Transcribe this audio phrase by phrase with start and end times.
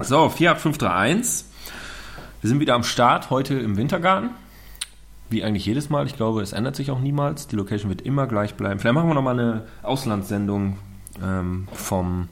[0.00, 1.44] So, 48531.
[2.40, 4.30] Wir sind wieder am Start, heute im Wintergarten.
[5.30, 6.04] Wie eigentlich jedes Mal.
[6.06, 7.46] Ich glaube, es ändert sich auch niemals.
[7.46, 8.80] Die Location wird immer gleich bleiben.
[8.80, 10.78] Vielleicht machen wir nochmal eine Auslandssendung
[11.22, 12.28] ähm, vom,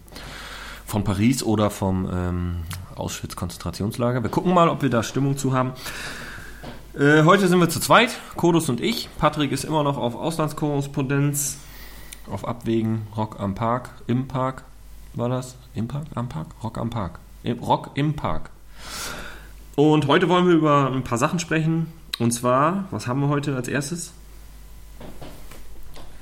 [0.84, 2.56] von Paris oder vom ähm,
[2.96, 4.24] Auschwitz-Konzentrationslager.
[4.24, 5.72] Wir gucken mal, ob wir da Stimmung zu haben.
[6.98, 9.08] Äh, heute sind wir zu zweit, Kodus und ich.
[9.18, 11.58] Patrick ist immer noch auf Auslandskorrespondenz,
[12.28, 14.64] auf Abwägen, Rock am Park, im Park.
[15.14, 15.56] War das?
[15.74, 16.06] Im Park?
[16.16, 16.48] Am Park?
[16.62, 17.20] Rock am Park.
[17.50, 18.50] Rock im Park.
[19.74, 21.86] Und heute wollen wir über ein paar Sachen sprechen.
[22.18, 24.12] Und zwar, was haben wir heute als erstes?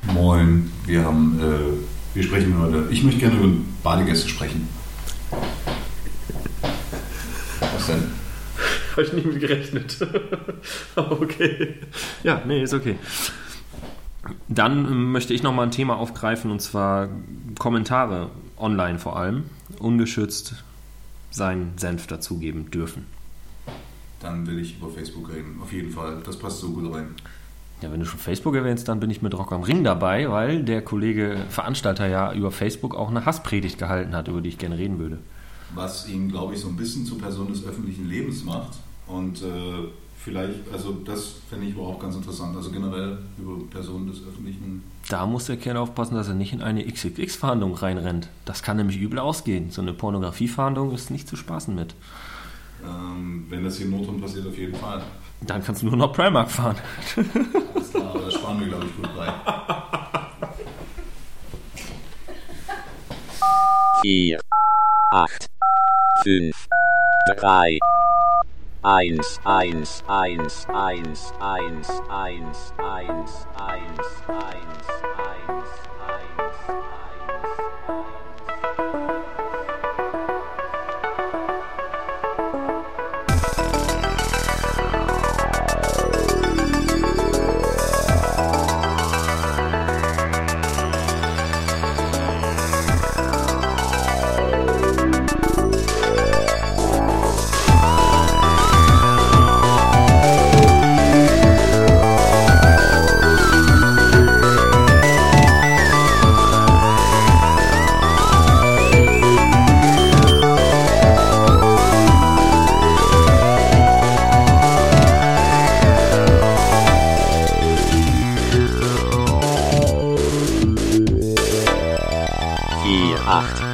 [0.02, 2.88] Moin, wir haben, äh, wir sprechen heute.
[2.90, 4.68] Ich möchte gerne über Badegäste sprechen.
[7.60, 8.04] Was denn?
[8.92, 9.98] Habe ich nicht mit gerechnet.
[10.96, 11.76] Okay.
[12.22, 12.96] Ja, nee, ist okay.
[14.48, 17.08] Dann ähm, möchte ich nochmal ein Thema aufgreifen und zwar
[17.58, 19.44] Kommentare online vor allem,
[19.78, 20.62] ungeschützt
[21.30, 23.06] seinen Senf dazugeben dürfen.
[24.20, 26.20] Dann will ich über Facebook reden, auf jeden Fall.
[26.24, 27.14] Das passt so gut rein.
[27.80, 30.62] Ja, wenn du schon Facebook erwähnst, dann bin ich mit Rock am Ring dabei, weil
[30.62, 34.76] der Kollege Veranstalter ja über Facebook auch eine Hasspredigt gehalten hat, über die ich gerne
[34.76, 35.18] reden würde.
[35.74, 38.78] Was ihn, glaube ich, so ein bisschen zur Person des öffentlichen Lebens macht.
[39.06, 42.54] Und äh, vielleicht, also das fände ich aber auch ganz interessant.
[42.54, 44.82] Also generell über Personen des öffentlichen.
[45.10, 48.28] Da muss der Kerl aufpassen, dass er nicht in eine XXX-Verhandlung reinrennt.
[48.44, 49.72] Das kann nämlich übel ausgehen.
[49.72, 51.96] So eine Pornografie-Verhandlung ist nicht zu spaßen mit.
[52.84, 55.02] Ähm, wenn das hier in Notum passiert, auf jeden Fall.
[55.40, 56.76] Dann kannst du nur noch Primark fahren.
[57.74, 59.34] Alles klar, aber das sparen wir, glaube ich, gut bei.
[64.02, 64.40] Vier,
[65.12, 65.50] acht,
[66.22, 66.68] fünf,
[67.36, 67.80] drei,
[68.82, 74.06] eins, eins, eins, eins, eins, eins, eins, eins,
[74.38, 74.86] eins,
[75.18, 77.09] eins, eins, eins.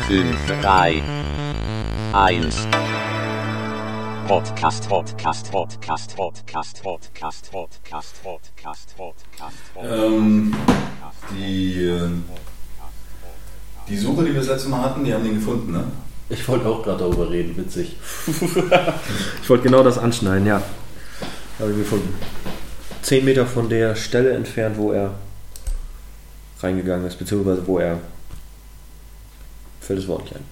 [0.08, 1.02] 5, 3,
[2.12, 2.68] 1.
[4.28, 9.56] Podcast, Podcast, Podcast, Podcast, Podcast, Podcast, Podcast, Podcast.
[9.82, 10.54] Ähm,
[11.32, 12.22] die, ähm,
[13.88, 15.82] die Suche, die wir das letzte Mal hatten, die haben den gefunden, ne?
[16.28, 17.96] Ich wollte auch gerade darüber reden, witzig.
[19.42, 20.62] ich wollte genau das anschneiden, ja.
[21.58, 22.14] Habe ich gefunden.
[23.02, 25.14] Zehn Meter von der Stelle entfernt, wo er
[26.60, 27.98] reingegangen ist, beziehungsweise wo er
[29.86, 30.44] fällt das Wort nicht ein,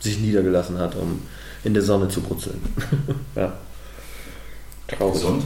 [0.00, 1.20] sich niedergelassen hat, um
[1.64, 2.60] in der Sonne zu brutzeln.
[3.34, 3.52] ja.
[4.88, 5.14] Traurig.
[5.14, 5.42] Gesund?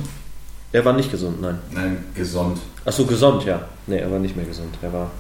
[0.73, 1.59] Er war nicht gesund, nein.
[1.71, 2.59] Nein, gesund.
[2.85, 3.69] Achso, gesund, ja.
[3.87, 4.75] Nee, er war nicht mehr gesund.
[4.81, 5.11] Er war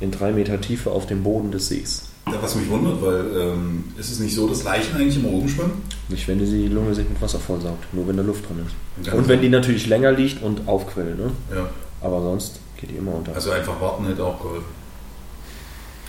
[0.00, 2.04] in drei Meter Tiefe auf dem Boden des Sees.
[2.26, 5.48] Ja, was mich wundert, weil ähm, ist es nicht so, dass Leichen eigentlich immer oben
[5.48, 5.82] schwimmen?
[6.08, 9.06] Nicht, wenn die Lunge sich mit Wasser vollsaugt, nur wenn da Luft drin ist.
[9.06, 11.30] Ja, Und wenn die natürlich länger liegt und aufquillt, ne?
[11.54, 11.68] Ja.
[12.00, 13.34] Aber sonst geht die immer unter.
[13.34, 14.77] Also einfach warten hätte auch geholfen.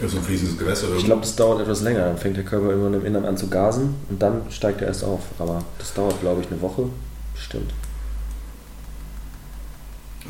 [0.08, 1.06] So ein fließendes Gewässer ich irgendwie.
[1.08, 2.06] glaube, das dauert etwas länger.
[2.06, 5.04] Dann fängt der Körper irgendwann im Innern an zu gasen und dann steigt er erst
[5.04, 5.22] auf.
[5.40, 6.86] Aber das dauert, glaube ich, eine Woche.
[7.34, 7.74] Bestimmt.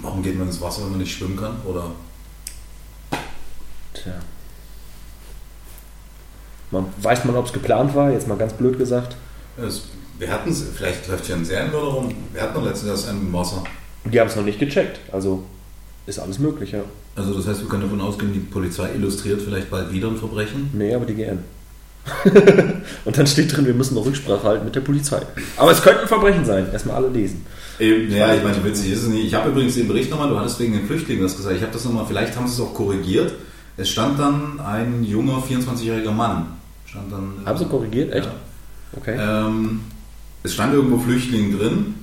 [0.02, 1.58] Warum geht man ins Wasser, wenn man nicht schwimmen kann?
[1.68, 1.92] Oder
[3.94, 4.14] Tja.
[6.72, 8.12] Man, weiß man, ob es geplant war?
[8.12, 9.16] Jetzt mal ganz blöd gesagt.
[9.58, 9.84] es,
[10.18, 12.14] wir hatten es, vielleicht läuft hier ein Serienmörder rum.
[12.32, 13.64] Wir hatten doch letztens erst einen im Wasser.
[14.04, 15.00] Und die haben es noch nicht gecheckt.
[15.12, 15.44] Also
[16.06, 16.82] ist alles möglich, ja.
[17.20, 20.70] Also das heißt, wir können davon ausgehen, die Polizei illustriert vielleicht bald wieder ein Verbrechen.
[20.74, 21.40] Nee, aber die GN.
[23.06, 25.22] und dann steht drin, wir müssen noch Rücksprache halten mit der Polizei.
[25.58, 26.68] Aber es könnte ein Verbrechen sein.
[26.72, 27.46] Erstmal alle lesen.
[27.78, 29.26] Eben, ja, ich meine, witzig ist es nicht.
[29.26, 31.56] Ich habe übrigens den Bericht nochmal, du hattest wegen den Flüchtlingen das gesagt.
[31.58, 33.34] Ich habe das nochmal, vielleicht haben sie es auch korrigiert.
[33.78, 36.48] Es stand dann ein junger 24-jähriger Mann.
[36.86, 38.14] Stand dann, Haben sie korrigiert?
[38.14, 38.26] Echt?
[38.26, 38.32] Ja.
[38.98, 39.18] Okay.
[39.20, 39.82] Ähm,
[40.44, 41.96] es stand irgendwo Flüchtling drin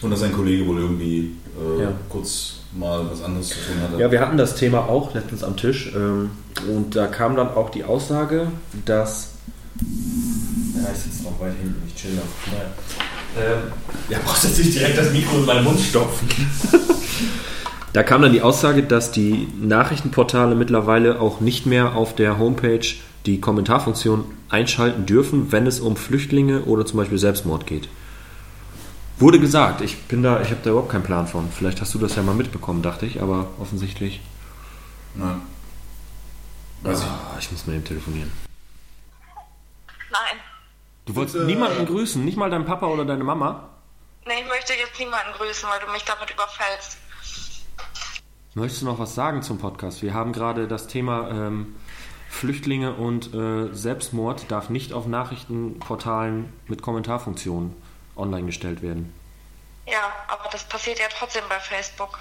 [0.00, 1.32] und dass sein Kollege wohl irgendwie
[1.78, 1.92] äh, Ja.
[2.08, 4.00] kurz mal was anderes zu tun hatte.
[4.00, 6.30] Ja, wir hatten das Thema auch letztens am Tisch ähm,
[6.68, 8.48] und da kam dann auch die Aussage,
[8.84, 9.30] dass.
[9.80, 12.52] Ja, ich sitze noch weit hinten, ich chill noch.
[12.52, 12.70] Naja.
[13.36, 13.72] Ähm,
[14.08, 16.28] ja, brauchst jetzt nicht direkt das Mikro in meinen Mund stopfen.
[17.92, 22.86] da kam dann die Aussage, dass die Nachrichtenportale mittlerweile auch nicht mehr auf der Homepage
[23.26, 27.88] die Kommentarfunktion einschalten dürfen, wenn es um Flüchtlinge oder zum Beispiel Selbstmord geht.
[29.18, 31.50] Wurde gesagt, ich bin da, ich habe da überhaupt keinen Plan von.
[31.50, 34.20] Vielleicht hast du das ja mal mitbekommen, dachte ich, aber offensichtlich.
[35.14, 35.40] Nein.
[36.82, 37.06] Weiß ich.
[37.06, 38.32] Ah, ich muss mit ihm telefonieren.
[40.10, 40.40] Nein.
[41.06, 43.68] Du wolltest niemanden grüßen, nicht mal deinen Papa oder deine Mama?
[44.26, 46.98] Nee, ich möchte jetzt niemanden grüßen, weil du mich damit überfällst.
[48.54, 50.02] Möchtest du noch was sagen zum Podcast?
[50.02, 51.76] Wir haben gerade das Thema ähm,
[52.28, 57.76] Flüchtlinge und äh, Selbstmord darf nicht auf Nachrichtenportalen mit Kommentarfunktionen
[58.16, 59.12] online gestellt werden.
[59.86, 62.18] Ja, aber das passiert ja trotzdem bei Facebook.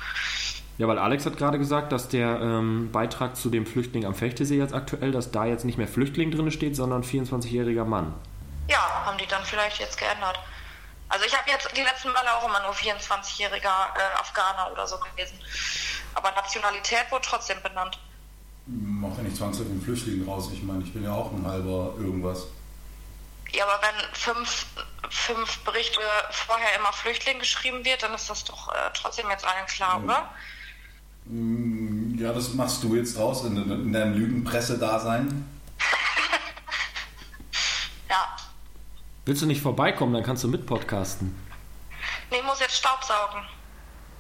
[0.78, 4.57] Ja, weil Alex hat gerade gesagt, dass der ähm, Beitrag zu dem Flüchtling am Fechtesee
[4.57, 8.13] jetzt aktuell, dass da jetzt nicht mehr Flüchtling drin steht, sondern 24-jähriger Mann.
[8.68, 10.40] Ja, haben die dann vielleicht jetzt geändert.
[11.10, 14.98] Also ich habe jetzt die letzten Male auch immer nur 24-jähriger äh, Afghaner oder so
[14.98, 15.38] gelesen.
[16.16, 18.00] Aber Nationalität wurde trotzdem benannt.
[18.66, 20.50] Mach ja nicht zwangsläufig einen Flüchtling raus.
[20.51, 22.48] Ich meine, ich bin ja auch ein halber irgendwas.
[23.55, 24.65] Ja, aber wenn fünf,
[25.09, 26.00] fünf Berichte
[26.31, 30.29] vorher immer Flüchtling geschrieben wird, dann ist das doch äh, trotzdem jetzt allen klar, oder?
[31.25, 35.50] Mm, Ja, das machst du jetzt raus in, in deinem Lügenpresse-Dasein.
[38.09, 38.35] Ja.
[39.25, 41.35] Willst du nicht vorbeikommen, dann kannst du mit podcasten.
[42.29, 43.41] Nee, ich muss jetzt Staubsaugen.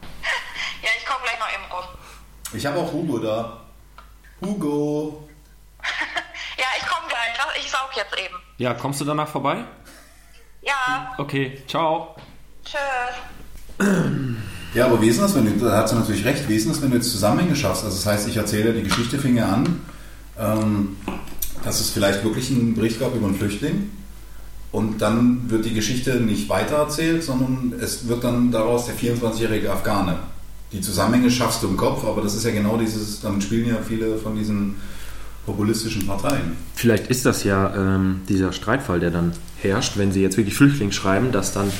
[0.81, 1.83] ja, ich komme gleich noch eben rum.
[2.53, 3.61] Ich habe auch Hugo da.
[4.41, 5.29] Hugo!
[6.57, 7.63] Ja, ich komme gleich.
[7.63, 8.35] Ich saug jetzt eben.
[8.57, 9.63] Ja, kommst du danach vorbei?
[10.61, 12.15] Ja, Okay, ciao.
[12.63, 12.79] tschüss.
[14.73, 16.81] Ja, aber wie ist das, wenn du, da hat sie natürlich recht, wie ist das,
[16.81, 17.83] wenn du jetzt Zusammenhänge schaffst?
[17.83, 19.81] Also das heißt, ich erzähle, die Geschichte fing ja an,
[20.39, 20.97] ähm,
[21.63, 23.91] dass es vielleicht wirklich einen Bericht gab über einen Flüchtling
[24.71, 30.17] und dann wird die Geschichte nicht weitererzählt, sondern es wird dann daraus der 24-jährige Afghane.
[30.71, 33.75] Die Zusammenhänge schaffst du im Kopf, aber das ist ja genau dieses, damit spielen ja
[33.87, 34.81] viele von diesen
[35.45, 36.53] populistischen Parteien.
[36.75, 40.91] Vielleicht ist das ja ähm, dieser Streitfall, der dann herrscht, wenn sie jetzt wirklich Flüchtling
[40.91, 41.71] schreiben, dass dann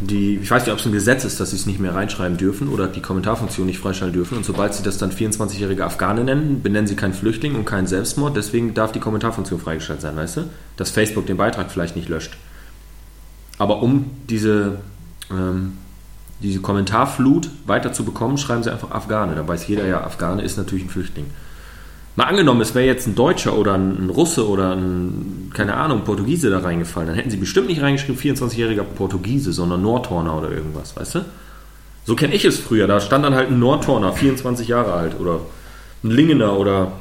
[0.00, 2.36] die, ich weiß nicht, ob es ein Gesetz ist, dass sie es nicht mehr reinschreiben
[2.36, 4.36] dürfen oder die Kommentarfunktion nicht freischalten dürfen.
[4.36, 8.36] Und sobald sie das dann 24-jährige Afghane nennen, benennen sie keinen Flüchtling und keinen Selbstmord.
[8.36, 10.40] Deswegen darf die Kommentarfunktion freigeschaltet sein, weißt du?
[10.76, 12.36] Dass Facebook den Beitrag vielleicht nicht löscht.
[13.58, 14.78] Aber um diese,
[15.30, 15.74] ähm,
[16.42, 19.36] diese Kommentarflut weiter zu bekommen, schreiben sie einfach Afghane.
[19.36, 21.26] Da weiß jeder ja, Afghane ist natürlich ein Flüchtling.
[22.16, 26.48] Mal angenommen, es wäre jetzt ein Deutscher oder ein Russe oder ein, keine Ahnung, Portugiese
[26.48, 31.16] da reingefallen, dann hätten sie bestimmt nicht reingeschrieben 24-jähriger Portugiese, sondern Nordhorner oder irgendwas, weißt
[31.16, 31.24] du?
[32.04, 32.86] So kenne ich es früher.
[32.86, 35.40] Da stand dann halt ein Nordhorner, 24 Jahre alt oder
[36.04, 36.92] ein Lingener oder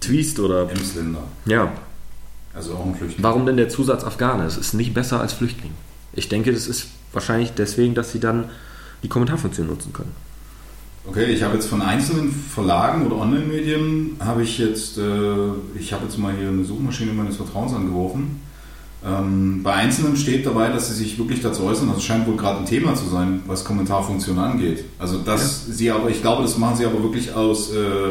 [0.00, 0.68] Twist oder.
[0.70, 1.72] Emsländer, Ja.
[2.54, 3.22] also auch ein Flüchtling.
[3.22, 4.44] Warum denn der Zusatz Afghane?
[4.44, 5.72] Es ist nicht besser als Flüchtling.
[6.14, 8.46] Ich denke, das ist wahrscheinlich deswegen, dass sie dann
[9.02, 10.12] die Kommentarfunktion nutzen können.
[11.08, 15.02] Okay, ich habe jetzt von einzelnen Verlagen oder Online-Medien habe ich jetzt, äh,
[15.78, 18.40] ich habe jetzt mal hier eine Suchmaschine meines Vertrauens angeworfen.
[19.06, 21.88] Ähm, bei einzelnen steht dabei, dass sie sich wirklich dazu äußern.
[21.94, 24.84] Das scheint wohl gerade ein Thema zu sein, was Kommentarfunktion angeht.
[24.98, 28.10] Also dass sie aber, ich glaube, das machen sie aber wirklich aus, äh,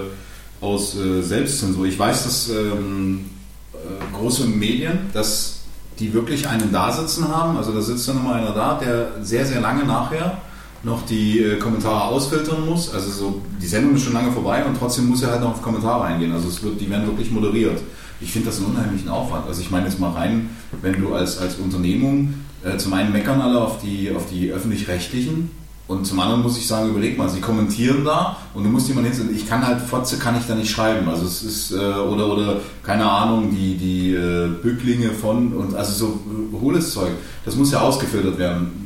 [0.61, 1.85] aus äh, Selbstzensur.
[1.85, 3.25] Ich weiß, dass ähm,
[3.73, 5.63] äh, große Medien, dass
[5.99, 7.57] die wirklich einen da sitzen haben.
[7.57, 10.37] Also da sitzt dann immer einer da, der sehr, sehr lange nachher
[10.85, 12.93] noch die äh, Kommentare ausfiltern muss.
[12.93, 15.61] Also so, die Sendung ist schon lange vorbei und trotzdem muss er halt noch auf
[15.61, 16.31] Kommentare eingehen.
[16.31, 17.81] Also es wird, die werden wirklich moderiert.
[18.21, 19.47] Ich finde das einen unheimlichen Aufwand.
[19.47, 20.49] Also ich meine jetzt mal rein,
[20.81, 25.49] wenn du als, als Unternehmung äh, zum einen meckern alle auf die, auf die öffentlich-rechtlichen
[25.87, 29.05] und zum anderen muss ich sagen, überleg mal, sie kommentieren da und du musst jemand
[29.05, 31.07] hinsetzen, ich kann halt, Fotze kann ich da nicht schreiben.
[31.07, 35.93] Also es ist, äh, oder, oder, keine Ahnung, die, die äh, Bücklinge von und also
[35.93, 37.11] so äh, hohles Zeug.
[37.43, 38.84] Das muss ja ausgefiltert werden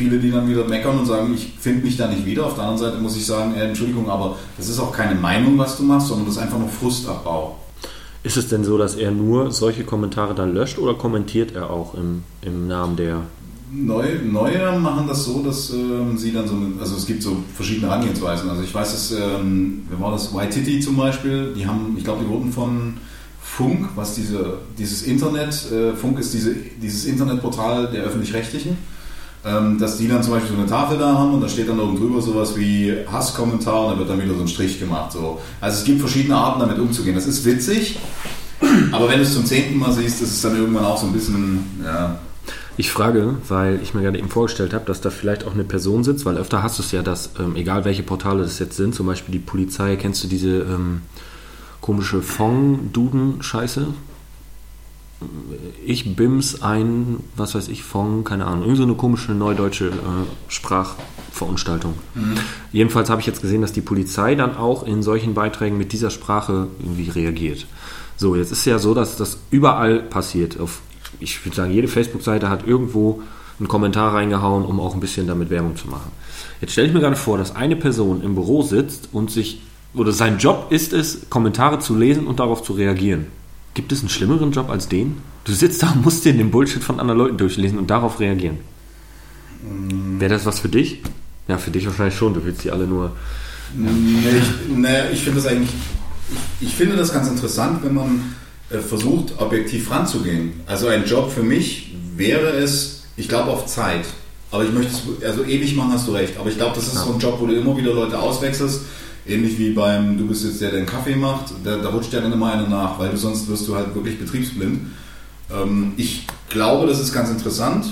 [0.00, 2.46] viele, die dann wieder meckern und sagen, ich finde mich da nicht wieder.
[2.46, 5.58] Auf der anderen Seite muss ich sagen, äh, Entschuldigung, aber das ist auch keine Meinung,
[5.58, 7.58] was du machst, sondern das ist einfach nur Frustabbau.
[8.22, 11.94] Ist es denn so, dass er nur solche Kommentare dann löscht oder kommentiert er auch
[11.94, 13.22] im, im Namen der
[13.72, 17.36] Neue, neue machen das so, dass ähm, sie dann so, eine, also es gibt so
[17.54, 18.50] verschiedene Herangehensweisen.
[18.50, 22.24] Also ich weiß, dass, ähm, wer war das, Waititi zum Beispiel, die haben, ich glaube,
[22.24, 22.94] die wurden von
[23.40, 26.52] Funk, was diese, dieses Internet, äh, Funk ist diese,
[26.82, 28.76] dieses Internetportal der Öffentlich-Rechtlichen,
[29.42, 31.96] dass die dann zum Beispiel so eine Tafel da haben und da steht dann oben
[31.96, 35.12] drüber sowas wie Hasskommentar und da wird dann wieder so ein Strich gemacht.
[35.12, 35.40] So.
[35.62, 37.14] Also es gibt verschiedene Arten, damit umzugehen.
[37.14, 37.98] Das ist witzig,
[38.92, 41.14] aber wenn du es zum zehnten Mal siehst, ist es dann irgendwann auch so ein
[41.14, 42.18] bisschen, ja,
[42.76, 46.04] Ich frage, weil ich mir gerade eben vorgestellt habe, dass da vielleicht auch eine Person
[46.04, 48.94] sitzt, weil öfter hast du es ja, dass, ähm, egal welche Portale das jetzt sind,
[48.94, 51.02] zum Beispiel die Polizei, kennst du diese ähm,
[51.80, 53.86] komische Fong-Duden-Scheiße?
[55.84, 59.90] Ich bims ein, was weiß ich, Fong, keine Ahnung, irgend so eine komische neudeutsche äh,
[60.48, 61.94] Sprachverunstaltung.
[62.72, 66.10] Jedenfalls habe ich jetzt gesehen, dass die Polizei dann auch in solchen Beiträgen mit dieser
[66.10, 67.66] Sprache irgendwie reagiert.
[68.16, 70.58] So, jetzt ist ja so, dass das überall passiert.
[70.58, 70.80] Auf,
[71.20, 73.22] ich würde sagen, jede Facebook-Seite hat irgendwo
[73.58, 76.10] einen Kommentar reingehauen, um auch ein bisschen damit Werbung zu machen.
[76.60, 79.60] Jetzt stelle ich mir gerade vor, dass eine Person im Büro sitzt und sich,
[79.94, 83.26] oder sein Job ist es, Kommentare zu lesen und darauf zu reagieren.
[83.74, 85.18] Gibt es einen schlimmeren Job als den?
[85.44, 88.58] Du sitzt da und musst dir den Bullshit von anderen Leuten durchlesen und darauf reagieren.
[90.18, 91.02] Wäre das was für dich?
[91.48, 92.34] Ja, für dich wahrscheinlich schon.
[92.34, 93.12] Du willst die alle nur.
[93.74, 93.88] Nee,
[94.38, 95.70] ich, nee, ich finde das eigentlich,
[96.60, 98.34] ich, ich finde das ganz interessant, wenn man
[98.70, 100.52] äh, versucht, objektiv ranzugehen.
[100.66, 104.04] Also ein Job für mich wäre es, ich glaube auf Zeit.
[104.50, 106.36] Aber ich möchte es, also ewig machen, hast du recht.
[106.38, 107.04] Aber ich glaube, das ist Ja.
[107.04, 108.80] so ein Job, wo du immer wieder Leute auswechselst.
[109.30, 112.20] Ähnlich wie beim, du bist jetzt der, der den Kaffee macht, da, da rutscht ja
[112.20, 114.80] dann immer einer nach, weil du sonst wirst du halt wirklich betriebsblind.
[115.52, 117.86] Ähm, ich glaube, das ist ganz interessant.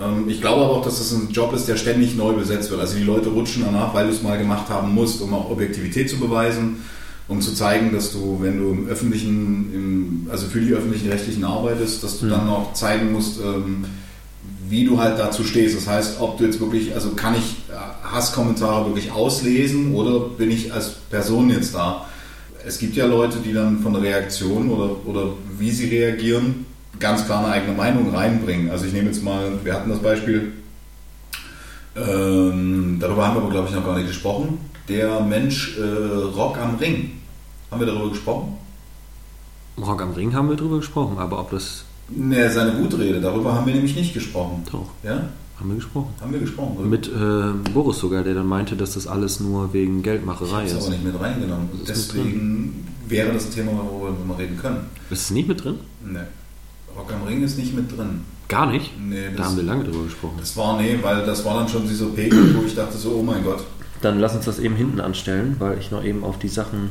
[0.00, 2.80] Ähm, ich glaube aber auch, dass das ein Job ist, der ständig neu besetzt wird.
[2.80, 6.10] Also die Leute rutschen danach, weil du es mal gemacht haben musst, um auch Objektivität
[6.10, 6.78] zu beweisen,
[7.28, 11.44] um zu zeigen, dass du, wenn du im öffentlichen, im, also für die öffentlichen Rechtlichen
[11.44, 13.84] arbeitest, dass du dann auch zeigen musst, ähm,
[14.74, 15.76] wie du halt dazu stehst.
[15.76, 20.50] Das heißt, ob du jetzt wirklich, also kann ich äh, Hasskommentare wirklich auslesen oder bin
[20.50, 22.06] ich als Person jetzt da?
[22.66, 25.28] Es gibt ja Leute, die dann von der Reaktion oder, oder
[25.58, 26.66] wie sie reagieren,
[26.98, 28.68] ganz klar eine eigene Meinung reinbringen.
[28.70, 30.52] Also ich nehme jetzt mal, wir hatten das Beispiel,
[31.94, 36.58] ähm, darüber haben wir aber glaube ich noch gar nicht gesprochen, der Mensch äh, Rock
[36.58, 37.20] am Ring.
[37.70, 38.58] Haben wir darüber gesprochen?
[39.78, 41.83] Rock am Ring haben wir drüber gesprochen, aber ob das.
[42.10, 44.62] Ne, seine Wutrede, darüber haben wir nämlich nicht gesprochen.
[44.70, 45.28] Doch, Ja?
[45.58, 46.08] haben wir gesprochen.
[46.20, 46.76] Haben wir gesprochen?
[46.78, 46.86] oder?
[46.86, 50.80] Mit äh, Boris sogar, der dann meinte, dass das alles nur wegen Geldmacherei Ich ist.
[50.82, 51.68] aber nicht mit reingenommen.
[51.72, 54.78] ist mit Deswegen wäre das ein Thema, worüber wir mal reden können.
[55.10, 55.76] Ist es nicht mit drin?
[56.04, 56.26] Ne.
[56.96, 58.20] Rock am Ring ist nicht mit drin.
[58.48, 58.90] Gar nicht?
[59.00, 60.34] Nee, Da das- haben wir lange drüber gesprochen.
[60.38, 63.22] Das war, nee, weil das war dann schon dieser Pegel, wo ich dachte so, oh
[63.22, 63.64] mein Gott.
[64.02, 66.90] Dann lass uns das eben hinten anstellen, weil ich noch eben auf die Sachen.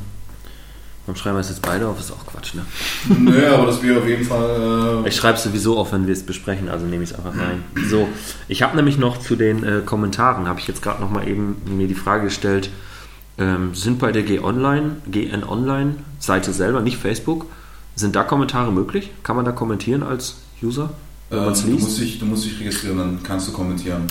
[1.05, 1.99] Warum schreiben wir es jetzt beide auf?
[1.99, 2.65] Ist auch Quatsch, ne?
[3.19, 5.03] Nö, aber das wäre auf jeden Fall.
[5.05, 7.37] Äh, Ich schreibe es sowieso auf, wenn wir es besprechen, also nehme ich es einfach
[7.37, 7.63] rein.
[7.89, 8.07] So,
[8.47, 11.61] ich habe nämlich noch zu den äh, Kommentaren, habe ich jetzt gerade noch mal eben
[11.65, 12.69] mir die Frage gestellt,
[13.37, 17.47] ähm, sind bei der G-Online, GN Online Seite selber, nicht Facebook,
[17.95, 19.11] sind da Kommentare möglich?
[19.23, 20.91] Kann man da kommentieren als User,
[21.29, 21.99] wenn ähm, du, musst liest?
[21.99, 24.07] dich, du musst dich registrieren, dann kannst du kommentieren.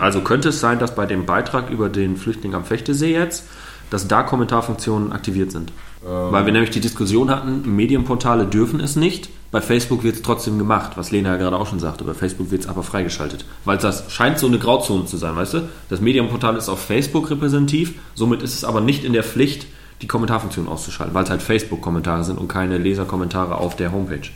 [0.00, 3.44] Also könnte es sein, dass bei dem Beitrag über den Flüchtling am Fechtesee jetzt,
[3.90, 5.72] dass da Kommentarfunktionen aktiviert sind?
[6.06, 10.58] Weil wir nämlich die Diskussion hatten, Medienportale dürfen es nicht, bei Facebook wird es trotzdem
[10.58, 13.46] gemacht, was Lena ja gerade auch schon sagte, bei Facebook wird es aber freigeschaltet.
[13.64, 15.68] Weil das scheint so eine Grauzone zu sein, weißt du?
[15.88, 19.66] Das Medienportal ist auf Facebook repräsentativ, somit ist es aber nicht in der Pflicht,
[20.02, 24.28] die Kommentarfunktion auszuschalten, weil es halt Facebook-Kommentare sind und keine Leserkommentare auf der Homepage.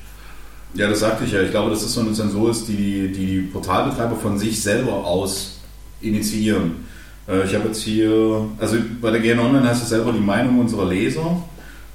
[0.75, 1.43] Ja, das sagte ich ja.
[1.43, 5.59] Ich glaube, dass das so eine Zensur ist, die, die Portalbetreiber von sich selber aus
[6.01, 6.87] initiieren.
[7.29, 10.59] Äh, ich habe jetzt hier, also bei der GN Online heißt es selber die Meinung
[10.61, 11.43] unserer Leser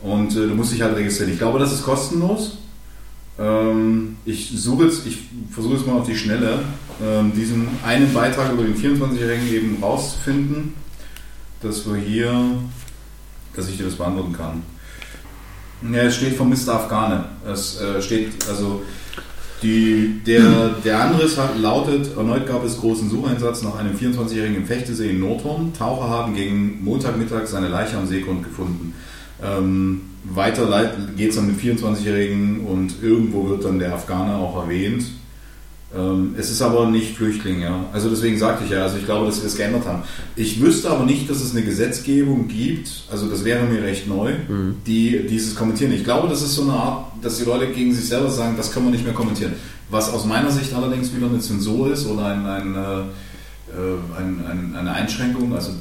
[0.01, 1.33] und äh, du musst dich halt registrieren.
[1.33, 2.59] Ich glaube, das ist kostenlos.
[3.39, 5.17] Ähm, ich suche jetzt, ich
[5.49, 6.59] versuche es mal auf die Schnelle,
[7.03, 10.73] ähm, diesen einen Beitrag über den 24-Jährigen eben rauszufinden,
[11.61, 12.31] dass wir hier,
[13.55, 14.61] dass ich dir das beantworten kann.
[15.91, 16.75] Ja, es steht Mr.
[16.75, 17.25] Afghane.
[17.45, 18.83] Es äh, steht, also
[19.63, 24.65] die, der, der Anriss hat, lautet, erneut gab es großen Sucheinsatz nach einem 24-Jährigen im
[24.65, 25.73] Fechtesee in Nordhorn.
[25.73, 28.93] Taucher haben gegen Montagmittag seine Leiche am Seegrund gefunden.
[29.41, 35.05] Ähm, weiter geht es dann mit 24-Jährigen und irgendwo wird dann der Afghaner auch erwähnt.
[35.95, 37.85] Ähm, es ist aber nicht Flüchtling, ja.
[37.93, 40.03] Also deswegen sagte ich ja, also ich glaube, dass wir es geändert haben.
[40.35, 44.33] Ich wüsste aber nicht, dass es eine Gesetzgebung gibt, also das wäre mir recht neu,
[44.87, 45.93] die dieses kommentieren.
[45.93, 48.71] Ich glaube, das ist so eine Art, dass die Leute gegen sich selber sagen, das
[48.71, 49.53] können wir nicht mehr kommentieren.
[49.91, 54.75] Was aus meiner Sicht allerdings wieder eine Zensur ist oder ein, ein, äh, ein, ein,
[54.75, 55.73] eine Einschränkung, also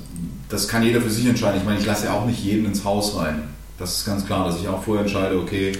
[0.51, 1.61] das kann jeder für sich entscheiden.
[1.61, 3.45] Ich meine, ich lasse ja auch nicht jeden ins Haus rein.
[3.79, 5.73] Das ist ganz klar, dass ich auch vorher entscheide, okay,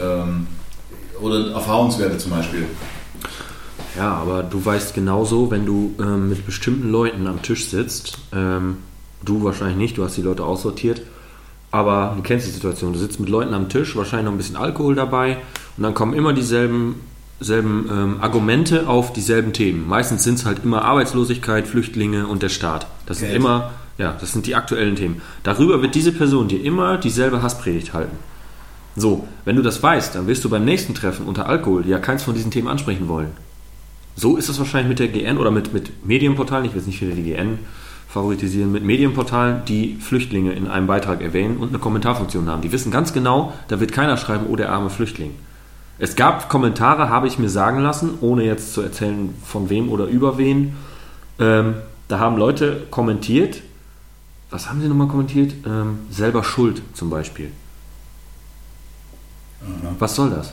[0.00, 0.46] ähm,
[1.20, 2.64] oder Erfahrungswerte zum Beispiel.
[3.96, 8.78] Ja, aber du weißt genauso, wenn du ähm, mit bestimmten Leuten am Tisch sitzt, ähm,
[9.24, 11.02] du wahrscheinlich nicht, du hast die Leute aussortiert,
[11.70, 12.92] aber du kennst die Situation.
[12.92, 15.38] Du sitzt mit Leuten am Tisch, wahrscheinlich noch ein bisschen Alkohol dabei
[15.76, 16.96] und dann kommen immer dieselben
[17.44, 19.88] selben, ähm, Argumente auf dieselben Themen.
[19.88, 22.86] Meistens sind es halt immer Arbeitslosigkeit, Flüchtlinge und der Staat.
[23.06, 23.40] Das sind Geld.
[23.40, 25.20] immer, ja, das sind die aktuellen Themen.
[25.42, 28.16] Darüber wird diese Person dir immer dieselbe Hasspredigt halten.
[28.94, 32.22] So, wenn du das weißt, dann wirst du beim nächsten Treffen unter Alkohol ja keins
[32.22, 33.30] von diesen Themen ansprechen wollen.
[34.16, 37.00] So ist es wahrscheinlich mit der GN oder mit, mit Medienportalen, ich will jetzt nicht
[37.00, 37.58] wieder die GN
[38.08, 42.60] favoritisieren, mit Medienportalen, die Flüchtlinge in einem Beitrag erwähnen und eine Kommentarfunktion haben.
[42.60, 45.34] Die wissen ganz genau, da wird keiner schreiben, oh der arme Flüchtling.
[45.98, 50.06] Es gab Kommentare, habe ich mir sagen lassen, ohne jetzt zu erzählen von wem oder
[50.06, 50.76] über wen.
[51.38, 51.74] Ähm,
[52.08, 53.62] da haben Leute kommentiert,
[54.50, 55.54] was haben sie nochmal kommentiert?
[55.64, 57.50] Ähm, selber schuld zum Beispiel.
[59.98, 60.52] Was soll das?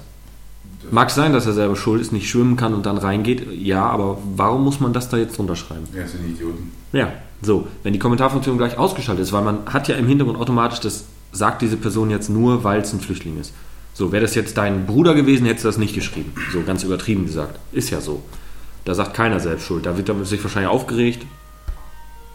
[0.92, 3.48] Mag sein, dass er selber schuld ist, nicht schwimmen kann und dann reingeht.
[3.52, 5.88] Ja, aber warum muss man das da jetzt drunter schreiben?
[5.96, 6.72] Ja, sind Idioten.
[6.92, 7.68] Ja, so.
[7.84, 11.62] Wenn die Kommentarfunktion gleich ausgeschaltet ist, weil man hat ja im Hintergrund automatisch, das sagt
[11.62, 13.54] diese Person jetzt nur, weil es ein Flüchtling ist.
[13.94, 16.34] So, wäre das jetzt dein Bruder gewesen, hättest du das nicht geschrieben.
[16.54, 17.60] So, ganz übertrieben gesagt.
[17.72, 18.24] Ist ja so.
[18.86, 19.86] Da sagt keiner selbst schuld.
[19.86, 21.26] Da wird er sich wahrscheinlich aufgeregt.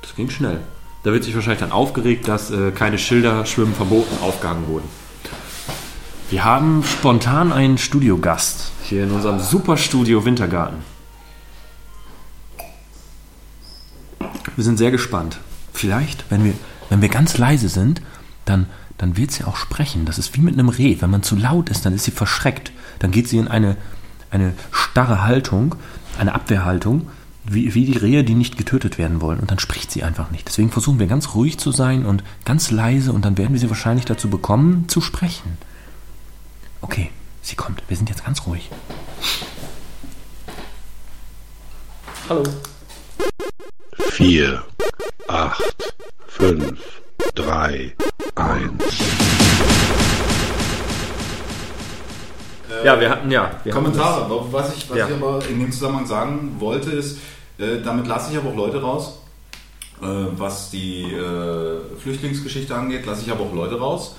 [0.03, 0.61] Das ging schnell.
[1.03, 4.89] Da wird sich wahrscheinlich dann aufgeregt, dass äh, keine Schilder schwimmen verboten aufgehangen wurden.
[6.31, 10.79] Wir haben spontan einen Studiogast hier in unserem Superstudio Wintergarten.
[14.57, 15.39] Wir sind sehr gespannt.
[15.75, 16.55] Vielleicht, wenn wir,
[16.89, 18.01] wenn wir ganz leise sind,
[18.47, 18.67] dann,
[18.97, 20.07] dann wird sie auch sprechen.
[20.07, 20.97] Das ist wie mit einem Reh.
[21.01, 22.73] Wenn man zu laut ist, dann ist sie verschreckt.
[23.01, 23.77] Dann geht sie in eine,
[24.31, 25.75] eine starre Haltung,
[26.19, 27.11] eine Abwehrhaltung,
[27.45, 29.41] wie, wie die Rehe, die nicht getötet werden wollen.
[29.41, 30.49] Und dann spricht sie einfach nicht.
[30.49, 33.69] Deswegen versuchen wir ganz ruhig zu sein und ganz leise und dann werden wir sie
[33.69, 35.59] wahrscheinlich dazu bekommen, zu sprechen.
[36.85, 37.11] Okay,
[37.41, 37.83] sie kommt.
[37.89, 38.69] Wir sind jetzt ganz ruhig.
[42.29, 42.43] Hallo.
[44.11, 44.63] 4,
[45.27, 45.63] 8,
[46.29, 46.79] 5,
[47.37, 47.95] 3,
[48.35, 48.73] 1.
[52.85, 53.51] Ja, wir hatten ja.
[53.65, 54.27] Wir Kommentare.
[54.27, 55.09] Aber Was, ich, was Ja.
[55.09, 57.17] ich aber in dem Zusammenhang sagen wollte, ist,
[57.57, 59.21] äh, damit lasse ich aber auch Leute raus.
[60.03, 64.17] Äh, was die äh, Flüchtlingsgeschichte angeht, lasse ich aber auch Leute raus.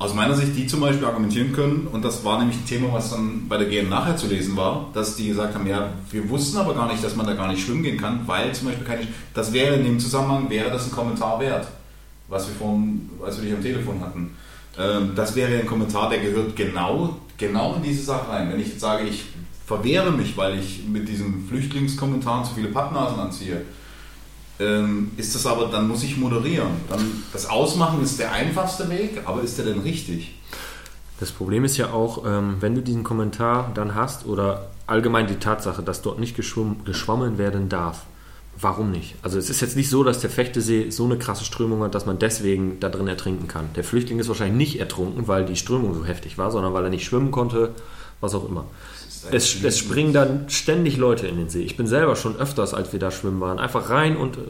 [0.00, 3.10] Aus meiner Sicht, die zum Beispiel argumentieren können, und das war nämlich ein Thema, was
[3.10, 6.56] dann bei der GN nachher zu lesen war, dass die gesagt haben, ja, wir wussten
[6.58, 9.08] aber gar nicht, dass man da gar nicht schwimmen gehen kann, weil zum Beispiel keine,
[9.34, 11.66] das wäre in dem Zusammenhang, wäre das ein Kommentar wert,
[12.28, 14.36] was wir vorhin, als wir dich am Telefon hatten.
[14.78, 18.52] Ähm, das wäre ein Kommentar, der gehört genau, genau in diese Sache rein.
[18.52, 19.24] Wenn ich jetzt sage, ich
[19.66, 23.62] verwehre mich, weil ich mit diesem Flüchtlingskommentar zu viele Pappnasen anziehe,
[24.60, 26.70] ähm, ist das aber, dann muss ich moderieren.
[26.88, 30.34] Dann, das Ausmachen ist der einfachste Weg, aber ist der denn richtig?
[31.20, 35.36] Das Problem ist ja auch, ähm, wenn du diesen Kommentar dann hast oder allgemein die
[35.36, 38.04] Tatsache, dass dort nicht geschwommen, geschwommen werden darf.
[38.60, 39.14] Warum nicht?
[39.22, 42.06] Also es ist jetzt nicht so, dass der Fechtesee so eine krasse Strömung hat, dass
[42.06, 43.68] man deswegen da drin ertrinken kann.
[43.76, 46.90] Der Flüchtling ist wahrscheinlich nicht ertrunken, weil die Strömung so heftig war, sondern weil er
[46.90, 47.74] nicht schwimmen konnte,
[48.20, 48.64] was auch immer.
[49.30, 51.62] Es, es springen dann ständig Leute in den See.
[51.62, 54.40] Ich bin selber schon öfters, als wir da schwimmen waren, einfach rein und äh,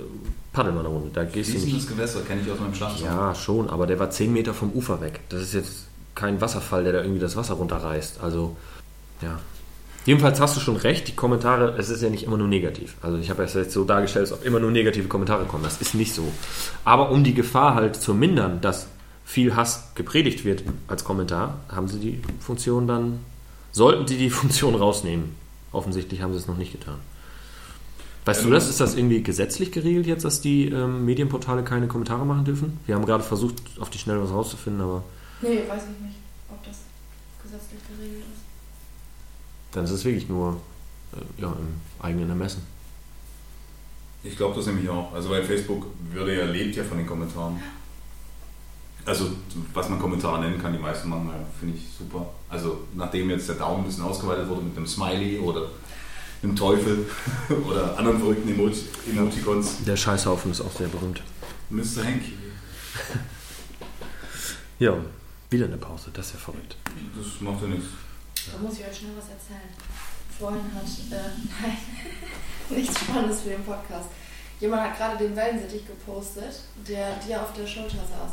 [0.52, 1.10] paddeln mal eine Runde.
[1.12, 3.10] Da gehst du nicht Gewässer kenne ich aus meinem Schlafzimmer.
[3.10, 5.20] ja, schon, aber der war 10 Meter vom Ufer weg.
[5.28, 8.20] Das ist jetzt kein Wasserfall, der da irgendwie das Wasser runterreißt.
[8.22, 8.56] Also,
[9.22, 9.38] ja.
[10.04, 12.96] Jedenfalls hast du schon recht, die Kommentare, es ist ja nicht immer nur negativ.
[13.02, 15.64] Also ich habe es jetzt so dargestellt, als ob immer nur negative Kommentare kommen.
[15.64, 16.32] Das ist nicht so.
[16.84, 18.86] Aber um die Gefahr halt zu mindern, dass
[19.24, 23.20] viel Hass gepredigt wird als Kommentar, haben sie die Funktion dann,
[23.72, 25.34] sollten sie die Funktion rausnehmen.
[25.72, 26.98] Offensichtlich haben sie es noch nicht getan.
[28.24, 28.68] Weißt du das?
[28.68, 32.78] Ist das irgendwie gesetzlich geregelt jetzt, dass die ähm, Medienportale keine Kommentare machen dürfen?
[32.86, 35.02] Wir haben gerade versucht, auf die Schnelle was rauszufinden, aber
[35.40, 36.16] Nee, weiß ich nicht,
[36.50, 36.76] ob das
[37.42, 38.42] gesetzlich geregelt ist.
[39.74, 40.60] dann ist es wirklich nur
[41.14, 42.62] äh, ja, im eigenen Ermessen.
[44.24, 45.14] Ich glaube das nämlich auch.
[45.14, 47.58] Also bei Facebook würde ja, lebt ja von den Kommentaren.
[49.04, 49.30] Also
[49.72, 52.28] was man Kommentare nennen kann, die meisten machen, ja, finde ich super.
[52.48, 55.68] Also nachdem jetzt der Daumen ein bisschen ausgeweitet wurde mit einem Smiley oder
[56.42, 57.08] einem Teufel
[57.66, 58.70] oder anderen verrückten Emo
[59.10, 61.22] Emoticons, Der Scheißhaufen ist auch sehr berühmt.
[61.70, 62.04] Mr.
[62.04, 62.32] Hanky.
[64.80, 64.96] Ja,
[65.50, 66.76] wieder eine Pause, das ist ja verrückt.
[67.16, 67.86] Das macht ja nichts.
[68.52, 69.68] Da muss ich euch schnell was erzählen.
[70.38, 71.30] Vorhin hat, äh,
[71.60, 74.08] nein, nichts Spannendes für den Podcast.
[74.60, 78.32] Jemand hat gerade den Wellensittich gepostet, der dir auf der Schulter saß.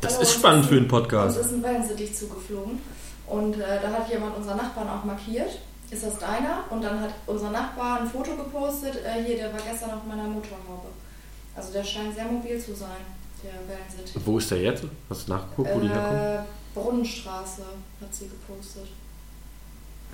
[0.00, 1.38] Das Hallo, ist spannend für einen Podcast.
[1.38, 2.78] Uns ist ein Wellensittich zugeflogen
[3.26, 5.58] und äh, da hat jemand unseren Nachbarn auch markiert.
[5.90, 6.64] Ist das deiner?
[6.70, 8.96] Und dann hat unser Nachbar ein Foto gepostet.
[9.04, 10.88] Äh, hier, der war gestern auf meiner Motorhaube.
[11.54, 12.90] Also der scheint sehr mobil zu sein,
[13.42, 14.20] der Wellensittich.
[14.26, 14.84] Wo ist der jetzt?
[15.08, 16.20] Hast du nachgeguckt, wo die herkommen?
[16.20, 16.38] Äh,
[16.74, 17.62] Brunnenstraße
[18.00, 18.88] hat sie gepostet.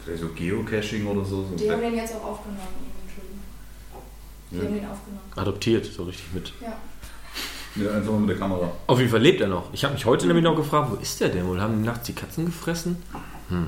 [0.05, 1.45] Vielleicht so Geocaching oder so.
[1.45, 2.61] so Die haben den jetzt auch aufgenommen,
[3.17, 3.43] drüben.
[4.51, 4.63] Die Ja.
[4.63, 5.33] haben den aufgenommen.
[5.37, 6.53] Adoptiert, so richtig mit.
[6.61, 6.77] Ja.
[7.77, 8.71] Ja, einfach mit der Kamera.
[8.87, 9.73] Auf jeden Fall lebt er noch.
[9.73, 11.61] Ich habe mich heute nämlich noch gefragt, wo ist der denn wohl?
[11.61, 12.97] Haben die nachts die Katzen gefressen?
[13.49, 13.67] Hm.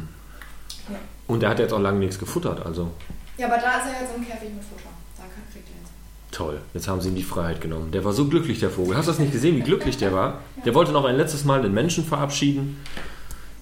[0.90, 0.96] Ja.
[1.26, 2.90] Und der hat jetzt auch lange nichts gefuttert, also
[3.38, 4.88] ja, aber da ist er jetzt im Käfig mit Futter.
[5.16, 5.90] Da kann- kriegt er jetzt.
[6.30, 6.60] toll.
[6.72, 7.90] Jetzt haben sie ihm die Freiheit genommen.
[7.90, 8.96] Der war so glücklich, der Vogel.
[8.96, 10.40] Hast du das nicht gesehen, wie glücklich der war?
[10.64, 12.76] Der wollte noch ein letztes Mal den Menschen verabschieden.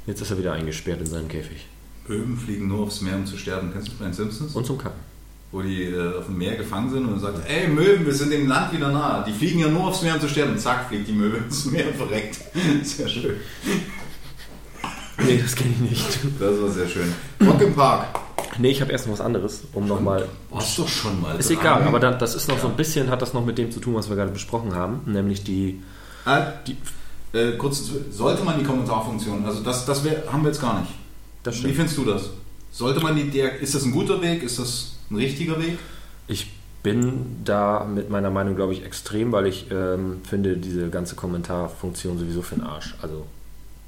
[0.06, 1.66] Jetzt ist er wieder eingesperrt in seinem Käfig.
[2.06, 3.70] Möwen fliegen nur aufs Meer, um zu sterben.
[3.72, 4.54] Kennst du bei Simpsons?
[4.54, 4.98] Und zum Kacken.
[5.52, 8.30] Wo die äh, auf dem Meer gefangen sind und dann sagt, ey Möwen, wir sind
[8.30, 9.24] dem Land wieder nahe.
[9.26, 10.58] Die fliegen ja nur aufs Meer, um zu sterben.
[10.58, 12.38] Zack, fliegt die Möwe ins Meer und verreckt.
[12.82, 13.36] Sehr schön.
[15.18, 16.18] Nee, das kenne ich nicht.
[16.40, 17.14] Das war sehr schön.
[17.46, 18.06] Rock im Park.
[18.58, 20.28] Nee, ich habe erst noch was anderes, um nochmal.
[20.50, 21.38] Warst doch schon mal.
[21.38, 23.70] Ist egal, aber da, das ist noch so ein bisschen, hat das noch mit dem
[23.70, 25.80] zu tun, was wir gerade besprochen haben, nämlich die.
[26.26, 26.76] Äh, die,
[27.36, 30.92] äh, kurz, sollte man die Kommentarfunktion, also das, das wär, haben wir jetzt gar nicht.
[31.42, 32.30] Das Wie findest du das?
[32.70, 34.42] Sollte man die, der, ist das ein guter Weg?
[34.42, 35.78] Ist das ein richtiger Weg?
[36.26, 36.50] Ich
[36.82, 42.18] bin da mit meiner Meinung, glaube ich, extrem, weil ich ähm, finde diese ganze Kommentarfunktion
[42.18, 42.94] sowieso für den Arsch.
[43.00, 43.26] Also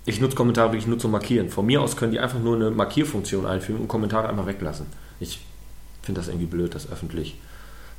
[0.07, 1.49] ich nutze Kommentare wirklich nur zum Markieren.
[1.49, 4.87] Von mir aus können die einfach nur eine Markierfunktion einfügen und Kommentare einfach weglassen.
[5.19, 5.41] Ich
[6.03, 7.37] finde das irgendwie blöd, das öffentlich.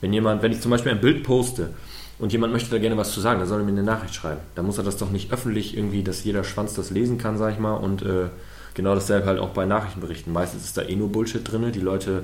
[0.02, 1.72] Wenn jemand, wenn ich zum Beispiel ein Bild poste
[2.20, 4.42] und jemand möchte da gerne was zu sagen, dann soll er mir eine Nachricht schreiben.
[4.54, 7.54] Dann muss er das doch nicht öffentlich irgendwie, dass jeder Schwanz das lesen kann, sag
[7.54, 7.74] ich mal.
[7.74, 8.30] Und äh,
[8.76, 10.32] genau dasselbe halt auch bei Nachrichtenberichten.
[10.32, 11.72] Meistens ist da eh nur Bullshit drin.
[11.72, 12.24] Die Leute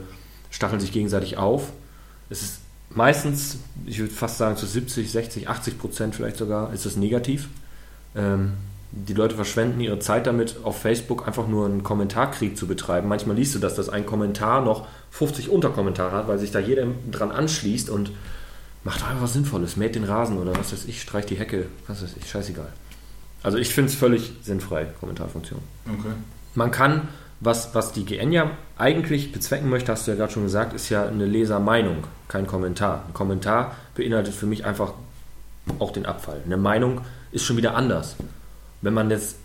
[0.52, 1.72] stacheln sich gegenseitig auf.
[2.30, 2.60] Es ist
[2.90, 7.50] meistens, ich würde fast sagen zu 70, 60, 80 Prozent vielleicht sogar, ist es negativ.
[8.16, 8.54] Ähm,
[8.92, 13.08] die Leute verschwenden ihre Zeit damit, auf Facebook einfach nur einen Kommentarkrieg zu betreiben.
[13.08, 16.86] Manchmal liest du das, dass ein Kommentar noch 50 Unterkommentare hat, weil sich da jeder
[17.10, 18.12] dran anschließt und
[18.84, 19.78] macht einfach was Sinnvolles.
[19.78, 22.68] Mäht den Rasen oder was weiß ich, streicht die Hecke, was weiß ich, scheißegal.
[23.44, 25.62] Also ich finde es völlig sinnfrei, Kommentarfunktion.
[25.88, 26.14] Okay.
[26.54, 27.08] Man kann,
[27.42, 30.90] was, was die GN ja eigentlich bezwecken möchte, hast du ja gerade schon gesagt, ist
[30.90, 33.04] ja eine Lesermeinung, kein Kommentar.
[33.08, 34.94] Ein Kommentar beinhaltet für mich einfach
[35.80, 36.42] auch den Abfall.
[36.46, 37.02] Eine Meinung
[37.32, 38.16] ist schon wieder anders.
[38.82, 39.38] Wenn man jetzt,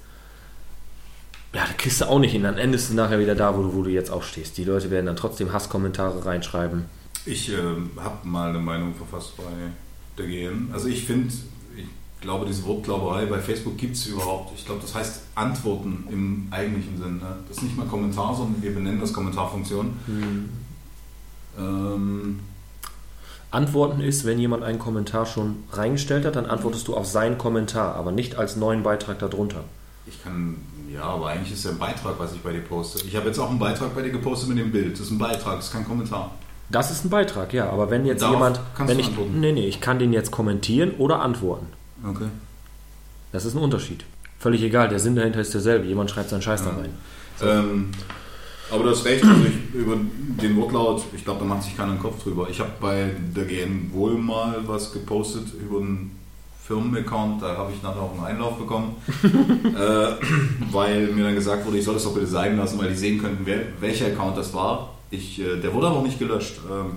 [1.54, 3.74] ja, da kriegst du auch nicht hin, dann endest du nachher wieder da, wo du,
[3.74, 4.59] wo du jetzt auch stehst.
[4.59, 6.85] Die Leute werden dann trotzdem Hasskommentare reinschreiben.
[7.24, 9.42] Ich ähm, habe mal eine Meinung verfasst bei
[10.18, 10.68] der GN.
[10.72, 11.32] Also ich finde,
[12.20, 14.52] glaube, diese Wortglauberei bei Facebook gibt es überhaupt.
[14.57, 17.18] Ich glaube, das heißt Antworten im eigentlichen Sinn.
[17.18, 17.37] Ne?
[17.48, 19.92] Das ist nicht mal Kommentar, sondern wir benennen das Kommentarfunktion.
[21.59, 22.40] Ähm,
[23.50, 27.94] Antworten ist, wenn jemand einen Kommentar schon reingestellt hat, dann antwortest du auf seinen Kommentar,
[27.94, 29.64] aber nicht als neuen Beitrag darunter.
[30.07, 30.57] ich kann,
[30.92, 33.07] ja, aber eigentlich ist ja ein Beitrag, was ich bei dir poste.
[33.07, 34.92] Ich habe jetzt auch einen Beitrag bei dir gepostet mit dem Bild.
[34.94, 36.33] Das ist ein Beitrag, das ist kein Kommentar.
[36.68, 37.70] Das ist ein Beitrag, ja.
[37.70, 38.61] Aber wenn jetzt Darauf jemand.
[38.74, 39.40] kannst wenn du ich, antworten.
[39.40, 41.66] nee, nee, ich kann den jetzt kommentieren oder antworten.
[42.04, 42.28] Okay.
[43.32, 44.04] Das ist ein Unterschied.
[44.38, 45.87] Völlig egal, der Sinn dahinter ist derselbe.
[45.87, 46.90] Jemand schreibt seinen Scheiß da rein.
[47.42, 47.90] Ähm,
[48.70, 51.92] aber du hast recht, also ich, über den Wortlaut, ich glaube, da macht sich keiner
[51.92, 52.48] einen Kopf drüber.
[52.50, 56.18] Ich habe bei der GN wohl mal was gepostet über einen
[56.66, 61.78] Firmenaccount, da habe ich nachher auch einen Einlauf bekommen, äh, weil mir dann gesagt wurde,
[61.78, 64.52] ich soll das doch bitte sein lassen, weil die sehen könnten, wer, welcher Account das
[64.52, 64.94] war.
[65.11, 66.59] Ich, äh, der wurde aber auch nicht gelöscht.
[66.68, 66.96] Ähm,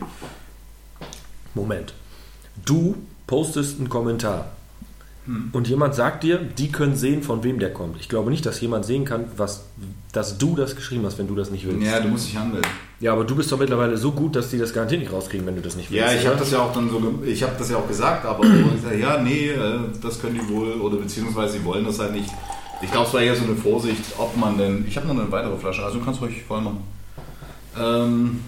[1.53, 1.93] Moment.
[2.65, 2.95] Du
[3.27, 4.51] postest einen Kommentar.
[5.29, 5.49] Hm.
[5.53, 7.97] Und jemand sagt dir, die können sehen, von wem der kommt.
[7.99, 9.65] Ich glaube nicht, dass jemand sehen kann, was,
[10.11, 11.85] dass du das geschrieben hast, wenn du das nicht willst.
[11.85, 12.69] ja, du musst dich anmelden.
[12.99, 15.55] Ja, aber du bist doch mittlerweile so gut, dass die das garantiert nicht rauskriegen, wenn
[15.55, 16.03] du das nicht willst.
[16.03, 18.43] Ja, ich habe das ja auch dann so, ich habe das ja auch gesagt, aber
[18.99, 22.29] ja, nee, äh, das können die wohl oder beziehungsweise sie wollen das halt nicht.
[22.81, 24.83] Ich glaube, es war eher so eine Vorsicht, ob man denn.
[24.87, 26.83] Ich habe noch eine weitere Flasche, also du kannst ruhig voll machen.
[27.79, 28.39] Ähm,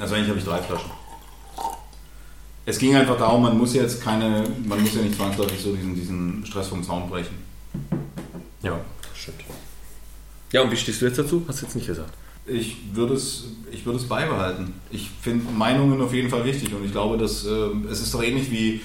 [0.00, 0.90] also eigentlich habe ich drei Flaschen.
[2.64, 5.94] Es ging einfach darum, man muss jetzt keine, man muss ja nicht zwangsläufig so diesen,
[5.94, 7.36] diesen Stress vom Zaun brechen.
[8.62, 9.40] Ja, das stimmt.
[10.52, 11.42] Ja, und wie stehst du jetzt dazu?
[11.48, 12.12] Hast du jetzt nicht gesagt.
[12.46, 14.74] Ich würde es, ich würde es beibehalten.
[14.90, 17.50] Ich finde Meinungen auf jeden Fall wichtig und ich glaube, dass äh,
[17.90, 18.80] es ist doch ähnlich wie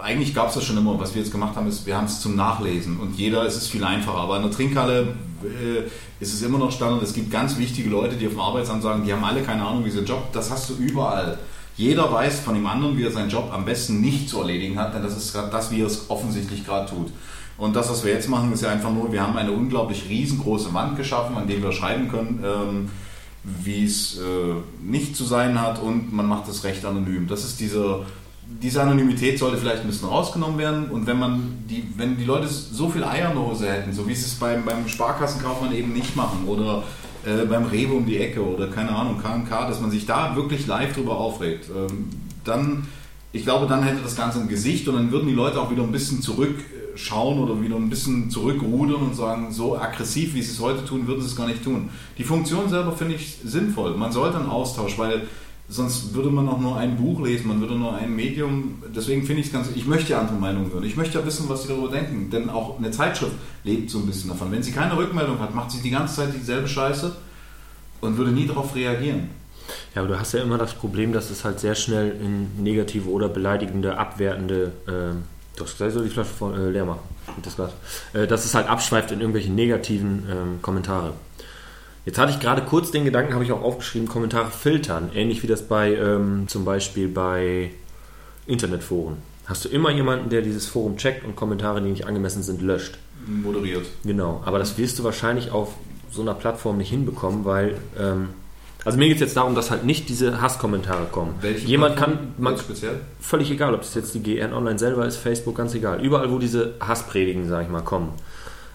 [0.00, 0.98] eigentlich gab es das schon immer.
[0.98, 3.68] Was wir jetzt gemacht haben, ist, wir haben es zum Nachlesen und jeder, es ist
[3.68, 4.18] viel einfacher.
[4.18, 7.02] Aber in der Trinkhalle äh, ist es immer noch Standard.
[7.02, 9.84] Es gibt ganz wichtige Leute, die auf dem Arbeitsamt sagen, die haben alle keine Ahnung,
[9.84, 10.32] wie sie Job.
[10.32, 11.38] Das hast du überall.
[11.80, 14.94] Jeder weiß von dem anderen, wie er seinen Job am besten nicht zu erledigen hat,
[14.94, 17.10] denn das ist gerade das, wie er es offensichtlich gerade tut.
[17.56, 20.74] Und das, was wir jetzt machen, ist ja einfach nur, wir haben eine unglaublich riesengroße
[20.74, 22.90] Wand geschaffen, an der wir schreiben können, ähm,
[23.64, 27.26] wie es äh, nicht zu sein hat und man macht es recht anonym.
[27.26, 28.04] Das ist diese,
[28.46, 32.46] diese Anonymität sollte vielleicht ein bisschen rausgenommen werden und wenn man die, wenn die Leute
[32.46, 35.94] so viel Eier in der Hose hätten, so wie sie es beim, beim Sparkassenkaufmann eben
[35.94, 36.82] nicht machen oder
[37.24, 40.66] äh, beim Rewe um die Ecke oder keine Ahnung, KMK, dass man sich da wirklich
[40.66, 42.08] live drüber aufregt, ähm,
[42.44, 42.86] dann,
[43.32, 45.82] ich glaube, dann hätte das Ganze ein Gesicht und dann würden die Leute auch wieder
[45.82, 50.60] ein bisschen zurückschauen oder wieder ein bisschen zurückrudern und sagen, so aggressiv, wie sie es
[50.60, 51.90] heute tun, würden sie es gar nicht tun.
[52.16, 53.96] Die Funktion selber finde ich sinnvoll.
[53.96, 55.26] Man sollte einen Austausch, weil
[55.70, 59.40] sonst würde man auch nur ein Buch lesen, man würde nur ein Medium, deswegen finde
[59.40, 60.82] ich es ganz, ich möchte ja andere Meinungen hören.
[60.82, 64.06] Ich möchte ja wissen, was sie darüber denken, denn auch eine Zeitschrift lebt so ein
[64.06, 64.50] bisschen davon.
[64.50, 67.14] Wenn sie keine Rückmeldung hat, macht sie die ganze Zeit dieselbe Scheiße
[68.00, 69.30] und würde nie darauf reagieren.
[69.94, 73.08] Ja, aber du hast ja immer das Problem, dass es halt sehr schnell in negative
[73.08, 75.22] oder beleidigende, abwertende, ähm,
[75.56, 77.00] du hast gleich so die Flasche voll, äh, leer machen,
[77.42, 77.56] das
[78.12, 81.12] äh, dass es halt abschweift in irgendwelche negativen ähm, Kommentare.
[82.06, 85.46] Jetzt hatte ich gerade kurz den Gedanken, habe ich auch aufgeschrieben, Kommentare filtern, ähnlich wie
[85.46, 87.70] das bei ähm, zum Beispiel bei
[88.46, 89.16] Internetforen.
[89.46, 92.98] Hast du immer jemanden, der dieses Forum checkt und Kommentare, die nicht angemessen sind, löscht.
[93.26, 93.84] Moderiert.
[94.04, 95.74] Genau, aber das wirst du wahrscheinlich auf
[96.10, 98.30] so einer Plattform nicht hinbekommen, weil, ähm,
[98.84, 101.34] also mir geht es jetzt darum, dass halt nicht diese Hasskommentare kommen.
[101.42, 102.18] Welche Jemand Plattform?
[102.18, 103.00] kann, man, speziell?
[103.20, 106.02] völlig egal, ob es jetzt die GN Online selber ist, Facebook, ganz egal.
[106.02, 108.14] Überall, wo diese Hasspredigen, sag ich mal, kommen,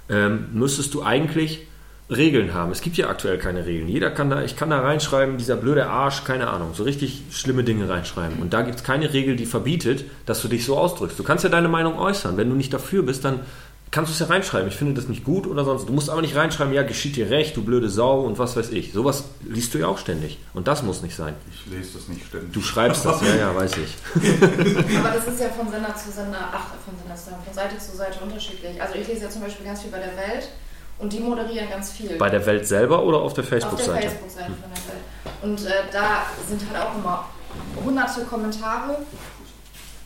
[0.09, 1.65] ähm, müsstest du eigentlich
[2.09, 2.71] Regeln haben.
[2.71, 3.87] Es gibt ja aktuell keine Regeln.
[3.87, 7.63] Jeder kann da, ich kann da reinschreiben, dieser blöde Arsch, keine Ahnung, so richtig schlimme
[7.63, 8.37] Dinge reinschreiben.
[8.39, 11.17] Und da gibt es keine Regel, die verbietet, dass du dich so ausdrückst.
[11.17, 12.37] Du kannst ja deine Meinung äußern.
[12.37, 13.39] Wenn du nicht dafür bist, dann
[13.89, 14.67] kannst du es ja reinschreiben.
[14.67, 15.89] Ich finde das nicht gut oder sonst.
[15.89, 18.71] Du musst aber nicht reinschreiben, ja, geschieht dir recht, du blöde Sau und was weiß
[18.71, 18.93] ich.
[18.93, 20.37] Sowas liest du ja auch ständig.
[20.53, 21.33] Und das muss nicht sein.
[21.49, 22.51] Ich lese das nicht ständig.
[22.51, 23.95] Du schreibst das, ja, ja, weiß ich.
[24.99, 27.79] Aber das ist ja von Sender zu Sender, ach, von Sender zu Sender, von Seite
[27.79, 28.79] zu Seite unterschiedlich.
[28.79, 30.49] Also ich lese ja zum Beispiel ganz viel bei der Welt
[30.97, 32.17] und die moderieren ganz viel.
[32.17, 34.07] Bei der Welt selber oder auf der auf der Facebook-Seite?
[34.09, 35.03] Facebook-Seite von der Welt.
[35.41, 37.29] Und äh, da sind halt auch immer
[37.83, 38.97] hunderte Kommentare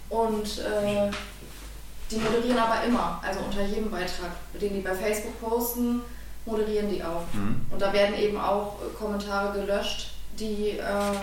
[0.09, 1.11] und äh,
[2.11, 6.01] die moderieren aber immer, also unter jedem Beitrag, den die bei Facebook posten,
[6.45, 7.23] moderieren die auch.
[7.33, 7.65] Mhm.
[7.69, 11.15] Und da werden eben auch Kommentare gelöscht, die äh,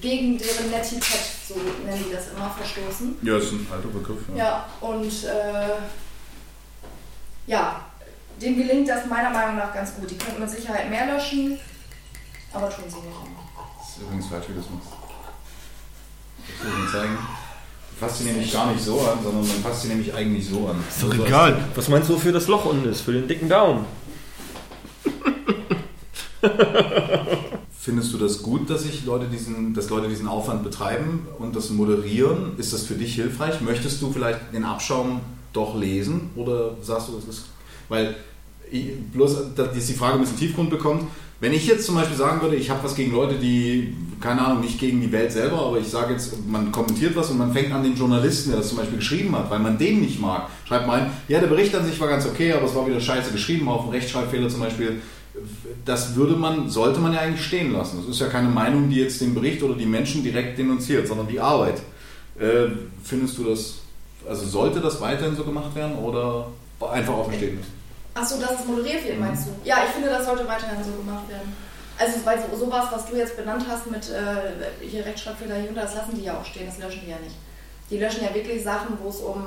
[0.00, 3.16] gegen deren Netiquette, so nennen die das immer, verstoßen.
[3.22, 4.18] Ja, das ist ein alter Begriff.
[4.34, 4.44] Ja.
[4.44, 5.76] Ja, und äh,
[7.46, 7.80] ja,
[8.40, 10.10] dem gelingt das meiner Meinung nach ganz gut.
[10.10, 11.58] Die könnten mit Sicherheit mehr löschen,
[12.52, 13.16] aber tun sie nicht.
[13.78, 14.88] Das ist übrigens falsch, wie du das machst.
[16.48, 17.18] Ich will Ihnen zeigen.
[17.90, 20.68] Du fasst sie nämlich gar nicht so an, sondern man fasst sie nämlich eigentlich so
[20.68, 20.84] an.
[20.86, 21.64] Ist doch egal.
[21.74, 23.00] Was meinst du, wofür das Loch unten ist?
[23.00, 23.86] Für den dicken Daumen.
[27.80, 31.70] Findest du das gut, dass sich Leute diesen, dass Leute diesen Aufwand betreiben und das
[31.70, 32.52] moderieren?
[32.58, 33.60] Ist das für dich hilfreich?
[33.62, 35.20] Möchtest du vielleicht den Abschaum
[35.52, 37.46] doch lesen oder sagst du, es ist
[37.88, 38.16] weil
[39.12, 41.04] bloß, dass die Frage ein bisschen Tiefgrund bekommt.
[41.38, 44.62] Wenn ich jetzt zum Beispiel sagen würde, ich habe was gegen Leute, die, keine Ahnung,
[44.62, 47.72] nicht gegen die Welt selber, aber ich sage jetzt, man kommentiert was und man fängt
[47.72, 50.86] an den Journalisten, der das zum Beispiel geschrieben hat, weil man den nicht mag, schreibt
[50.86, 53.32] mal ein, ja, der Bericht an sich war ganz okay, aber es war wieder scheiße
[53.32, 55.02] geschrieben, auf einen Rechtschreibfehler zum Beispiel.
[55.84, 57.98] Das würde man, sollte man ja eigentlich stehen lassen.
[58.00, 61.28] Das ist ja keine Meinung, die jetzt den Bericht oder die Menschen direkt denunziert, sondern
[61.28, 61.82] die Arbeit.
[62.38, 62.68] Äh,
[63.04, 63.80] findest du das,
[64.26, 66.48] also sollte das weiterhin so gemacht werden oder
[66.80, 67.72] einfach offen stehen lassen?
[68.14, 69.50] Achso, dass es moderiert wird, meinst du?
[69.62, 71.54] Ja, ich finde, das sollte weiterhin so gemacht werden.
[71.98, 75.74] Also, weil so, sowas, was du jetzt benannt hast mit äh, hier Rechtschreibfehler hier und
[75.76, 77.36] da, das lassen die ja auch stehen, das löschen die ja nicht.
[77.90, 79.46] Die löschen ja wirklich Sachen, wo es um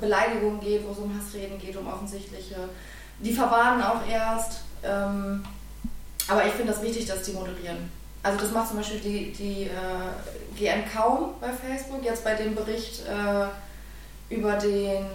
[0.00, 2.56] Beleidigungen geht, wo es um Hassreden geht, um offensichtliche.
[3.18, 4.60] Die verwarnen auch erst.
[4.82, 5.42] Ähm,
[6.28, 7.90] aber ich finde das wichtig, dass die moderieren.
[8.22, 12.04] Also das macht zum Beispiel die, die äh, GN kaum bei Facebook.
[12.04, 15.06] Jetzt bei dem Bericht äh, über den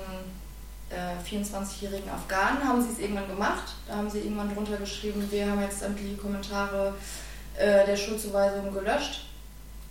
[0.90, 3.74] äh, 24-jährigen Afghanen haben sie es irgendwann gemacht.
[3.88, 6.94] Da haben sie irgendwann drunter geschrieben, wir haben jetzt sämtliche Kommentare
[7.58, 9.26] äh, der Schuldzuweisung gelöscht.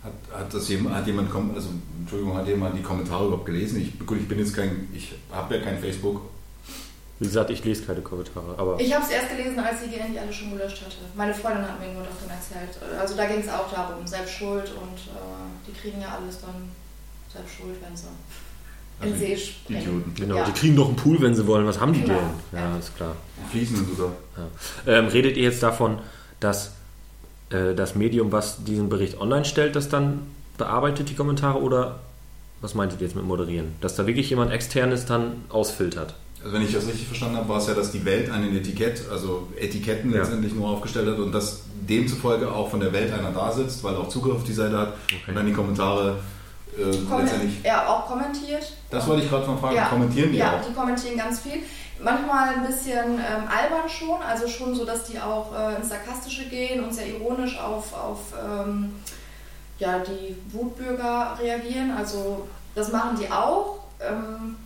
[0.03, 3.81] Hat, hat das jemand, hat jemand, also Entschuldigung, hat jemand die Kommentare überhaupt gelesen?
[3.81, 6.21] Ich, gut, ich bin jetzt kein, ich habe ja kein Facebook.
[7.17, 10.11] Wie gesagt, ich lese keine Kommentare, aber Ich habe es erst gelesen, als die GN
[10.11, 10.97] die alle schon gelöscht hatte.
[11.15, 12.77] Meine Freundin hat mir nur davon erzählt.
[12.99, 16.69] Also da ging es auch darum, Selbstschuld und äh, die kriegen ja alles dann
[17.31, 18.07] Selbstschuld, wenn sie
[19.01, 19.81] in Also See springen.
[19.81, 20.13] Idioten.
[20.15, 20.45] genau, Ja.
[20.45, 21.65] die kriegen doch einen Pool, wenn sie wollen.
[21.67, 22.13] Was haben die Genau,
[22.51, 22.59] denn?
[22.59, 22.77] Ja, ja.
[22.77, 23.15] ist klar.
[23.51, 24.11] Fließen sogar.
[24.37, 24.93] Ja.
[24.99, 25.99] Ähm, redet ihr jetzt davon,
[26.39, 26.71] dass
[27.49, 30.21] äh, das Medium, was diesen Bericht online stellt, das dann
[30.57, 31.99] bearbeitet, die Kommentare, oder
[32.61, 33.73] was meintet ihr jetzt mit moderieren?
[33.81, 36.15] Dass da wirklich jemand externes dann ausfiltert?
[36.41, 39.01] Also wenn ich das richtig verstanden habe, war es ja, dass die Welt einen Etikett,
[39.11, 40.19] also Etiketten Ja.
[40.19, 43.93] letztendlich nur aufgestellt hat und dass demzufolge auch von der Welt einer da sitzt, weil
[43.95, 45.15] er auch Zugriff auf die Seite hat Okay.
[45.27, 46.17] und dann die Kommentare
[46.77, 47.67] äh.
[47.67, 48.73] Er auch kommentiert.
[48.89, 50.65] Das wollte ich gerade mal fragen, Ja, kommentieren die ja, auch?
[50.67, 51.63] die kommentieren ganz viel.
[52.01, 56.45] Manchmal ein bisschen ähm, albern schon, also schon so, dass die auch äh, ins Sarkastische
[56.45, 58.93] gehen und sehr ironisch auf, auf ähm,
[59.79, 61.91] ja, die Wutbürger reagieren.
[61.97, 63.79] Also das machen die auch.
[64.01, 64.57] Ähm,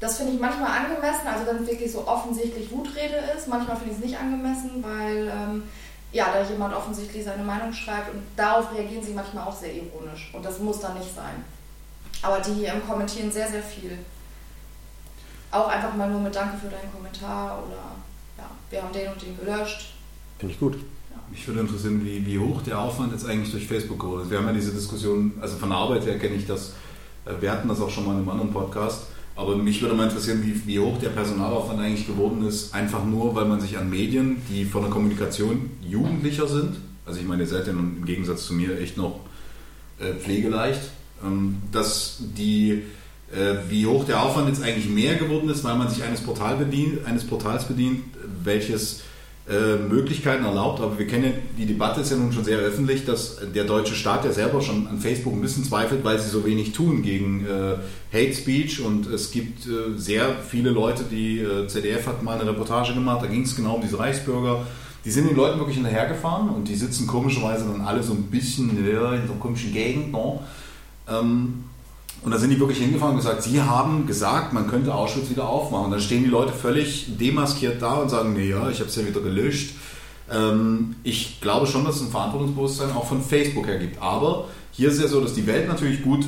[0.00, 3.48] das finde ich manchmal angemessen, also wenn es wirklich so offensichtlich Wutrede ist.
[3.48, 5.62] Manchmal finde ich es nicht angemessen, weil ähm,
[6.12, 10.30] ja, da jemand offensichtlich seine Meinung schreibt und darauf reagieren sie manchmal auch sehr ironisch.
[10.32, 11.44] Und das muss dann nicht sein.
[12.22, 13.96] Aber die ähm, kommentieren sehr, sehr viel.
[15.50, 17.92] Auch einfach mal nur mit Danke für deinen Kommentar oder
[18.38, 19.94] ja, wir haben den und den gelöscht.
[20.38, 20.76] Finde ich gut.
[21.30, 24.30] Mich würde interessieren, wie, wie hoch der Aufwand jetzt eigentlich durch Facebook geworden ist.
[24.30, 26.74] Wir haben ja diese Diskussion, also von der Arbeit her kenne ich das,
[27.24, 30.04] äh, wir hatten das auch schon mal in einem anderen Podcast, aber mich würde mal
[30.04, 33.88] interessieren, wie, wie hoch der Personalaufwand eigentlich geworden ist, einfach nur, weil man sich an
[33.88, 38.46] Medien, die von der Kommunikation jugendlicher sind, also ich meine, ihr seid ja im Gegensatz
[38.46, 39.20] zu mir echt noch
[39.98, 40.80] äh, pflegeleicht,
[41.24, 42.82] ähm, dass die,
[43.32, 46.56] äh, wie hoch der Aufwand jetzt eigentlich mehr geworden ist, weil man sich eines, Portal
[46.56, 48.04] bedient, eines Portals bedient,
[48.44, 49.02] welches
[49.50, 53.38] äh, Möglichkeiten erlaubt, aber wir kennen die Debatte ist ja nun schon sehr öffentlich, dass
[53.52, 56.72] der deutsche Staat ja selber schon an Facebook ein bisschen zweifelt, weil sie so wenig
[56.72, 57.76] tun gegen äh,
[58.16, 62.48] Hate Speech und es gibt äh, sehr viele Leute, die äh, ZDF hat mal eine
[62.48, 64.64] Reportage gemacht, da ging es genau um diese Reichsbürger,
[65.04, 68.70] die sind den Leuten wirklich hinterhergefahren und die sitzen komischerweise dann alle so ein bisschen
[68.70, 70.12] in so einer komischen Gegend.
[70.12, 70.44] No?
[71.08, 71.64] Ähm,
[72.22, 75.48] Und da sind die wirklich hingefahren und gesagt, sie haben gesagt, man könnte Auschwitz wieder
[75.48, 75.86] aufmachen.
[75.86, 78.96] Und dann stehen die Leute völlig demaskiert da und sagen, nee, ja, ich habe es
[78.96, 79.74] ja wieder gelöscht.
[80.30, 84.02] Ähm, ich glaube schon, dass es ein Verantwortungsbewusstsein auch von Facebook her gibt.
[84.02, 86.26] Aber hier ist es ja so, dass die Welt natürlich gut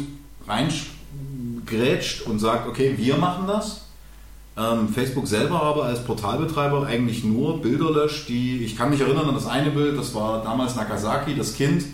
[0.49, 3.83] reingrätscht und sagt, okay, wir machen das.
[4.57, 9.29] Ähm, Facebook selber aber als Portalbetreiber eigentlich nur Bilder löscht, die, ich kann mich erinnern
[9.29, 11.85] an das eine Bild, das war damals Nagasaki, das Kind,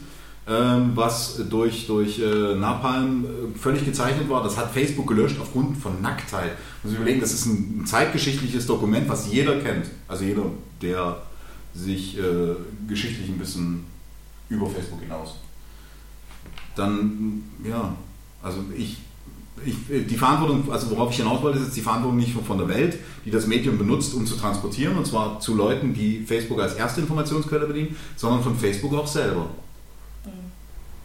[0.97, 4.43] was durch, durch äh, Napalm äh, völlig gezeichnet war.
[4.43, 6.53] Das hat Facebook gelöscht aufgrund von Nacktheit.
[6.83, 9.91] Muss ich überlegen, das ist ein, ein zeitgeschichtliches Dokument, was jeder kennt.
[10.09, 10.45] Also jeder,
[10.81, 11.21] der
[11.75, 12.55] sich äh,
[12.89, 13.85] geschichtlich ein bisschen
[14.49, 15.35] über Facebook hinaus.
[16.75, 17.95] Dann, ja,
[18.43, 18.99] also ich,
[19.67, 22.69] ich, die Verantwortung, also worauf ich hinaus wollte, ist jetzt die Verantwortung nicht von der
[22.69, 26.75] Welt, die das Medium benutzt, um zu transportieren, und zwar zu Leuten, die Facebook als
[26.75, 29.51] erste Informationsquelle bedienen, sondern von Facebook auch selber.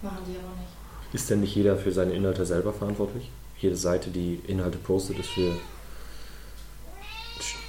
[0.04, 1.14] Machen die aber nicht.
[1.14, 3.32] Ist denn nicht jeder für seine Inhalte selber verantwortlich?
[3.60, 5.56] Jede Seite, die Inhalte postet, ist für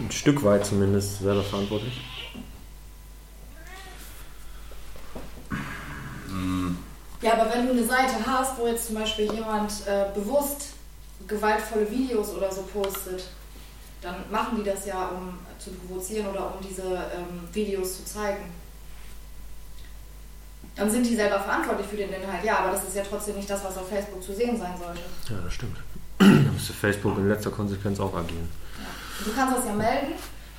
[0.01, 2.01] ein Stück weit zumindest selber verantwortlich?
[7.25, 10.75] Ja, aber wenn du eine Seite hast, wo jetzt zum Beispiel jemand äh, bewusst
[11.27, 13.25] gewaltvolle Videos oder so postet,
[14.03, 18.53] dann machen die das ja, um zu provozieren oder um diese ähm, Videos zu zeigen.
[20.77, 23.49] Dann sind die selber verantwortlich für den Inhalt, ja, aber das ist ja trotzdem nicht
[23.49, 25.01] das, was auf Facebook zu sehen sein sollte.
[25.29, 25.77] Ja, das stimmt.
[26.19, 28.49] Da müsste Facebook in letzter Konsequenz auch agieren.
[28.79, 29.25] Ja.
[29.25, 30.13] Du kannst das ja melden.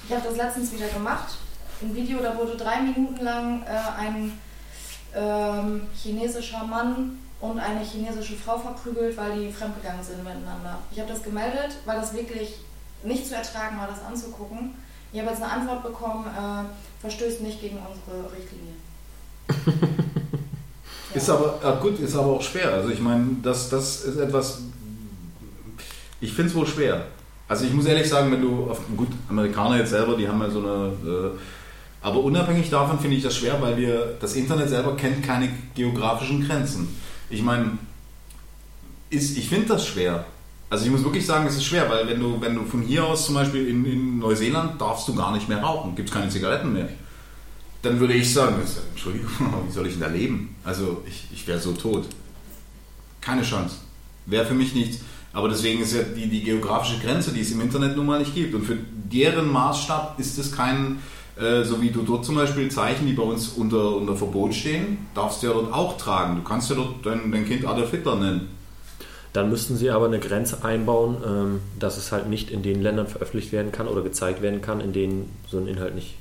[0.07, 1.37] Ich habe das letztens wieder gemacht.
[1.81, 4.31] Ein Video, da wurde drei Minuten lang äh, ein
[5.15, 10.79] ähm, chinesischer Mann und eine chinesische Frau verprügelt, weil die fremdgegangen sind miteinander.
[10.91, 12.59] Ich habe das gemeldet, weil das wirklich
[13.03, 14.75] nicht zu ertragen war, das anzugucken.
[15.11, 18.73] Ich habe jetzt eine Antwort bekommen, äh, verstößt nicht gegen unsere Richtlinie.
[21.15, 22.73] Ist aber äh, gut, ist aber auch schwer.
[22.73, 24.59] Also ich meine, das, das ist etwas.
[26.19, 27.05] Ich finde es wohl schwer.
[27.47, 30.49] Also ich muss ehrlich sagen, wenn du auf gut Amerikaner jetzt selber, die haben ja
[30.49, 30.91] so eine.
[31.05, 31.37] Äh,
[32.01, 36.45] aber unabhängig davon finde ich das schwer, weil wir das Internet selber kennt keine geografischen
[36.45, 36.87] Grenzen.
[37.29, 37.77] Ich meine,
[39.09, 40.25] ich finde das schwer.
[40.69, 43.05] Also ich muss wirklich sagen, es ist schwer, weil wenn du, wenn du von hier
[43.05, 46.29] aus zum Beispiel in, in Neuseeland darfst du gar nicht mehr rauchen, gibt es keine
[46.29, 46.89] Zigaretten mehr.
[47.85, 49.29] Dann würde ich sagen, das- Entschuldigung,
[49.67, 50.55] wie soll ich denn da leben?
[50.63, 52.05] Also ich, ich wäre so tot.
[53.21, 53.75] Keine Chance.
[54.25, 54.99] Wäre für mich nichts.
[55.33, 58.33] Aber deswegen ist ja die, die geografische Grenze, die es im Internet nun mal nicht
[58.33, 58.55] gibt.
[58.55, 60.99] Und für deren Maßstab ist es kein,
[61.37, 64.97] äh, so wie du dort zum Beispiel Zeichen, die bei uns unter, unter Verbot stehen,
[65.13, 66.37] darfst du ja dort auch tragen.
[66.37, 68.47] Du kannst ja dort dein, dein Kind Adolf Hitler nennen.
[69.33, 73.07] Dann müssten sie aber eine Grenze einbauen, ähm, dass es halt nicht in den Ländern
[73.07, 76.15] veröffentlicht werden kann oder gezeigt werden kann, in denen so ein Inhalt nicht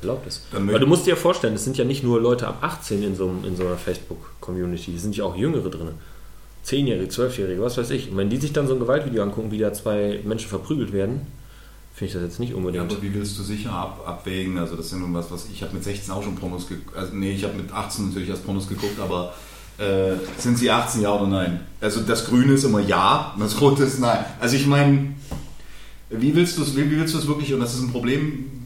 [0.00, 0.42] erlaubt ist.
[0.52, 3.16] Möchte- du musst dir ja vorstellen, es sind ja nicht nur Leute ab 18 in
[3.16, 5.88] so, in so einer Facebook-Community, es sind ja auch Jüngere drin.
[6.62, 8.10] Zehnjährige, Zwölfjährige, was weiß ich.
[8.10, 11.22] Und wenn die sich dann so ein Gewaltvideo angucken, wie da zwei Menschen verprügelt werden,
[11.94, 12.92] finde ich das jetzt nicht Ja, unbedingt.
[12.92, 14.58] aber wie willst du sicher ab, abwägen?
[14.58, 16.96] Also das ist ja nun was, was ich habe mit 16 auch schon Pornos geguckt.
[16.96, 19.34] Also nee, ich habe mit 18 natürlich erst Pornos geguckt, aber
[19.78, 21.60] äh, sind sie 18 ja oder nein?
[21.80, 24.24] Also das Grüne ist immer ja das Rote ist nein.
[24.38, 25.14] Also ich meine,
[26.10, 27.52] wie willst du es, wie, wie willst du es wirklich?
[27.54, 28.57] Und das ist ein Problem,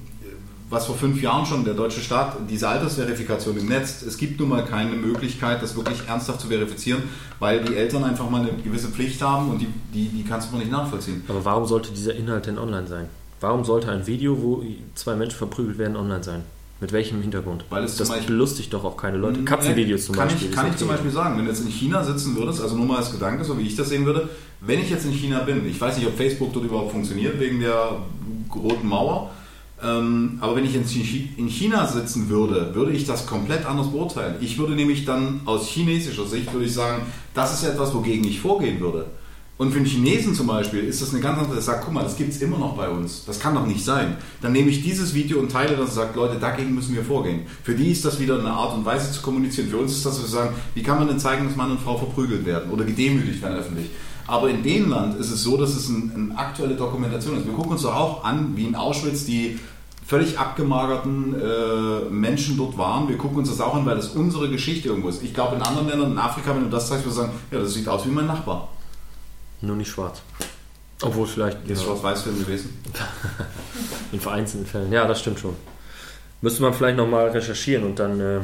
[0.73, 4.49] was vor fünf Jahren schon der deutsche Staat, diese Altersverifikation im Netz, es gibt nun
[4.49, 7.03] mal keine Möglichkeit, das wirklich ernsthaft zu verifizieren,
[7.39, 10.55] weil die Eltern einfach mal eine gewisse Pflicht haben und die, die, die kannst du
[10.55, 11.23] mal nicht nachvollziehen.
[11.29, 13.07] Aber warum sollte dieser Inhalt denn online sein?
[13.41, 16.43] Warum sollte ein Video, wo zwei Menschen verprügelt werden, online sein?
[16.81, 17.65] Mit welchem Hintergrund?
[17.69, 19.45] Weil es das zum Beispiel- belustigt doch auch keine Leute.
[19.45, 20.49] Katzenvideos zum kann Beispiel.
[20.49, 20.89] Ich, kann ich zum.
[20.89, 23.57] Beispiel sagen, wenn du jetzt in China sitzen würdest, also nur mal als Gedanke, so
[23.59, 24.29] wie ich das sehen würde,
[24.61, 27.61] wenn ich jetzt in China bin, ich weiß nicht, ob Facebook dort überhaupt funktioniert wegen
[27.61, 27.99] der
[28.55, 29.31] roten Mauer,
[30.41, 34.37] aber wenn ich in Chi- in China sitzen würde, würde ich das komplett anders beurteilen.
[34.41, 37.03] Ich würde nämlich dann aus chinesischer Sicht würde ich sagen,
[37.35, 39.07] das ist etwas, wogegen ich vorgehen würde.
[39.59, 42.03] Und für einen Chinesen zum Beispiel ist das eine ganz andere, der sagt, guck mal,
[42.03, 43.25] das gibt es immer noch bei uns.
[43.27, 44.17] Das kann doch nicht sein.
[44.41, 47.43] Dann nehme ich dieses Video und teile das und sage, Leute, dagegen müssen wir vorgehen.
[47.63, 49.69] Für die ist das wieder eine Art und Weise zu kommunizieren.
[49.69, 51.97] Für uns ist das, wir sagen, wie kann man denn zeigen, dass Mann und Frau
[51.97, 53.91] verprügelt werden oder gedemütigt werden öffentlich.
[54.27, 57.47] Aber in dem Land ist es so, dass es ein, eine aktuelle Dokumentation ist.
[57.47, 59.59] Wir gucken uns doch auch an, wie in Auschwitz die
[60.05, 63.09] völlig abgemagerten äh, Menschen dort waren.
[63.09, 65.23] Wir gucken uns das auch an, weil das unsere Geschichte irgendwo ist.
[65.23, 67.73] Ich glaube, in anderen Ländern, in Afrika, wenn du das zeigst, wir sagen, ja, das
[67.75, 68.69] sieht aus wie mein Nachbar.
[69.61, 70.23] Nur nicht schwarz.
[71.03, 72.83] Obwohl vielleicht ist ja, Schwarz-Weiß-Film gewesen.
[74.13, 74.93] in vereinzelten Fällen.
[74.93, 75.55] Ja, das stimmt schon.
[76.41, 78.41] Müsste man vielleicht nochmal recherchieren und dann äh,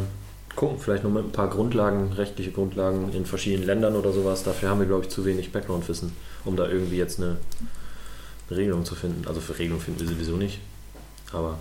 [0.54, 4.42] gucken, vielleicht noch mit ein paar Grundlagen, rechtliche Grundlagen in verschiedenen Ländern oder sowas.
[4.42, 6.12] Dafür haben wir, glaube ich, zu wenig Background-Wissen,
[6.44, 7.36] um da irgendwie jetzt eine,
[8.48, 9.26] eine Regelung zu finden.
[9.26, 10.60] Also für Regelung finden wir sowieso nicht.
[11.32, 11.58] Aber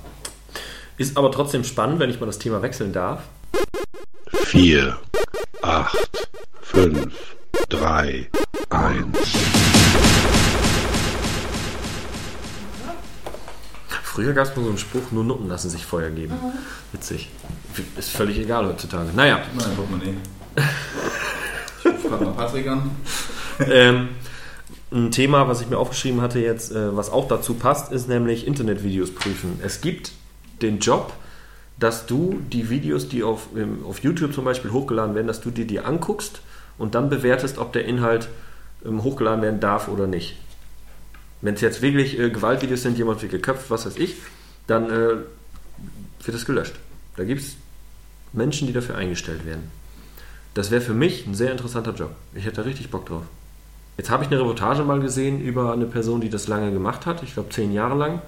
[0.98, 3.22] ist aber trotzdem spannend, wenn ich mal das Thema wechseln darf.
[4.34, 4.98] 4,
[5.62, 5.98] 8,
[6.62, 7.14] 5,
[7.70, 8.30] 3,
[8.70, 9.18] 1.
[14.04, 16.34] Früher gab es mal so einen Spruch, nur Nutten lassen sich Feuer geben.
[16.92, 17.30] Witzig.
[17.98, 19.10] Ist völlig egal heutzutage.
[19.16, 20.14] Naja, Gib mal ein Portemonnaie.
[21.86, 22.92] Ich gerade mal Patrick an.
[23.60, 24.10] ähm,
[24.92, 28.48] ein Thema, was ich mir aufgeschrieben hatte jetzt, äh, was auch dazu passt, ist nämlich
[28.48, 29.60] Internetvideos prüfen.
[29.64, 30.12] Es gibt
[30.62, 31.14] den Job,
[31.80, 33.48] dass du die Videos, die auf,
[33.88, 36.42] auf YouTube zum Beispiel hochgeladen werden, dass du dir die anguckst
[36.78, 38.30] und dann bewertest, ob der Inhalt
[38.86, 40.38] ähm, hochgeladen werden darf oder nicht.
[41.42, 44.16] Wenn es jetzt wirklich äh, Gewaltvideos sind, jemand wird geköpft, was weiß ich,
[44.66, 45.16] dann äh,
[46.24, 46.74] wird es gelöscht.
[47.16, 47.56] Da gibt es
[48.34, 49.72] Menschen, die dafür eingestellt werden.
[50.54, 52.12] Das wäre für mich ein sehr interessanter Job.
[52.34, 53.24] Ich hätte da richtig Bock drauf.
[53.98, 57.24] Jetzt habe ich eine Reportage mal gesehen über eine Person, die das lange gemacht hat,
[57.24, 58.22] ich glaube zehn Jahre lang,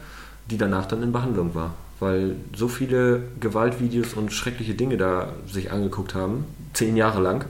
[0.49, 1.75] die danach dann in Behandlung war.
[1.99, 7.45] Weil so viele Gewaltvideos und schreckliche Dinge da sich angeguckt haben, zehn Jahre lang,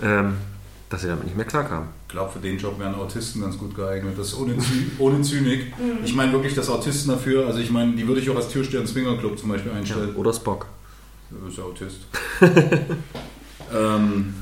[0.00, 0.34] ähm,
[0.90, 1.88] dass sie damit nicht mehr klarkamen.
[2.06, 4.14] Ich glaube, für den Job wären Autisten ganz gut geeignet.
[4.16, 5.72] Das ist ohne, Zy ohne Zynik.
[6.04, 8.80] Ich meine wirklich, dass Autisten dafür, also ich meine, die würde ich auch als Türsteher
[8.80, 10.14] im Swingerclub zum Beispiel einstellen.
[10.14, 10.66] Oder Spock.
[11.30, 12.02] Du bist ja Autist.
[13.74, 14.34] ähm,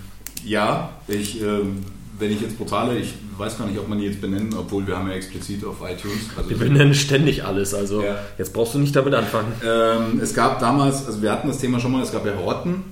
[0.45, 1.83] ja, ich, ähm,
[2.19, 4.97] wenn ich jetzt Portale, ich weiß gar nicht, ob man die jetzt benennen, obwohl wir
[4.97, 6.29] haben ja explizit auf iTunes.
[6.37, 8.19] Also Wir benennen ständig alles, also Ja.
[8.39, 9.53] jetzt brauchst du nicht damit anfangen.
[9.65, 12.85] Ähm, es gab damals, also wir hatten das Thema schon mal, es gab ja Horten.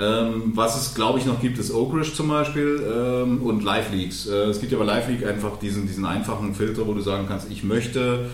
[0.00, 4.26] Ähm, was es, glaube ich, noch gibt, ist Ogrish zum Beispiel ähm, und LiveLeaks.
[4.28, 7.50] Äh, es gibt ja bei LiveLeak einfach diesen, diesen einfachen Filter, wo du sagen kannst,
[7.50, 8.26] ich möchte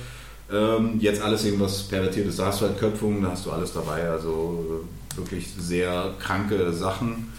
[0.52, 2.38] ähm, jetzt alles sehen, was pervertiert ist.
[2.38, 4.08] Da hast du halt Köpfungen, da hast du alles dabei.
[4.10, 4.84] Also
[5.16, 7.32] wirklich sehr kranke Sachen.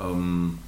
[0.00, 0.58] Ähm,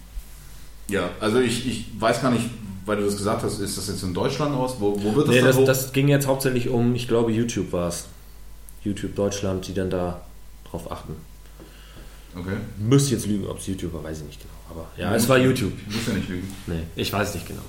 [0.89, 2.45] ja, also ich, ich weiß gar nicht,
[2.87, 4.77] weil du das gesagt hast, ist das jetzt in Deutschland aus?
[4.79, 5.65] Wo, wo wird das Nee, das, hoch?
[5.65, 8.07] das ging jetzt hauptsächlich um, ich glaube, YouTube war es.
[8.83, 10.21] YouTube Deutschland, die dann da
[10.71, 11.15] drauf achten.
[12.37, 12.57] Okay.
[12.79, 14.53] Müsste jetzt lügen, ob es YouTube war, weiß ich nicht genau.
[14.71, 15.73] Aber ja, es war YouTube.
[15.87, 16.53] Du musst ja nicht lügen.
[16.67, 17.63] Nee, ich weiß nicht genau.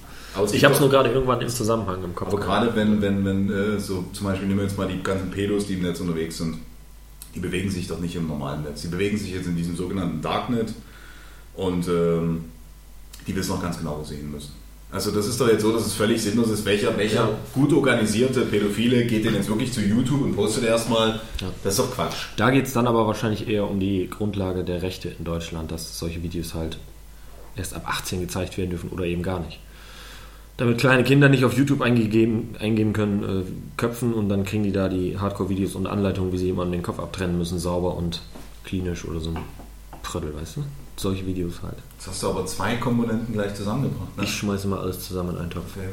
[0.52, 2.28] Ich habe es nur gerade irgendwann im Zusammenhang im Kopf.
[2.28, 5.32] Aber gerade wenn, wenn, wenn äh, so zum Beispiel nehmen wir jetzt mal die ganzen
[5.32, 6.58] Pedos, die im Netz unterwegs sind,
[7.34, 8.82] die bewegen sich doch nicht im normalen Netz.
[8.82, 10.74] Die bewegen sich jetzt in diesem sogenannten Darknet
[11.56, 12.46] und ähm,
[13.28, 14.54] die wissen auch ganz genau, hin müssen.
[14.92, 17.30] Also das ist doch jetzt so, dass es völlig sinnlos ist, welcher, welcher Ja.
[17.54, 21.20] gut organisierte Pädophile geht denn jetzt wirklich zu YouTube und postet erstmal,
[21.64, 22.28] das ist doch Quatsch.
[22.38, 26.00] Da geht es dann aber wahrscheinlich eher um die Grundlage der Rechte in Deutschland, dass
[26.00, 26.78] solche Videos halt
[27.58, 29.60] erst ab 18 gezeigt werden dürfen oder eben gar nicht.
[30.58, 33.44] Damit kleine Kinder nicht auf YouTube eingegeben, eingeben können, äh,
[33.76, 37.00] köpfen und dann kriegen die da die Hardcore-Videos und Anleitungen, wie sie jemanden den Kopf
[37.00, 38.22] abtrennen müssen, sauber und
[38.64, 39.40] klinisch oder so ein
[40.02, 40.64] Prödel, weißt du?
[40.96, 41.76] Solche Videos halt.
[42.06, 44.16] Jetzt hast du aber zwei Komponenten gleich zusammengebracht.
[44.16, 44.26] Ne?
[44.26, 45.76] Ich schmeiße mal alles zusammen in einen Topf.
[45.76, 45.90] Okay.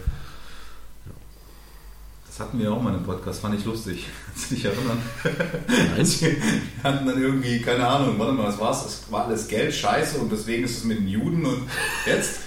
[2.27, 4.09] Das hatten wir auch mal im Podcast, fand ich lustig.
[4.27, 4.99] Kannst du dich erinnern?
[5.69, 6.07] Nein?
[6.21, 6.37] Wir
[6.85, 8.85] hatten dann irgendwie, keine Ahnung, warte mal, was war's?
[8.85, 11.63] Es war alles Geld scheiße und deswegen ist es mit den Juden und
[12.05, 12.41] jetzt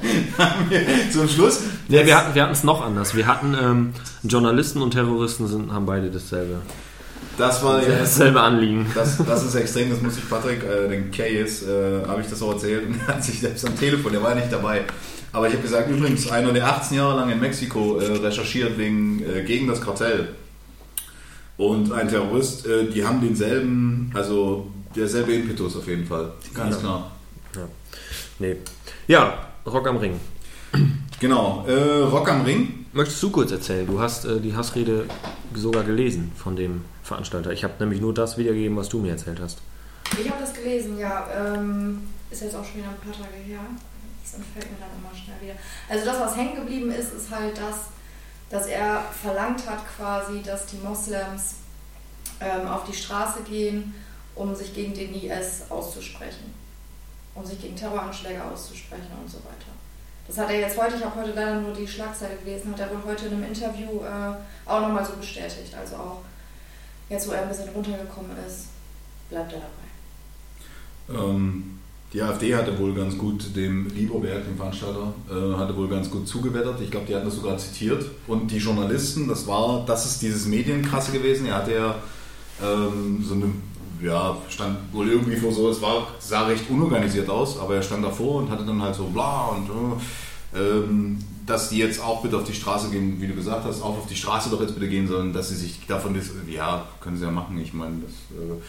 [0.38, 1.62] haben wir zum Schluss.
[1.88, 3.16] Ja, wir hatten wir es noch anders.
[3.16, 6.62] Wir hatten ähm, Journalisten und Terroristen sind, haben beide dasselbe,
[7.38, 7.98] Das war ja.
[8.00, 8.86] dasselbe Anliegen.
[8.94, 12.42] Das, das ist extrem, das muss ich Patrick, äh, den Case, äh, habe ich das
[12.42, 14.82] auch erzählt und er hat sich selbst am Telefon, der war nicht dabei.
[15.32, 19.22] Aber ich habe gesagt, übrigens, einer, der 18 Jahre lang in Mexiko äh, recherchiert wegen,
[19.24, 20.28] äh, gegen das Kartell
[21.56, 24.66] und ein Terrorist, äh, die haben denselben, also
[24.96, 26.32] derselbe Impetus auf jeden Fall.
[26.54, 26.80] Ganz Ja.
[26.80, 27.10] klar.
[28.38, 28.56] Nee.
[29.06, 29.34] Ja,
[29.66, 30.18] Rock am Ring.
[31.20, 32.86] Genau, äh, Rock am Ring.
[32.94, 33.86] Möchtest du kurz erzählen?
[33.86, 35.04] Du hast äh, die Hassrede
[35.54, 37.52] sogar gelesen von dem Veranstalter.
[37.52, 39.58] Ich habe nämlich nur das wiedergegeben, was du mir erzählt hast.
[40.18, 41.28] Ich habe das gelesen, ja.
[41.36, 43.60] Ähm, ist jetzt auch schon wieder ein paar Tage her.
[44.24, 45.60] Das entfällt mir dann immer schnell wieder.
[45.90, 47.90] Also das, was hängen geblieben ist, ist halt das,
[48.48, 51.56] dass er verlangt hat quasi, dass die Moslems
[52.40, 53.94] ähm, auf die Straße gehen,
[54.34, 56.54] um sich gegen den IS auszusprechen.
[57.34, 59.79] Um sich gegen Terroranschläge auszusprechen und so weiter.
[60.30, 62.90] Das hat er jetzt heute, ich habe heute leider nur die Schlagzeile gelesen, hat er
[62.90, 64.32] wohl heute in einem Interview äh,
[64.64, 65.74] auch nochmal so bestätigt.
[65.76, 66.20] Also auch
[67.08, 68.66] jetzt, wo er ein bisschen runtergekommen ist,
[69.28, 69.58] bleibt er
[71.08, 71.20] dabei.
[71.20, 71.80] Ähm,
[72.12, 76.28] die AfD hatte wohl ganz gut dem Lieberberg, dem Veranstalter, äh, hatte wohl ganz gut
[76.28, 76.80] zugewettert.
[76.80, 78.04] Ich glaube, die hatten das sogar zitiert.
[78.28, 81.46] Und die Journalisten, das war, das ist dieses Medienkrasse gewesen.
[81.46, 81.96] Er hatte ja
[82.62, 83.46] ähm, so eine,
[84.02, 88.04] ja, stand wohl irgendwie vor so, es war, sah recht unorganisiert aus, aber er stand
[88.04, 89.68] davor und hatte dann halt so bla und
[90.54, 93.82] äh, ähm, dass die jetzt auch bitte auf die Straße gehen, wie du gesagt hast,
[93.82, 97.16] auch auf die Straße doch jetzt bitte gehen sollen, dass sie sich davon, ja, können
[97.16, 98.60] sie ja machen, ich meine, das, äh,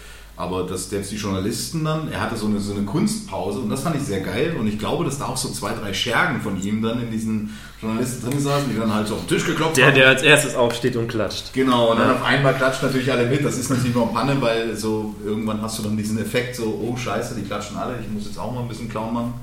[0.42, 3.82] aber dass selbst die Journalisten dann, er hatte so eine, so eine Kunstpause und das
[3.82, 6.60] fand ich sehr geil und ich glaube, dass da auch so zwei, drei Schergen von
[6.60, 9.78] ihm dann in diesen Journalisten drin saßen, die dann halt so auf den Tisch geklopft
[9.78, 9.96] Der, haben.
[9.96, 11.54] der als erstes aufsteht und klatscht.
[11.54, 13.46] Genau, und dann auf einmal klatschen natürlich alle mit.
[13.46, 16.98] Das ist natürlich nur Panne, weil so irgendwann hast du dann diesen Effekt, so, oh
[16.98, 19.34] scheiße, die klatschen alle, ich muss jetzt auch mal ein bisschen Clown machen.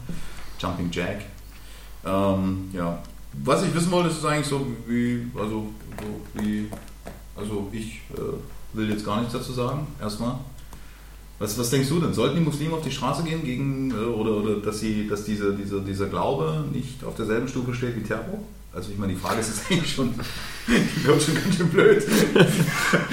[0.59, 1.21] Jumping Jack.
[2.05, 2.99] Ähm, ja.
[3.45, 5.69] Was ich wissen wollte, ist eigentlich so, wie, also,
[6.01, 6.69] so wie,
[7.37, 10.35] also ich äh, will jetzt gar nichts dazu sagen, erstmal.
[11.39, 12.13] Was, was denkst du denn?
[12.13, 15.55] Sollten die Muslime auf die Straße gehen gegen, äh, oder, oder dass, sie, dass diese,
[15.55, 18.41] diese, dieser Glaube nicht auf derselben Stufe steht wie Terror?
[18.73, 20.15] Also ich meine, die Frage ist jetzt eigentlich schon,
[20.67, 22.05] die wird schon ganz schön blöd.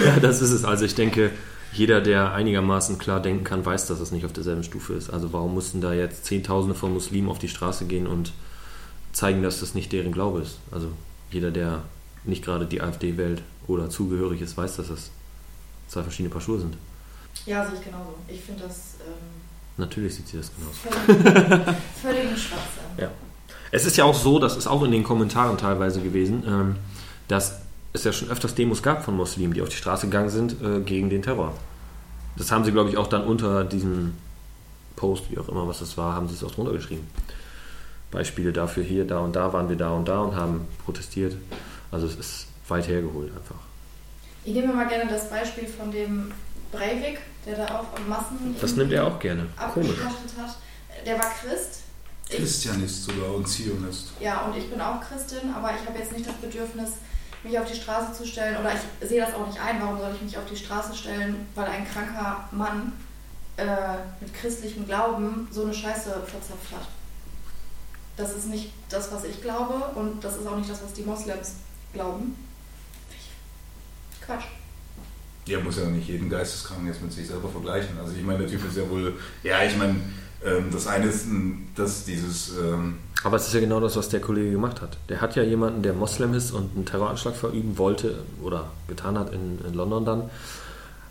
[0.03, 0.65] Ja, das ist es.
[0.65, 1.31] Also ich denke,
[1.71, 5.09] jeder, der einigermaßen klar denken kann, weiß, dass es nicht auf derselben Stufe ist.
[5.09, 8.33] Also warum mussten da jetzt Zehntausende von Muslimen auf die Straße gehen und
[9.13, 10.57] zeigen, dass das nicht deren Glaube ist?
[10.71, 10.87] Also
[11.31, 11.83] jeder, der
[12.23, 15.11] nicht gerade die AfD wählt oder zugehörig ist, weiß, dass das
[15.87, 16.75] zwei verschiedene Paar Schuhe sind.
[17.45, 18.15] Ja, sehe ich genauso.
[18.27, 19.13] Ich finde das ähm,
[19.77, 20.73] Natürlich sieht sie das genauso.
[20.73, 22.83] völlig, völligen Schwachsinn.
[22.97, 23.09] Ja.
[23.71, 26.75] Es ist ja auch so, das ist auch in den Kommentaren teilweise gewesen, ähm,
[27.27, 27.59] dass
[27.93, 30.79] es ja schon öfters Demos gab von Muslimen, die auf die Straße gegangen sind äh,
[30.81, 31.53] gegen den Terror.
[32.37, 34.13] Das haben sie, glaube ich, auch dann unter diesem
[34.95, 37.07] Post, wie auch immer was das war, haben sie es auch drunter geschrieben.
[38.11, 41.35] Beispiele dafür hier, da und da waren wir da und da und haben protestiert.
[41.91, 43.59] Also es ist weit hergeholt einfach.
[44.45, 46.31] Ich nehme mal gerne das Beispiel von dem
[46.71, 49.47] Breivik, der da auch Massen Das nimmt er auch gerne.
[49.73, 49.97] Komisch.
[50.03, 50.57] hat.
[51.05, 51.81] Der war Christ.
[52.29, 54.07] Christianist sogar und Zionist.
[54.19, 56.91] ja, und ich bin auch Christin, aber ich habe jetzt nicht das Bedürfnis,
[57.43, 58.57] mich auf die Straße zu stellen.
[58.57, 59.79] Oder ich sehe das auch nicht ein.
[59.79, 62.93] Warum soll ich mich auf die Straße stellen, weil ein kranker Mann
[63.57, 63.65] äh,
[64.19, 66.87] mit christlichem Glauben so eine Scheiße verzapft hat?
[68.17, 71.03] Das ist nicht das, was ich glaube und das ist auch nicht das, was die
[71.03, 71.51] Moslems
[71.93, 72.35] glauben.
[74.25, 74.45] Quatsch.
[75.47, 77.97] Ja, muss ja nicht jeden Geisteskranken jetzt mit sich selber vergleichen.
[77.99, 79.95] Also ich meine, der Typ ist ja wohl, ja, ich meine,
[80.43, 81.27] ähm, das eine ist,
[81.75, 84.97] dass dieses, ähm, Aber es ist ja genau das, was der Kollege gemacht hat.
[85.09, 89.33] Der hat ja jemanden, der Moslem ist und einen Terroranschlag verüben wollte oder getan hat
[89.33, 90.29] in, in London dann,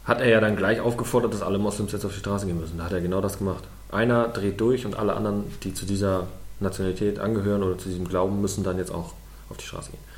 [0.04, 2.78] hat er ja dann gleich aufgefordert, dass alle Moslems jetzt auf die Straße gehen müssen.
[2.78, 3.64] Da hat er genau das gemacht.
[3.90, 6.26] Einer dreht durch und alle anderen, die zu dieser
[6.60, 9.14] Nationalität angehören oder zu diesem Glauben, müssen dann jetzt auch
[9.48, 10.13] auf die Straße gehen.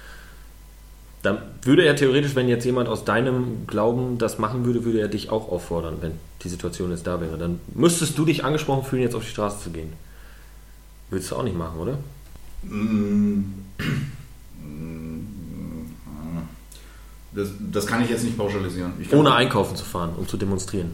[1.26, 5.08] Dann würde er theoretisch, wenn jetzt jemand aus deinem Glauben das machen würde, würde er
[5.08, 6.12] dich auch auffordern, wenn
[6.44, 7.36] die Situation jetzt da wäre.
[7.36, 9.92] Dann müsstest du dich angesprochen fühlen, jetzt auf die Straße zu gehen.
[11.10, 11.98] Würdest du auch nicht machen, oder?
[17.34, 18.92] Das, das kann ich jetzt nicht pauschalisieren.
[19.10, 20.92] Ohne einkaufen zu fahren, um zu demonstrieren.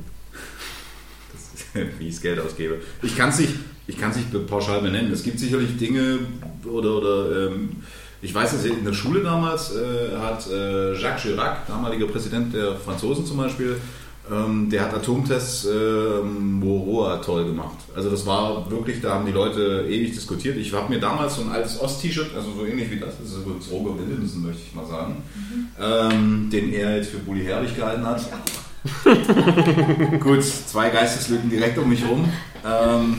[1.99, 2.81] wie ich das Geld ausgebe.
[3.03, 3.53] Ich kann es nicht,
[3.87, 5.13] ich kann's nicht pauschal benennen.
[5.13, 6.21] Es gibt sicherlich Dinge
[6.65, 7.83] oder, oder ähm,
[8.23, 12.77] ich weiß, dass in der Schule damals äh, hat äh, Jacques Chirac, damaliger Präsident der
[12.77, 13.77] Franzosen zum Beispiel,
[14.31, 17.79] ähm, der hat Atomtests ähm, Moroa toll gemacht.
[17.97, 20.57] Also das war wirklich, da haben die Leute ewig diskutiert.
[20.57, 23.39] Ich habe mir damals so ein altes Ost-T-Shirt, also so ähnlich wie das, das ist
[23.39, 25.17] übrigens Roger Willemsen, möchte ich mal sagen,
[25.81, 28.23] ähm, den er jetzt für Bully Herrlich gehalten hat.
[30.21, 32.29] Gut, zwei Geisteslücken direkt um mich rum.
[32.65, 33.17] Ähm,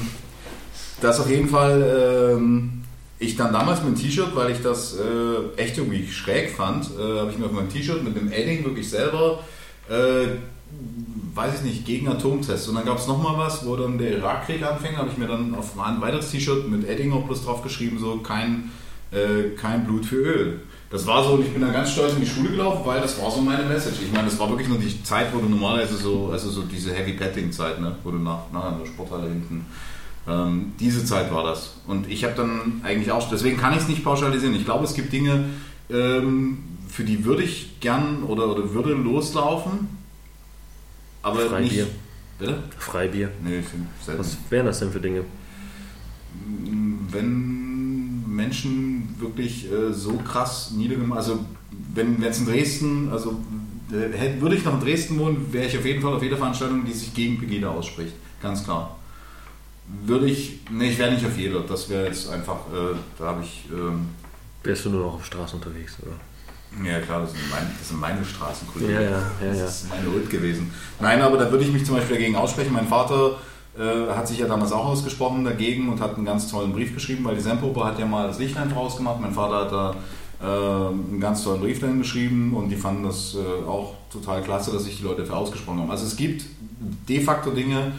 [1.02, 2.83] das auf jeden Fall, ähm,
[3.24, 7.20] ich dann damals mit dem T-Shirt, weil ich das äh, echt irgendwie schräg fand, äh,
[7.20, 9.40] habe ich mir auf mein T-Shirt mit dem Edding wirklich selber,
[9.90, 10.28] äh,
[11.36, 12.68] weiß ich nicht, gegen Atomtests.
[12.68, 15.56] Und dann gab es nochmal was, wo dann der Irakkrieg anfing, habe ich mir dann
[15.56, 18.72] auf ein weiteres T-Shirt mit Edding auch bloß drauf geschrieben, so kein,
[19.12, 20.62] äh, kein Blut für Öl.
[20.90, 23.20] Das war so, und ich bin dann ganz stolz in die Schule gelaufen, weil das
[23.20, 23.96] war so meine Message.
[24.06, 26.94] Ich meine, das war wirklich nur die Zeit, wo du normalerweise so, also so diese
[26.94, 29.66] Heavy Petting Zeit, ne, wo du nach, nach der Sporthalle hinten,
[30.28, 31.76] ähm, diese Zeit war das.
[31.88, 34.56] Und ich habe dann eigentlich auch, deswegen kann ich es nicht pauschalisieren.
[34.56, 35.46] Ich glaube, es gibt Dinge,
[35.90, 39.90] ähm, für die würde ich gern oder, oder würde loslaufen,
[41.22, 41.84] aber Freibier.
[41.86, 41.96] nicht.
[42.40, 42.64] Bitte?
[42.78, 43.30] Freibier.
[43.44, 44.20] Nee, ich finde selten.
[44.20, 45.24] Was wären das denn für Dinge?
[47.12, 51.46] wenn Menschen wirklich äh, so krass niedergemacht, also
[51.94, 53.40] wenn es in Dresden, also
[53.92, 56.38] äh, hätte- würde ich noch in Dresden wohnen, wäre ich auf jeden Fall auf jeder
[56.38, 58.98] Veranstaltung, die sich gegen Pegida ausspricht, ganz klar.
[60.06, 63.44] Würde ich, nee, ich wäre nicht auf jeder, das wäre jetzt einfach, äh, da habe
[63.44, 64.10] ich, ähm,
[64.64, 66.16] Wärst du nur noch auf Straße unterwegs, oder?
[66.84, 68.96] ja klar, das sind, mein, das sind meine Straßenkollegen.
[68.96, 69.64] Ja, ja, ja, ja.
[69.64, 70.74] Das ist meine Huld gewesen.
[71.00, 72.74] Nein, aber da würde ich mich zum Beispiel dagegen aussprechen.
[72.74, 73.38] Mein Vater
[73.78, 77.26] äh, hat sich ja damals auch ausgesprochen dagegen und hat einen ganz tollen Brief geschrieben,
[77.26, 79.18] weil die Semperoper hat ja mal das Lichtlein draus gemacht.
[79.22, 79.96] Mein Vater hat da
[80.42, 84.72] äh, einen ganz tollen Brief dahin geschrieben und die fanden das äh, auch total klasse,
[84.72, 85.92] dass sich die Leute dafür ausgesprochen haben.
[85.92, 86.44] Also es gibt
[87.08, 87.94] de facto Dinge,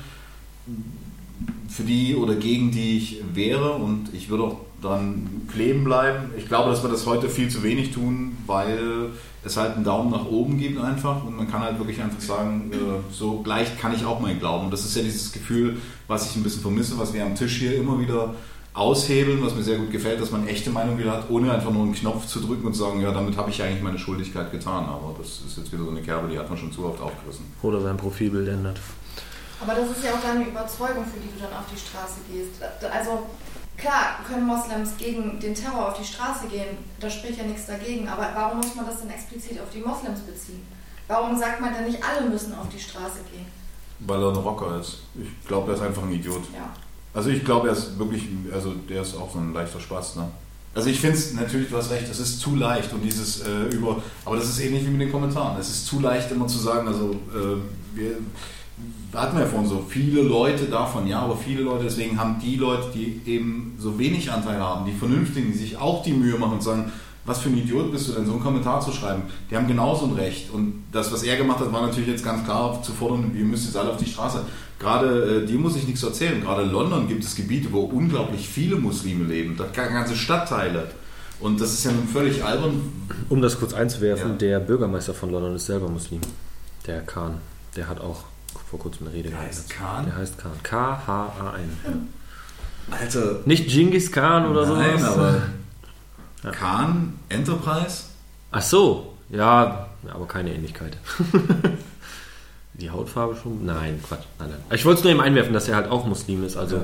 [1.69, 6.31] für die oder gegen die ich wäre und ich würde auch dran kleben bleiben.
[6.37, 9.11] Ich glaube, dass wir das heute viel zu wenig tun, weil
[9.45, 12.71] es halt einen Daumen nach oben gibt einfach und man kann halt wirklich einfach sagen,
[12.73, 14.67] äh, so gleich kann ich auch mal glauben.
[14.67, 15.77] Und das ist ja dieses Gefühl,
[16.09, 18.35] was ich ein bisschen vermisse, was wir am Tisch hier immer wieder
[18.75, 21.85] aushebeln, was mir sehr gut gefällt, dass man echte Meinung wieder hat, ohne einfach nur
[21.85, 24.85] einen Knopf zu drücken und zu sagen, ja, damit habe ich eigentlich meine Schuldigkeit getan.
[24.87, 27.45] Aber das ist jetzt wieder so eine Kerbe, die hat man schon zu oft aufgerissen.
[27.63, 28.81] Oder sein Profilbild ändert.
[29.65, 32.61] Aber das ist ja auch deine Überzeugung, für die du dann auf die Straße gehst.
[32.93, 33.27] Also
[33.79, 38.07] klar können Moslems gegen den Terror auf die Straße gehen, da spricht ja nichts dagegen,
[38.07, 40.63] aber warum muss man das denn explizit auf die Moslems beziehen?
[41.09, 43.47] Warum sagt man denn nicht, alle müssen auf die Straße gehen?
[44.01, 44.99] Weil er ein Rocker ist.
[45.15, 46.43] Ich glaube, er ist einfach ein Idiot.
[46.53, 46.69] Ja.
[47.15, 50.31] Also ich glaube, er ist wirklich, also der ist auch so ein leichter Spaß, ne?
[50.75, 53.67] Also ich finde es natürlich, du hast recht, es ist zu leicht und dieses äh,
[53.71, 55.57] über, aber das ist ähnlich wie mit den Kommentaren.
[55.61, 58.17] Es ist zu leicht immer zu sagen, also äh, wir
[59.13, 62.57] hatten wir ja vorhin so viele Leute davon, ja, aber viele Leute, deswegen haben die
[62.57, 66.55] Leute, die eben so wenig Anteil haben, die Vernünftigen, die sich auch die Mühe machen
[66.55, 66.91] und sagen,
[67.27, 70.05] was für ein Idiot bist du denn, so einen Kommentar zu schreiben, die haben genauso
[70.07, 70.51] ein Recht.
[70.51, 73.67] Und das, was er gemacht hat, war natürlich jetzt ganz klar zu fordern, wir müssen
[73.67, 74.43] jetzt alle auf die Straße.
[74.79, 76.43] Gerade äh, dir muss ich nichts erzählen.
[76.43, 79.57] Gerade in London gibt es Gebiete, wo unglaublich viele Muslime leben.
[79.57, 80.89] Da ganze Stadtteile.
[81.41, 82.93] Und das ist ja nun völlig albern.
[83.31, 84.37] Um das kurz einzuwerfen, Ja.
[84.37, 86.21] der Bürgermeister von London ist selber Muslim.
[86.87, 87.39] Der Khan.
[87.77, 88.25] Der hat auch
[88.75, 89.95] vor kurzem eine Rede Der heißt gehalten.
[89.95, 90.07] Khan?
[90.07, 90.53] Der heißt Khan.
[90.65, 92.09] K-H-A-N.
[92.91, 95.13] Alter, Nicht Genghis Khan oder nein, sowas?
[96.43, 98.03] aber Khan Enterprise?
[98.51, 100.97] Ach so, ja, aber keine Ähnlichkeit.
[102.75, 103.65] Die Hautfarbe schon?
[103.65, 104.25] Nein, Quatsch.
[104.41, 104.59] Nein, nein.
[104.77, 106.57] Ich wollte es nur eben einwerfen, dass er halt auch Muslim ist.
[106.57, 106.79] Also,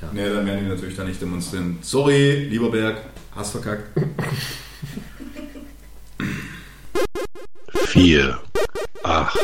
[0.00, 0.08] Ja.
[0.12, 1.78] Nee, dann werden die natürlich da nicht demonstrieren.
[1.82, 2.96] Sorry, lieber Berg,
[3.36, 3.90] hast verkackt.
[7.74, 8.38] 4,
[9.04, 9.38] 8,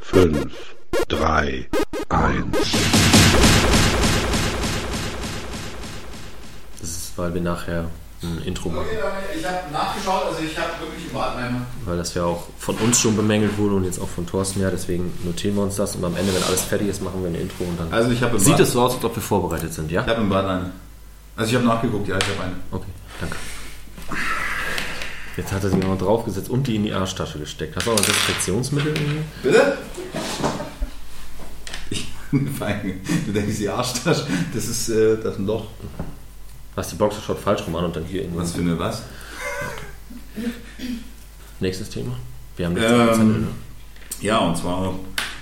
[0.00, 0.75] 5,
[1.08, 1.68] 3,
[2.08, 2.46] 1.
[6.80, 7.86] das ist, weil wir nachher
[8.22, 8.86] ein Intro machen.
[9.38, 11.66] Ich habe nachgeschaut, also ich habe wirklich einen Badeimer.
[11.84, 14.70] Weil das ja auch von uns schon bemängelt wurde und jetzt auch von Thorsten ja.
[14.70, 17.34] Deswegen notieren wir uns das und am Ende, wenn alles fertig ist, machen wir ein
[17.34, 19.90] Intro und dann Also ich habe sieht es so aus, als ob wir vorbereitet sind,
[19.90, 20.02] ja?
[20.02, 20.70] Ich habe im Bad eine.
[21.36, 22.56] Also ich habe nachgeguckt, ja, ich habe eine.
[22.70, 22.90] Okay,
[23.20, 23.36] danke.
[25.36, 27.76] Jetzt hat er sie noch draufgesetzt und die in die Arschtasche gesteckt.
[27.76, 29.18] Hast du auch ein Desinfektionsmittel irgendwie?
[29.42, 29.76] Bitte?
[32.58, 35.66] Vor allem, du denkst, die Arschtasche, das ist, äh, das ist ein Loch.
[36.76, 39.02] Hast die Boxershot falsch rum an und dann hier in Was für eine was?
[41.60, 42.12] Nächstes Thema.
[42.56, 43.46] Wir haben jetzt ähm, Zettel, ne?
[44.20, 44.94] Ja, und zwar,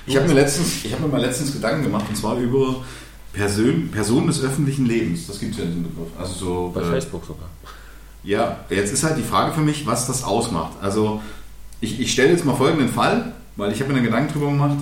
[0.07, 2.77] ich habe mir letztens, ich habe mir mal letztens Gedanken gemacht, und zwar über
[3.33, 5.27] Person, Personen des öffentlichen Lebens.
[5.27, 6.09] Das gibt es ja diesen Begriff.
[6.19, 7.49] Also so, Bei äh, Facebook sogar.
[8.23, 10.73] Ja, jetzt ist halt die Frage für mich, was das ausmacht.
[10.81, 11.21] Also
[11.81, 14.79] ich, ich stelle jetzt mal folgenden Fall, weil ich habe mir einen Gedanken drüber gemacht.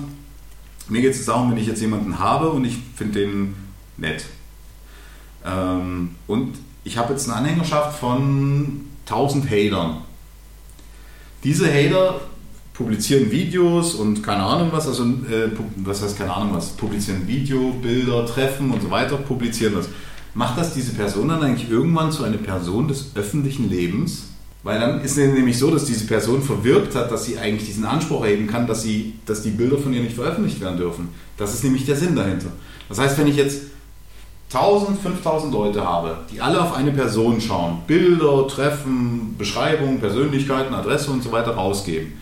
[0.89, 3.55] Mir geht es darum, wenn ich jetzt jemanden habe und ich finde den
[3.97, 4.25] nett.
[5.45, 9.97] Ähm, und ich habe jetzt eine Anhängerschaft von 1000 Hatern.
[11.43, 12.21] Diese Hater
[12.73, 17.71] publizieren Videos und keine Ahnung was, also äh, was heißt keine Ahnung was, publizieren Video,
[17.81, 19.89] Bilder, Treffen und so weiter, publizieren das.
[20.33, 24.32] Macht das diese Person dann eigentlich irgendwann zu einer Person des öffentlichen Lebens?
[24.63, 27.83] Weil dann ist es nämlich so, dass diese Person verwirkt hat, dass sie eigentlich diesen
[27.83, 31.09] Anspruch erheben kann, dass, sie, dass die Bilder von ihr nicht veröffentlicht werden dürfen.
[31.37, 32.47] Das ist nämlich der Sinn dahinter.
[32.87, 33.63] Das heißt, wenn ich jetzt
[34.53, 41.11] 1000, 5000 Leute habe, die alle auf eine Person schauen, Bilder, Treffen, Beschreibungen, Persönlichkeiten, Adresse
[41.11, 42.13] und so weiter rausgeben,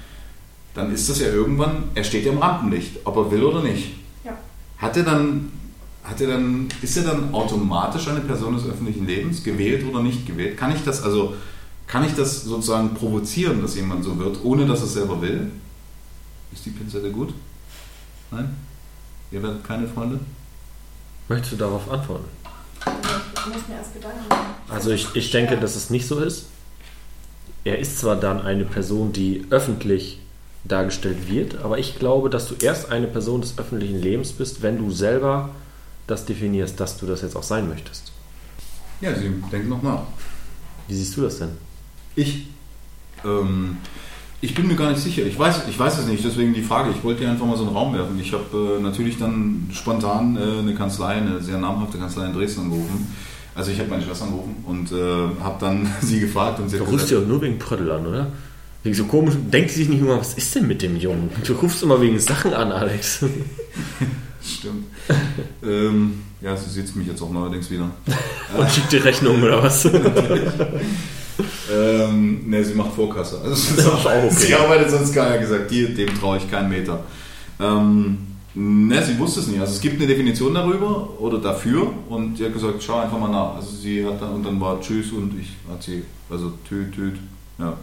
[0.73, 3.91] dann ist das ja irgendwann, er steht ja im Rampenlicht, ob er will oder nicht.
[4.23, 4.31] Ja.
[4.77, 5.51] Hat er dann,
[6.03, 10.25] hat er dann, ist er dann automatisch eine Person des öffentlichen Lebens, gewählt oder nicht
[10.25, 10.57] gewählt?
[10.57, 11.35] Kann ich das also,
[11.91, 15.51] kann ich das sozusagen provozieren, dass jemand so wird, ohne dass er es selber will?
[16.53, 17.33] Ist die Pinzette gut?
[18.31, 18.55] Nein?
[19.29, 20.21] Ihr werdet keine Freunde?
[21.27, 22.25] Möchtest du darauf antworten?
[22.79, 24.45] Ich muss mir erst Gedanken machen.
[24.69, 26.45] Also ich, ich denke, dass es nicht so ist.
[27.65, 30.19] Er ist zwar dann eine Person, die öffentlich
[30.63, 34.77] dargestellt wird, aber ich glaube, dass du erst eine Person des öffentlichen Lebens bist, wenn
[34.77, 35.49] du selber
[36.07, 38.13] das definierst, dass du das jetzt auch sein möchtest.
[39.01, 40.03] Ja, Sie denken noch nach.
[40.87, 41.70] Wie siehst du das denn?
[42.15, 42.47] Ich,
[43.23, 43.77] ähm,
[44.41, 45.23] ich bin mir gar nicht sicher.
[45.25, 46.91] Ich weiß, ich weiß es nicht, deswegen die Frage.
[46.91, 48.19] Ich wollte dir einfach mal so einen Raum werfen.
[48.19, 52.61] Ich habe äh, natürlich dann spontan äh, eine Kanzlei, eine sehr namhafte Kanzlei in Dresden
[52.61, 53.15] angerufen.
[53.53, 56.85] Also ich habe meine Schwester angerufen und äh, habe dann sie gefragt und sie Du
[56.85, 58.31] rufst ja nur wegen Prödel an, oder?
[58.83, 61.29] Wegen so komisch, denkt sie sich nicht immer, was ist denn mit dem Jungen?
[61.45, 63.23] Du rufst immer wegen Sachen an, Alex.
[64.43, 64.85] stimmt.
[65.63, 67.91] ähm, ja, sie sieht mich jetzt auch neuerdings wieder.
[68.57, 69.87] Und schickt die Rechnung oder was?
[71.71, 73.39] Ähm, ne, sie macht Vorkasse.
[73.43, 74.29] Also, das ist auch okay.
[74.29, 77.03] Sie arbeitet sonst keiner gesagt, die, dem traue ich keinen Meter.
[77.59, 78.17] Ähm,
[78.53, 79.59] ne, sie wusste es nicht.
[79.59, 83.29] Also es gibt eine Definition darüber oder dafür und sie hat gesagt, schau einfach mal
[83.29, 83.55] nach.
[83.55, 87.15] Also sie hat dann und dann war Tschüss und ich hat sie, also Tüt, Tüt.
[87.57, 87.77] Ja.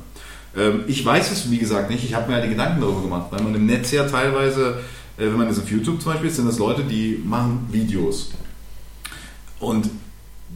[0.57, 2.05] Ähm, ich weiß es, wie gesagt, nicht.
[2.05, 4.79] Ich habe mir halt die Gedanken darüber gemacht, weil man im Netz ja teilweise,
[5.17, 8.31] äh, wenn man das auf YouTube zum Beispiel ist, sind das Leute, die machen Videos.
[9.61, 9.89] Und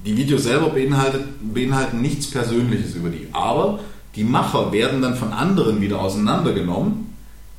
[0.05, 3.29] die Videos selber beinhalten nichts Persönliches über die.
[3.33, 3.81] Aber
[4.17, 7.15] die Macher werden dann von anderen wieder auseinandergenommen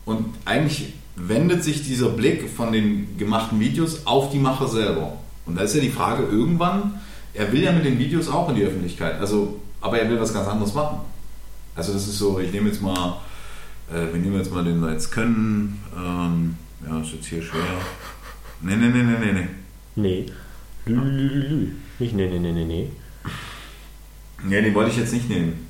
[0.06, 5.18] und eigentlich wendet sich dieser Blick von den gemachten Videos auf die Macher selber.
[5.46, 6.94] Und da ist ja die Frage, irgendwann
[7.34, 9.20] er will ja mit den Videos auch in die Öffentlichkeit.
[9.20, 11.00] Also, aber er will was ganz anderes machen.
[11.76, 13.18] Also das ist so, ich nehme jetzt mal,
[13.92, 15.82] äh, wir nehmen jetzt mal den jetzt können.
[15.98, 16.56] Ähm,
[16.88, 17.62] ja, ist jetzt hier schwer.
[18.62, 19.48] Nee, nee, nee, nee, nee, nee.
[19.96, 20.26] Nee.
[20.86, 21.72] Lü, lü, lü, lü.
[22.00, 22.90] Nicht nee, nee, nee, nee, nee.
[24.46, 25.68] Nee, den wollte ich jetzt nicht nehmen.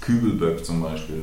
[0.00, 1.22] Kübelböck zum Beispiel.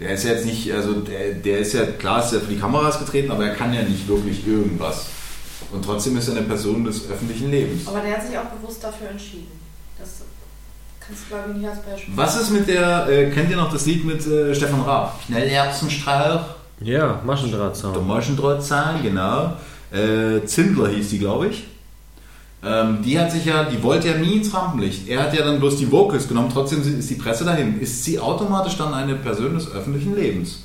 [0.00, 2.58] Der ist ja jetzt nicht, also der, der ist ja, klar ist er für die
[2.58, 5.06] Kameras getreten, aber er kann ja nicht wirklich irgendwas.
[5.72, 7.86] Und trotzdem ist er eine Person des öffentlichen Lebens.
[7.86, 9.48] Aber der hat sich auch bewusst dafür entschieden.
[9.98, 10.22] Das
[11.00, 12.16] kannst du, glaube ich, nicht als Beispiel.
[12.16, 15.18] Was ist mit der, äh, kennt ihr noch das Lied mit äh, Stefan Raab?
[15.26, 16.44] Schnellerbsenstrauch,
[16.80, 18.06] Ja, der Maschendrahtzaun.
[18.06, 19.54] Maschendrahtzahn, genau.
[19.92, 21.64] Äh, Zindler hieß die, glaube ich.
[22.66, 25.08] Ähm, die hat sich ja, die wollte ja nie ins Rampenlicht.
[25.08, 27.80] Er hat ja dann bloß die Vocals genommen, trotzdem ist die Presse dahin.
[27.80, 30.64] Ist sie automatisch dann eine Person des öffentlichen Lebens?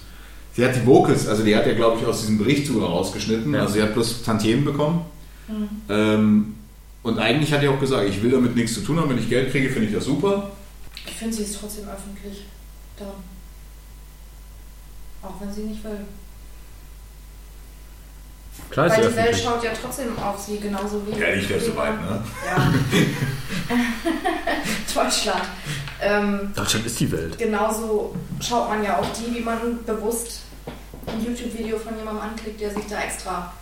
[0.54, 3.54] Sie hat die Vocals, also die hat ja, glaube ich, aus diesem Bericht sogar rausgeschnitten.
[3.54, 3.62] Ja.
[3.62, 5.06] Also sie hat bloß Tantiemen bekommen.
[5.48, 5.70] Mhm.
[5.90, 6.56] Ähm,
[7.04, 9.30] und eigentlich hat er auch gesagt, ich will damit nichts zu tun haben, wenn ich
[9.30, 10.52] Geld kriege, finde ich das super.
[11.06, 12.46] Ich finde, sie ist trotzdem öffentlich.
[12.98, 13.08] Dann.
[15.22, 16.00] Auch wenn sie nicht will.
[18.70, 21.20] Klar ist Weil die Welt schaut ja trotzdem auf sie, genauso wie.
[21.20, 22.24] Ja, nicht gleich so weit, ne?
[22.46, 22.74] Ja.
[25.04, 25.44] Deutschland.
[26.02, 27.38] Ähm, Deutschland ist die Welt.
[27.38, 30.42] genauso schaut man ja auch die, wie man bewusst
[31.06, 33.54] ein YouTube-Video von jemandem anklickt, der sich da extra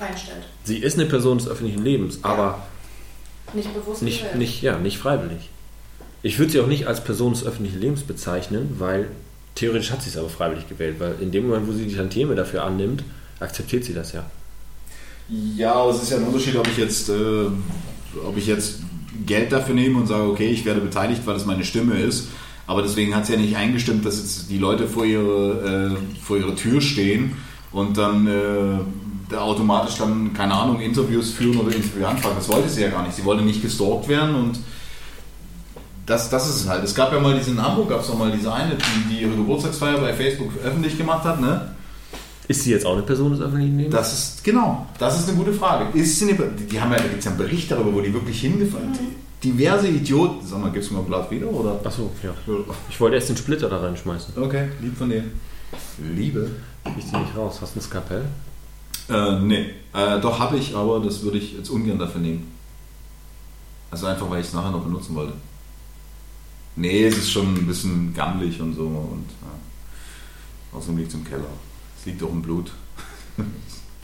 [0.00, 0.44] reinstellt.
[0.64, 2.62] Sie ist eine Person des öffentlichen Lebens, aber
[3.52, 5.50] Nicht bewusst nicht, nicht, ja, nicht freiwillig.
[6.22, 9.08] Ich würde sie auch nicht als Person des öffentlichen Lebens bezeichnen, weil
[9.60, 12.34] theoretisch hat sie es aber freiwillig gewählt, weil in dem Moment, wo sie die Tantieme
[12.34, 13.04] dafür annimmt,
[13.40, 14.24] akzeptiert sie das ja.
[15.28, 17.46] Ja, aber es ist ja ein Unterschied, ob ich jetzt, äh,
[18.26, 18.80] ob ich jetzt
[19.26, 22.28] Geld dafür nehme und sage, okay, ich werde beteiligt, weil es meine Stimme ist.
[22.66, 26.38] Aber deswegen hat es ja nicht eingestimmt, dass jetzt die Leute vor ihre, äh, vor
[26.38, 27.36] ihre Tür stehen
[27.70, 32.36] und dann äh, automatisch dann, keine Ahnung, Interviews führen oder Interview anfragen.
[32.36, 33.14] Das wollte sie ja gar nicht.
[33.14, 34.58] Sie wollte nicht gestalkt werden und
[36.10, 36.82] das, das ist es halt.
[36.82, 39.22] Es gab ja mal diese in Hamburg, gab es noch mal diese eine, die, die
[39.22, 41.74] ihre Geburtstagsfeier bei Facebook öffentlich gemacht hat, ne?
[42.48, 43.94] Ist sie jetzt auch eine Person des öffentlichen Lebens?
[43.94, 45.96] Das ist, genau, das ist eine gute Frage.
[45.96, 48.00] Ist sie eine, die, die haben ja, da gibt es ja einen Bericht darüber, wo
[48.00, 49.08] die wirklich hingefahren sind.
[49.44, 51.80] Diverse Idioten, sag mal, gibst du mir ein Blatt wieder, oder?
[51.84, 52.34] Achso, ja.
[52.90, 54.34] Ich wollte erst den Splitter da reinschmeißen.
[54.36, 55.22] Okay, lieb von dir.
[56.16, 56.50] Liebe?
[56.98, 57.58] Ich sie nicht raus.
[57.62, 58.24] Hast du ein Skalpell?
[59.08, 59.66] Äh, nee.
[59.94, 62.52] Äh, doch, habe ich, aber das würde ich jetzt ungern dafür nehmen.
[63.92, 65.34] Also einfach, weil ich es nachher noch benutzen wollte.
[66.76, 70.76] Nee, es ist schon ein bisschen gammelig und so und ja.
[70.78, 71.44] außerdem liegt es im Keller.
[71.98, 72.70] Es liegt auch im Blut.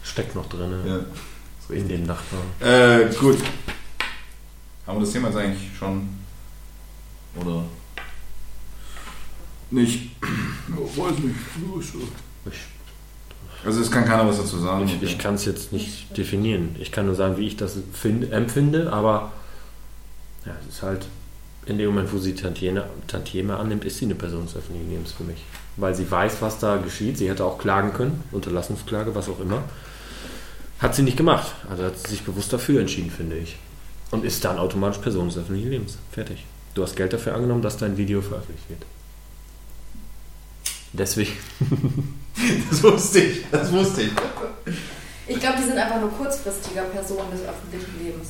[0.02, 1.04] Steckt noch drin Ja, ist
[1.70, 1.88] in richtig.
[1.96, 2.42] dem Nachbarn.
[2.60, 3.38] Äh, gut.
[4.86, 6.08] Haben wir das Thema jetzt eigentlich schon?
[7.40, 7.64] Oder?
[9.70, 10.10] Nicht?
[10.22, 11.34] Ja, weiß nicht.
[12.46, 12.58] Ich,
[13.64, 14.84] Also es kann keiner was dazu sagen.
[14.86, 16.76] ich, ich kann es jetzt nicht definieren.
[16.78, 19.32] Ich kann nur sagen, wie ich das find, empfinde, aber
[20.44, 21.06] ja, es ist halt
[21.66, 25.12] in dem Moment, wo sie Tantieme, Tantieme annimmt, ist sie eine Person des öffentlichen Lebens
[25.12, 25.44] für mich.
[25.76, 27.18] Weil sie weiß, was da geschieht.
[27.18, 29.64] Sie hätte auch klagen können, Unterlassungsklage, was auch immer.
[30.78, 31.54] Hat sie nicht gemacht.
[31.68, 33.56] Also hat sie sich bewusst dafür entschieden, finde ich.
[34.12, 35.98] Und ist dann automatisch Person des öffentlichen Lebens.
[36.12, 36.44] Fertig.
[36.74, 38.82] Du hast Geld dafür angenommen, dass dein Video veröffentlicht wird.
[40.92, 41.32] Deswegen.
[42.70, 43.46] Das wusste ich.
[43.50, 44.10] Das wusste ich.
[45.26, 48.28] Ich glaube, die sind einfach nur kurzfristiger Personen des öffentlichen Lebens.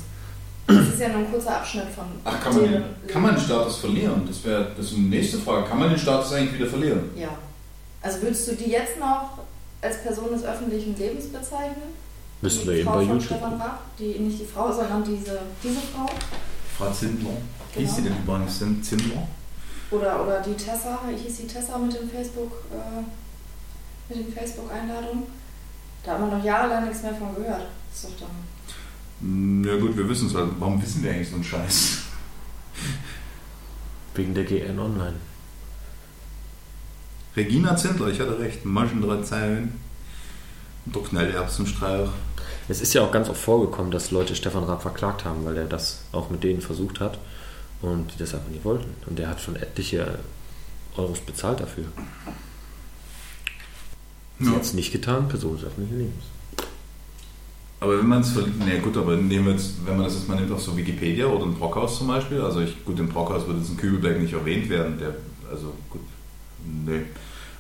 [0.67, 3.45] Das ist ja nur ein kurzer Abschnitt von Ach, kann man, den, kann man den
[3.45, 4.23] Status verlieren?
[4.27, 5.67] Das wäre das ist eine nächste Frage.
[5.69, 7.11] Kann man den Status eigentlich wieder verlieren?
[7.17, 7.29] Ja.
[8.03, 9.39] Also würdest du die jetzt noch
[9.83, 11.95] als Person des öffentlichen Lebens bezeichnen?
[12.43, 13.23] Die wir eben Frau bei von YouTube.
[13.39, 16.07] Stefan Raab, die, nicht die Frau, sondern diese, diese Frau.
[16.79, 17.31] Frau Zindler.
[17.31, 17.87] Wie Genau.
[17.89, 18.59] hieß sie denn übrigens?
[18.59, 19.23] Zin- Zindler?
[19.91, 25.25] Oder, oder die Tessa, hieß die Tessa mit dem Facebook, äh, mit den Facebook-Einladungen.
[26.05, 27.67] Da hat man noch jahrelang nichts mehr von gehört.
[27.93, 28.56] Das ist doch dann.
[29.21, 30.51] Ja gut, wir wissen es halt.
[30.59, 31.99] Warum wissen wir eigentlich so einen Scheiß?
[34.15, 35.17] Wegen der GN Online.
[37.37, 38.65] Regina Zindler, ich hatte recht.
[38.65, 39.81] Maschen drei Zeilen.
[40.87, 42.11] Doch Knallerbsenstrauch.
[42.69, 45.67] Es ist ja auch ganz oft vorgekommen, dass Leute Stefan Raab verklagt haben, weil er
[45.67, 47.19] das auch mit denen versucht hat
[47.83, 48.95] und die das einfach nicht wollten.
[49.07, 50.19] Und der hat schon etliche
[50.97, 51.85] Euros bezahlt dafür.
[54.39, 54.53] Sie Ja.
[54.53, 56.25] hat es nicht getan, Person des öffentlichen Lebens.
[57.79, 60.29] Aber wenn man es verliert, ne gut, aber nehmen wir jetzt, wenn man das jetzt
[60.29, 63.47] mal nimmt auf so Wikipedia oder ein Brockhaus zum Beispiel, also ich, gut, im Brockhaus
[63.47, 65.15] würde jetzt ein Kübelberg nicht erwähnt werden, der,
[65.51, 66.01] also gut,
[66.87, 67.03] nee.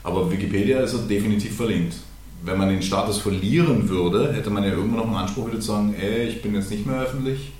[0.02, 1.96] Aber Wikipedia ist er definitiv verlinkt.
[2.42, 5.68] Wenn man den Status verlieren würde, hätte man ja irgendwann noch einen Anspruch wieder zu
[5.68, 7.52] sagen, ey, ich bin jetzt nicht mehr öffentlich.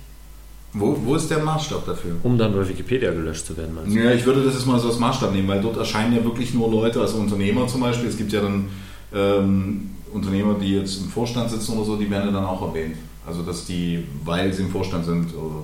[0.73, 2.15] Wo, wo ist der Maßstab dafür?
[2.23, 3.99] Um dann bei Wikipedia gelöscht zu werden, meinst du?
[3.99, 6.53] Ja, ich würde das jetzt mal so als Maßstab nehmen, weil dort erscheinen ja wirklich
[6.53, 8.09] nur Leute, also Unternehmer zum Beispiel.
[8.09, 8.65] Es gibt ja dann
[9.13, 12.95] ähm, Unternehmer, die jetzt im Vorstand sitzen oder so, die werden ja dann auch erwähnt.
[13.25, 15.63] Also dass die, weil sie im Vorstand sind, oder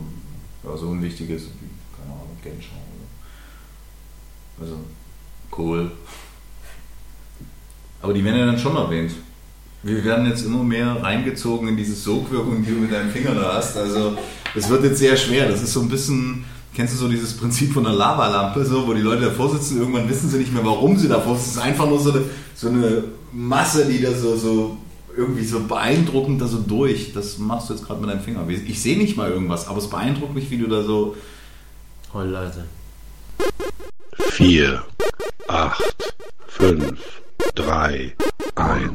[0.64, 2.72] ja, so unwichtig ist, wie, keine Ahnung, Genscher
[4.60, 4.66] oder.
[4.66, 4.80] Also,
[5.58, 5.92] cool.
[8.02, 9.14] Aber die werden ja dann schon erwähnt.
[9.82, 13.56] Wir werden jetzt immer mehr reingezogen in diese Sogwirkung, die du mit deinem Finger da
[13.56, 13.78] hast.
[13.78, 14.18] Also,
[14.56, 15.50] es wird jetzt sehr schwer.
[15.50, 18.94] Das ist so ein bisschen, kennst du so dieses Prinzip von einer Lavalampe, so, wo
[18.94, 21.52] die Leute davor sitzen, irgendwann wissen sie nicht mehr, warum sie davor sitzen.
[21.52, 22.24] Es ist einfach nur so eine,
[22.56, 23.04] so eine
[23.34, 24.78] Masse, die da so, so
[25.16, 27.14] irgendwie so beeindruckend da so durch.
[27.14, 28.48] Das machst du jetzt gerade mit deinem Finger.
[28.48, 31.16] Ich sehe nicht mal irgendwas, aber es beeindruckt mich, wie du da so.
[32.14, 32.66] Heul leise.
[34.20, 34.84] 4,
[35.48, 36.14] 8,
[36.48, 37.00] 5,
[37.56, 38.16] 3,
[38.56, 38.92] 1.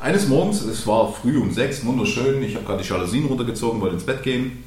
[0.00, 3.96] Eines Morgens, es war früh um sechs, wunderschön, ich habe gerade die Jalousien runtergezogen, wollte
[3.96, 4.64] ins Bett gehen,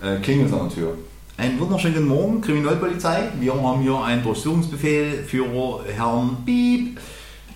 [0.00, 0.98] äh, klingelt an der Tür.
[1.36, 3.30] Einen wunderschönen guten Morgen, Kriminalpolizei.
[3.40, 7.00] Wir haben hier einen Durchsuchungsbefehl für Herrn Piep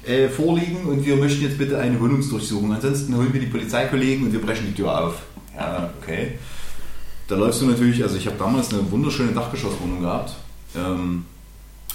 [0.05, 2.73] äh, vorliegen und wir möchten jetzt bitte eine Wohnungsdurchsuchung.
[2.73, 5.23] Ansonsten holen wir die Polizeikollegen und wir brechen die Tür auf.
[5.55, 6.39] Ja, okay.
[7.29, 10.35] Da läufst du natürlich, also ich habe damals eine wunderschöne Dachgeschosswohnung gehabt.
[10.75, 11.27] Ähm,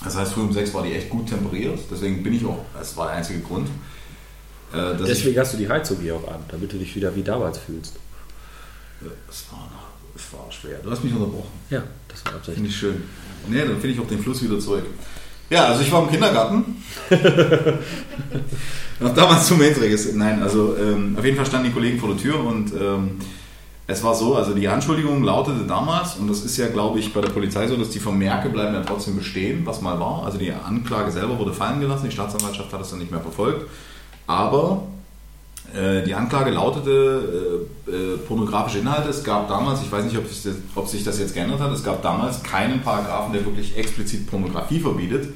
[0.04, 1.80] das heißt, früh um sechs war die echt gut temperiert.
[1.90, 3.68] Deswegen bin ich auch, das war der einzige Grund.
[4.72, 7.58] Äh, Deswegen hast du die Heizung hier auch an, damit du dich wieder wie damals
[7.58, 7.96] fühlst.
[9.02, 9.70] ich, es, war,
[10.22, 10.80] es war schwer.
[10.84, 11.52] Du hast mich unterbrochen.
[11.70, 12.56] Ja, das war absichtlich.
[12.56, 13.04] Finde ich schön.
[13.48, 14.86] Nee, dann finde ich auch den Fluss wieder zurück.
[15.50, 16.82] Ja, also ich war im Kindergarten.
[19.00, 19.98] Noch damals zum Mailträger.
[20.14, 23.18] Nein, also ähm, auf jeden Fall standen die Kollegen vor der Tür und ähm,
[23.88, 27.20] es war so, also die Anschuldigung lautete damals, und das ist ja, glaube ich, bei
[27.20, 30.24] der Polizei so, dass die Vermerke bleiben ja trotzdem bestehen, was mal war.
[30.24, 33.68] Also die Anklage selber wurde fallen gelassen, die Staatsanwaltschaft hat es dann nicht mehr verfolgt.
[34.28, 34.84] Aber
[36.06, 39.10] die Anklage lautete äh, äh, pornografische Inhalte.
[39.10, 41.72] Es gab damals, ich weiß nicht, ob sich, das, ob sich das jetzt geändert hat,
[41.72, 45.30] es gab damals keinen Paragraphen, der wirklich explizit Pornografie verbietet.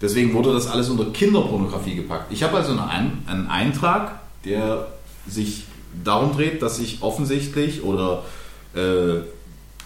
[0.00, 2.32] Deswegen wurde das alles unter Kinderpornografie gepackt.
[2.32, 4.88] Ich habe also einen, einen Eintrag, der
[5.26, 5.64] sich
[6.04, 8.24] darum dreht, dass ich offensichtlich oder
[8.74, 9.20] äh,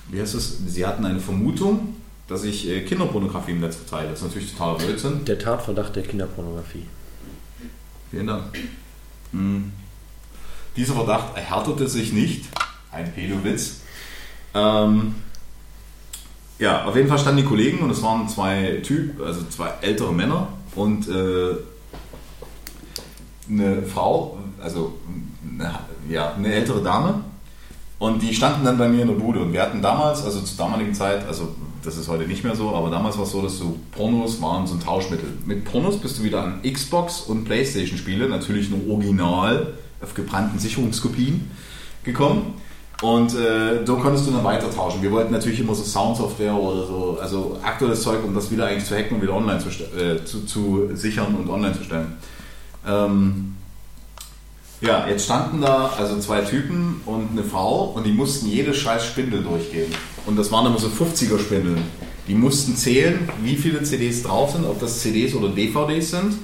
[0.08, 1.94] wie heißt es, sie hatten eine Vermutung,
[2.26, 4.10] dass ich äh, Kinderpornografie im Netz verteile.
[4.10, 5.24] Das ist natürlich totaler Blödsinn.
[5.24, 6.86] Der Tatverdacht der Kinderpornografie.
[8.10, 8.44] Vielen Dank.
[9.32, 9.72] Hm.
[10.80, 12.46] Dieser Verdacht erhärtete sich nicht.
[12.90, 13.80] Ein Pedowitz.
[14.54, 15.14] Ähm,
[16.58, 20.10] ja, auf jeden Fall standen die Kollegen und es waren zwei Typen, also zwei ältere
[20.10, 21.56] Männer und äh,
[23.50, 24.94] eine Frau, also
[25.46, 27.24] eine, ja, eine ältere Dame.
[27.98, 29.40] Und die standen dann bei mir in der Bude.
[29.40, 31.54] Und wir hatten damals, also zur damaligen Zeit, also
[31.84, 34.66] das ist heute nicht mehr so, aber damals war es so, dass so Pornos waren
[34.66, 35.28] so ein Tauschmittel.
[35.44, 41.50] Mit Pornos bist du wieder an Xbox und Playstation-Spiele, natürlich nur original auf gebrannten Sicherungskopien
[42.04, 42.54] gekommen.
[43.02, 45.00] Und äh, so konntest du dann weiter tauschen.
[45.00, 48.84] Wir wollten natürlich immer so Soundsoftware oder so, also aktuelles Zeug, um das wieder eigentlich
[48.84, 52.18] zu hacken und wieder online zu, äh, zu, zu sichern und online zu stellen.
[52.86, 53.56] Ähm,
[54.82, 59.06] ja, jetzt standen da also zwei Typen und eine Frau und die mussten jede scheiß
[59.06, 59.92] Spindel durchgehen.
[60.26, 61.82] Und das waren immer so 50er Spindeln.
[62.28, 66.34] Die mussten zählen, wie viele CDs drauf sind, ob das CDs oder DVDs sind.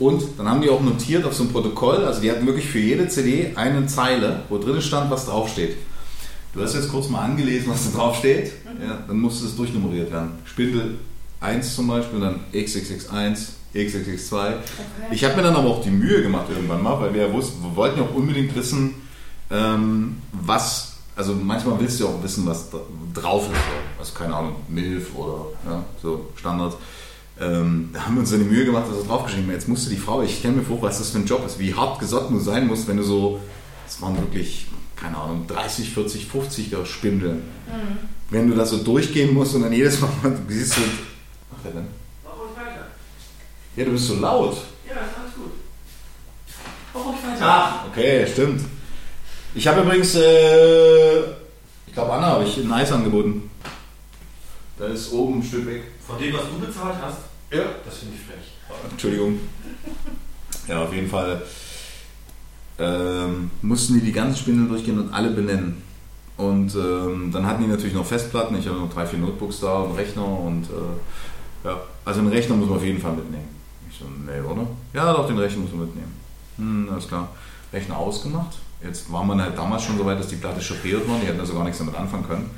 [0.00, 2.78] Und dann haben die auch notiert auf so einem Protokoll, also die hatten wirklich für
[2.78, 5.76] jede CD eine Zeile, wo drin stand, was draufsteht.
[6.54, 8.52] Du hast jetzt kurz mal angelesen, was da draufsteht.
[8.82, 10.32] Ja, dann musste es durchnummeriert werden.
[10.44, 10.98] Spindel
[11.40, 14.32] 1 zum Beispiel, dann XXX1, XXX2.
[14.32, 14.56] Okay.
[15.12, 17.62] Ich habe mir dann aber auch die Mühe gemacht irgendwann mal, weil wir ja wussten,
[17.62, 18.94] wir wollten ja auch unbedingt wissen,
[19.50, 22.70] ähm, was, also manchmal willst du ja auch wissen, was
[23.14, 23.52] drauf ist.
[23.52, 23.98] So.
[23.98, 26.76] Also keine Ahnung, Milf oder ja, so Standards.
[27.40, 29.54] Ähm, da haben wir uns dann die Mühe gemacht, dass wir draufgeschrieben haben.
[29.54, 31.74] Jetzt musste die Frau, ich stelle mir vor, was das für ein Job ist, wie
[31.74, 33.40] hart gesotten du sein musst, wenn du so,
[33.86, 37.42] das waren wirklich, keine Ahnung, 30, 40, 50er Spindeln.
[38.28, 41.74] Wenn du da so durchgehen musst und dann jedes Mal, du siehst du, was macht
[41.74, 41.86] denn?
[42.22, 42.86] Mach ruhig weiter.
[43.74, 44.56] Ja, du bist so laut.
[44.86, 45.52] Ja, ist alles gut.
[46.92, 47.46] Mach ruhig weiter.
[47.46, 48.60] Ah, okay, stimmt.
[49.54, 51.20] Ich habe übrigens, äh,
[51.86, 53.50] ich glaube Anna habe ich ein Eis angeboten.
[54.80, 55.82] Da ist oben ein Stück weg.
[56.06, 57.18] Von dem, was du bezahlt hast,
[57.50, 57.64] Ja.
[57.84, 58.90] das finde ich frech.
[58.90, 59.38] Entschuldigung.
[60.66, 61.42] Ja, auf jeden Fall
[62.78, 65.82] ähm, mussten die die ganzen Spindeln durchgehen und alle benennen.
[66.38, 68.56] Und ähm, dann hatten die natürlich noch Festplatten.
[68.58, 72.56] Ich habe noch drei, vier Notebooks da und Rechner und äh, ja, also einen Rechner
[72.56, 73.48] muss man auf jeden Fall mitnehmen.
[73.90, 74.66] Ich so, nee, oder?
[74.94, 76.16] Ja, doch, den Rechner muss man mitnehmen.
[76.56, 77.28] Hm, alles klar.
[77.70, 78.56] Rechner ausgemacht.
[78.82, 81.18] Jetzt war man halt damals schon so weit, dass die Platte chauffiert war.
[81.20, 82.50] Die hätten also gar nichts damit anfangen können.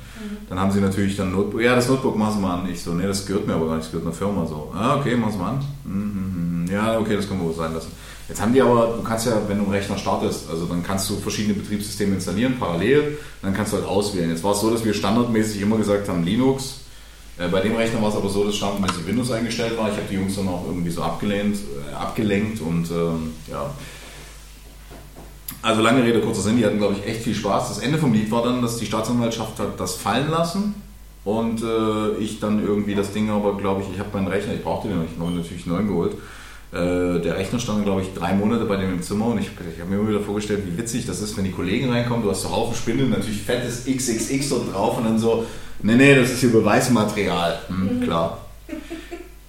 [0.47, 1.61] Dann haben sie natürlich dann Notebook.
[1.61, 2.69] Ja, das Notebook machen Sie mal an.
[2.69, 3.85] Ich so, nee, das gehört mir aber gar nicht.
[3.85, 4.71] Das gehört einer Firma so.
[4.73, 5.65] Ah, okay, machen Sie mal an.
[5.83, 6.71] Mhm, mhm, mhm.
[6.71, 7.91] Ja, okay, das können wir wohl sein lassen.
[8.29, 11.09] Jetzt haben die aber, du kannst ja, wenn du einen Rechner startest, also dann kannst
[11.09, 14.29] du verschiedene Betriebssysteme installieren, parallel, dann kannst du halt auswählen.
[14.29, 16.79] Jetzt war es so, dass wir standardmäßig immer gesagt haben, Linux,
[17.37, 19.89] Äh, bei dem Rechner war es aber so, dass standardmäßig Windows eingestellt war.
[19.89, 23.71] Ich habe die Jungs dann auch irgendwie so abgelehnt, äh, abgelenkt und ähm, ja.
[25.63, 27.69] Also lange Rede, kurzer Sinn, die hatten, glaube ich, echt viel Spaß.
[27.69, 30.75] Das Ende vom Lied war dann, dass die Staatsanwaltschaft hat das fallen lassen
[31.23, 34.61] und äh, ich dann irgendwie das Ding aber, glaube ich, ich habe meinen Rechner, ich
[34.61, 36.15] brauchte den nicht, neu, natürlich neu geholt.
[36.73, 39.79] Äh, der Rechner stand, glaube ich, drei Monate bei dem im Zimmer und ich, ich
[39.79, 42.41] habe mir immer wieder vorgestellt, wie witzig das ist, wenn die Kollegen reinkommen, du hast
[42.41, 45.45] so Haufen Spindeln, natürlich fettes XXX dort drauf und dann so,
[45.81, 47.59] nee, nee, das ist hier Beweismaterial.
[47.69, 48.39] Hm, klar.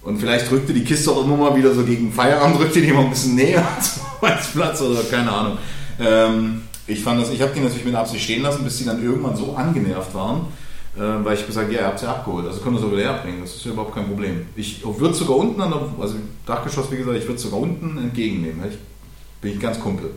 [0.01, 3.03] Und vielleicht drückte die Kiste auch immer mal wieder so gegen Feierabend, drückte die mal
[3.03, 5.57] ein bisschen näher zum Arbeitsplatz oder keine Ahnung.
[5.99, 9.03] Ähm, ich fand das, ich habe die natürlich mit Absicht stehen lassen, bis sie dann
[9.03, 10.47] irgendwann so angenervt waren,
[10.95, 13.41] äh, weil ich gesagt ja, ihr habt sie abgeholt, also können wir sie wieder herbringen,
[13.41, 14.45] das ist ja überhaupt kein Problem.
[14.55, 16.15] Ich würde sogar unten, an der, also
[16.45, 18.63] Dachgeschoss, wie gesagt, ich würde sogar unten entgegennehmen.
[18.69, 18.77] Ich,
[19.41, 20.11] bin ich ganz Kumpel.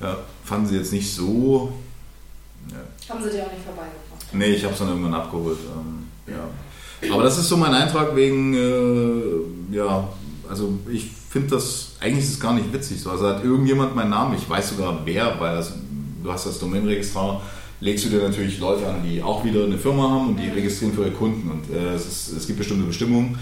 [0.00, 1.72] Ja, fanden sie jetzt nicht so.
[2.70, 3.12] Ja.
[3.12, 4.32] Haben sie dir auch nicht vorbeigebracht.
[4.32, 5.58] Nee, ich habe es dann irgendwann abgeholt.
[5.76, 7.12] Ähm, ja.
[7.12, 10.08] Aber das ist so mein Eintrag wegen, äh, ja,
[10.48, 13.10] also ich finde das, eigentlich ist es gar nicht witzig so.
[13.10, 15.72] Also hat irgendjemand meinen Namen, ich weiß sogar wer, weil das,
[16.22, 17.40] du hast das Domainregister,
[17.80, 20.94] legst du dir natürlich Leute an, die auch wieder eine Firma haben und die registrieren
[20.94, 21.50] für ihre Kunden.
[21.50, 23.38] Und äh, es, ist, es gibt bestimmte Bestimmungen,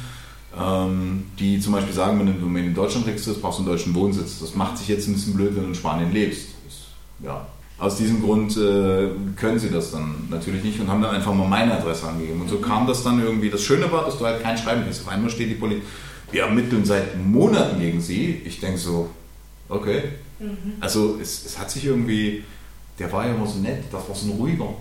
[0.58, 3.72] ähm, die zum Beispiel sagen, wenn du eine Domain in Deutschland registrierst, brauchst du einen
[3.72, 4.40] deutschen Wohnsitz.
[4.40, 6.48] Das macht sich jetzt ein bisschen blöd, wenn du in Spanien lebst.
[6.64, 6.74] Das,
[7.24, 7.46] ja.
[7.78, 11.46] Aus diesem Grund äh, können sie das dann natürlich nicht und haben dann einfach mal
[11.46, 12.40] meine Adresse angegeben.
[12.40, 13.50] Und so kam das dann irgendwie.
[13.50, 15.02] Das Schöne war, dass du halt kein Schreiben kriegst.
[15.02, 15.84] Auf einmal steht die Polizei,
[16.30, 18.42] wir ermitteln seit Monaten gegen sie.
[18.44, 19.10] Ich denke so,
[19.68, 20.02] okay.
[20.80, 22.44] Also es, es hat sich irgendwie,
[22.98, 24.68] der war ja immer so nett, das war so ein ruhiger.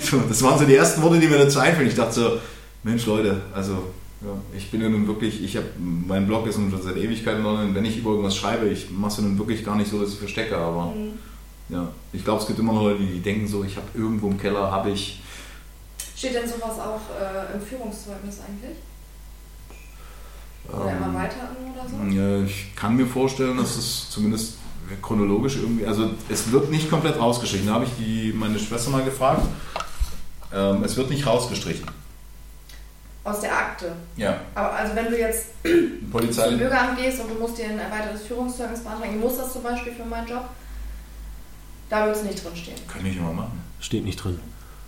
[0.00, 1.86] So, das waren so die ersten Worte, die mir dazu einfallen.
[1.86, 2.32] Ich dachte so,
[2.82, 3.74] Mensch Leute, also
[4.20, 7.46] ja, ich bin ja nun wirklich, ich habe, mein Blog ist nun schon seit Ewigkeiten
[7.46, 7.72] online.
[7.76, 10.14] Wenn ich über irgendwas schreibe, ich mache es ja nun wirklich gar nicht so, dass
[10.14, 10.92] ich verstecke, aber
[11.68, 14.36] ja, ich glaube, es gibt immer noch Leute, die denken so, ich habe irgendwo im
[14.36, 15.20] Keller, habe ich,
[16.18, 18.76] Steht denn sowas auch äh, im Führungszeugnis eigentlich?
[20.72, 21.36] Oder Ähm, immer weiter
[21.74, 22.16] oder so?
[22.18, 24.54] Ja, ich kann mir vorstellen, dass es zumindest
[25.02, 27.66] chronologisch irgendwie, also es wird nicht komplett rausgestrichen.
[27.66, 29.42] Da habe ich die, meine Schwester mal gefragt.
[30.52, 31.86] Ähm, es wird nicht rausgestrichen.
[33.24, 33.92] Aus der Akte.
[34.16, 35.48] Ja, Aber also wenn du jetzt
[36.10, 36.48] Polizei.
[36.48, 39.62] zum Bürgeramt gehst und du musst dir ein erweitertes Führungszeugnis beantragen, ich muss das zum
[39.62, 40.48] Beispiel für meinen Job,
[41.90, 42.76] da wird es nicht drin stehen.
[42.86, 43.60] Kann ich immer machen.
[43.80, 44.40] Steht nicht drin.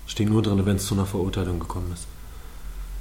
[0.07, 2.07] Steht nur drin, wenn es zu einer Verurteilung gekommen ist.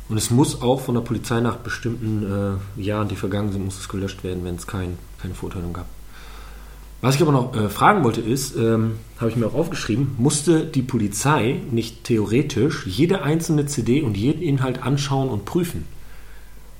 [0.09, 3.79] Und es muss auch von der Polizei nach bestimmten äh, Jahren, die vergangen sind, muss
[3.79, 5.85] es gelöscht werden, wenn es kein, keine Verurteilung gab.
[7.01, 10.65] Was ich aber noch äh, fragen wollte ist, ähm, habe ich mir auch aufgeschrieben, musste
[10.65, 15.85] die Polizei nicht theoretisch jede einzelne CD und jeden Inhalt anschauen und prüfen,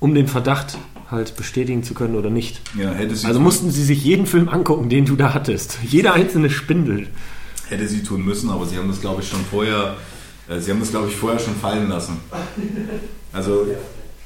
[0.00, 0.76] um den Verdacht
[1.10, 2.60] halt bestätigen zu können oder nicht?
[2.76, 5.78] Ja, hätte sie, Also mussten sie sich jeden Film angucken, den du da hattest.
[5.86, 7.06] Jede einzelne Spindel.
[7.68, 9.96] hätte sie tun müssen, aber sie haben das glaube ich schon vorher,
[10.48, 12.18] äh, sie haben das glaube ich vorher schon fallen lassen.
[13.32, 13.66] Also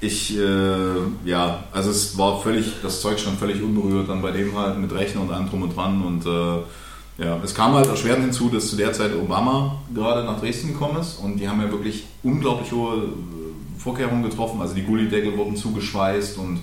[0.01, 4.57] ich, äh, ja, also es war völlig, das Zeug stand völlig unberührt dann bei dem
[4.57, 8.25] halt mit Rechner und allem drum und dran und äh, ja, es kam halt erschwerend
[8.25, 11.71] hinzu, dass zu der Zeit Obama gerade nach Dresden gekommen ist und die haben ja
[11.71, 16.61] wirklich unglaublich hohe äh, Vorkehrungen getroffen, also die Gullideckel wurden zugeschweißt und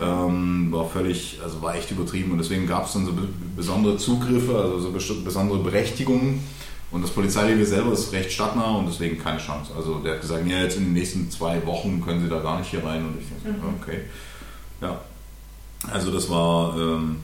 [0.00, 3.96] ähm, war völlig, also war echt übertrieben und deswegen gab es dann so be besondere
[3.96, 4.90] Zugriffe, also so
[5.24, 6.40] besondere Berechtigungen
[6.90, 9.72] und das Polizeirevier selber ist recht stadtnah und deswegen keine Chance.
[9.76, 12.58] Also der hat gesagt, ja jetzt in den nächsten zwei Wochen können sie da gar
[12.58, 14.00] nicht hier rein und ich dachte, so, okay.
[14.80, 15.00] Ja,
[15.92, 17.16] also das war, ähm,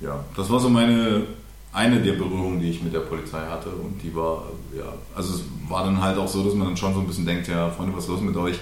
[0.00, 1.24] ja, das war so meine,
[1.72, 4.44] eine der Berührungen, die ich mit der Polizei hatte und die war,
[4.76, 7.26] ja, also es war dann halt auch so, dass man dann schon so ein bisschen
[7.26, 8.58] denkt, ja Freunde, was ist los mit euch?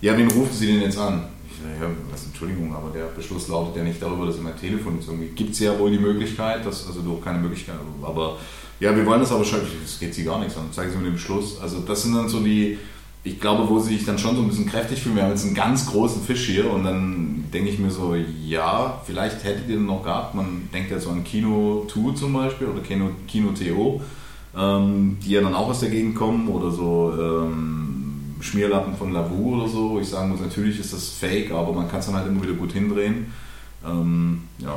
[0.00, 1.28] Ja, wen rufen Sie denn jetzt an?
[1.50, 4.96] Ich sage, ja, was, Entschuldigung, aber der Beschluss lautet ja nicht darüber, dass mein Telefon
[4.96, 8.38] jetzt irgendwie, gibt es ja wohl die Möglichkeit, dass, also doch keine Möglichkeit, aber
[8.80, 11.04] ja, wir wollen das aber schon, das geht Sie gar nichts an, zeigen Sie mir
[11.04, 11.60] den Beschluss.
[11.60, 12.78] Also das sind dann so die,
[13.22, 15.16] ich glaube, wo sie sich dann schon so ein bisschen kräftig fühlen.
[15.16, 19.00] Wir haben jetzt einen ganz großen Fisch hier und dann denke ich mir so, ja,
[19.06, 20.34] vielleicht hättet ihr den noch gehabt.
[20.34, 24.02] Man denkt ja so an Kino 2 zum Beispiel oder Kino, Kino TO,
[24.56, 29.56] ähm, die ja dann auch aus der Gegend kommen oder so ähm, Schmierlappen von Lavu
[29.56, 29.98] oder so.
[29.98, 32.52] Ich sagen muss, natürlich ist das fake, aber man kann es dann halt immer wieder
[32.52, 33.32] gut hindrehen.
[33.86, 34.76] Ähm, ja.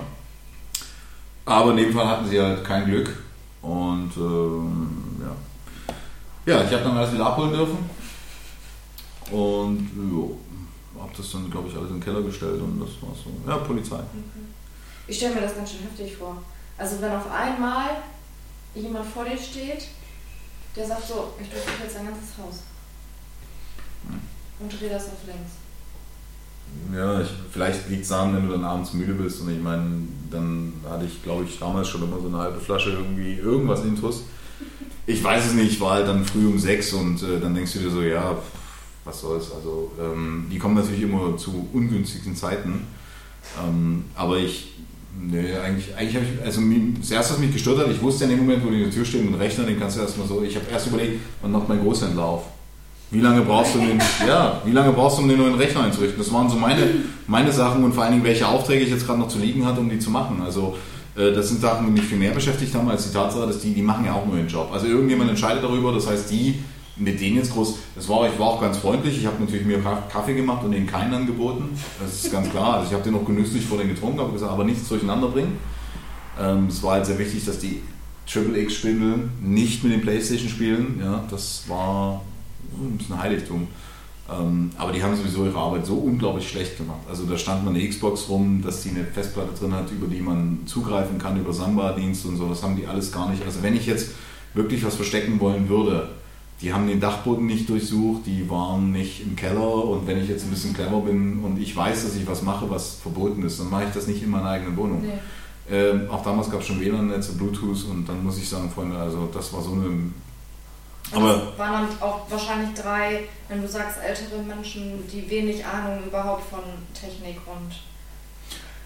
[1.46, 3.27] Aber in dem Fall hatten sie halt kein Glück
[3.62, 6.54] und ähm, ja.
[6.54, 7.90] Ja, ich habe dann alles wieder abholen dürfen.
[9.32, 10.38] Und jo,
[10.98, 13.32] habe das dann, glaube ich, alles in den Keller gestellt und das war so.
[13.46, 14.00] Ja, Polizei.
[15.08, 16.38] Ich stelle mir das ganz schön heftig vor.
[16.78, 17.90] Also wenn auf einmal
[18.76, 19.88] jemand vor dir steht,
[20.76, 22.64] der sagt so, ich durchsuche jetzt dein ganzes Haus.
[24.60, 25.67] Und dreh das auf links.
[26.98, 29.84] Ja, ich, vielleicht liegt es daran, wenn du dann abends müde bist und ich meine,
[30.32, 34.24] dann hatte ich, glaube ich, damals schon immer so eine halbe Flasche irgendwie irgendwas Intus.
[35.06, 37.74] Ich weiß es nicht, ich war halt dann früh um sechs und äh, dann denkst
[37.74, 38.36] du dir so, ja,
[39.06, 39.52] was soll's.
[39.52, 42.88] Also ähm, die kommen natürlich immer zu ungünstigen Zeiten.
[43.64, 44.74] Ähm, aber ich,
[45.22, 46.62] nee, eigentlich, eigentlich habe ich, also
[47.00, 48.92] das erste, was mich gestört hat, ich wusste in dem Moment, wo die in der
[48.92, 51.70] Tür stehen dem Rechner, den kannst du erstmal so, ich habe erst überlegt, wann macht
[51.70, 52.57] mein Großhändler auf?
[53.10, 56.18] Wie lange brauchst du den, ja, wie lange brauchst du, um den neuen Rechner einzurichten?
[56.20, 56.84] Das waren so meine,
[57.26, 59.80] meine Sachen und vor allen Dingen, welche Aufträge ich jetzt gerade noch zu liegen hatte,
[59.80, 60.42] um die zu machen.
[60.44, 60.76] Also,
[61.16, 63.74] äh, das sind Sachen, die mich viel mehr beschäftigt haben, als die Tatsache, dass die,
[63.74, 64.70] die machen ja auch nur ihren Job.
[64.74, 66.60] Also irgendjemand entscheidet darüber, das heißt, die
[66.98, 69.80] mit denen jetzt groß, das war, ich war auch ganz freundlich, ich habe natürlich mir
[69.82, 71.70] Ka- Kaffee gemacht und denen keinen angeboten.
[72.02, 72.74] Das ist ganz klar.
[72.74, 75.60] Also ich habe den noch genüsslich vor den getrunken, habe gesagt, aber nichts durcheinander bringen.
[76.42, 77.82] Ähm, es war halt sehr wichtig, dass die
[78.30, 81.00] Triple X Spindel nicht mit den Playstation spielen.
[81.02, 82.22] Ja, das war
[82.80, 83.68] ein bisschen Heiligtum.
[84.30, 87.00] Ähm, aber die haben sowieso ihre Arbeit so unglaublich schlecht gemacht.
[87.10, 90.20] Also da stand mal eine Xbox rum, dass die eine Festplatte drin hat, über die
[90.20, 92.50] man zugreifen kann, über Samba-Dienst und so.
[92.50, 93.44] Das haben die alles gar nicht.
[93.46, 94.12] Also wenn ich jetzt
[94.54, 96.10] wirklich was verstecken wollen würde,
[96.62, 100.44] die haben den Dachboden nicht durchsucht, die waren nicht im Keller und wenn ich jetzt
[100.44, 103.70] ein bisschen clever bin und ich weiß, dass ich was mache, was verboten ist, dann
[103.70, 105.04] mache ich das nicht in meiner eigenen Wohnung.
[105.04, 105.20] Nee.
[105.70, 109.30] Ähm, auch damals gab es schon WLAN-Netze, Bluetooth und dann muss ich sagen, Freunde, also
[109.32, 110.12] das war so eine.
[111.12, 116.04] Aber das waren dann auch wahrscheinlich drei, wenn du sagst, ältere Menschen, die wenig Ahnung
[116.06, 116.60] überhaupt von
[116.94, 117.72] Technik und.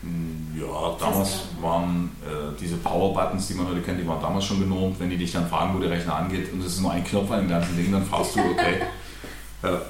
[0.03, 4.59] mh, ja, damals waren äh, diese Power-Buttons, die man heute kennt, die waren damals schon
[4.59, 4.99] genormt.
[4.99, 7.31] Wenn die dich dann fragen, wo der Rechner angeht und es ist nur ein Knopf
[7.31, 8.81] an dem ganzen Ding, dann fragst du, okay.
[9.63, 9.81] ja.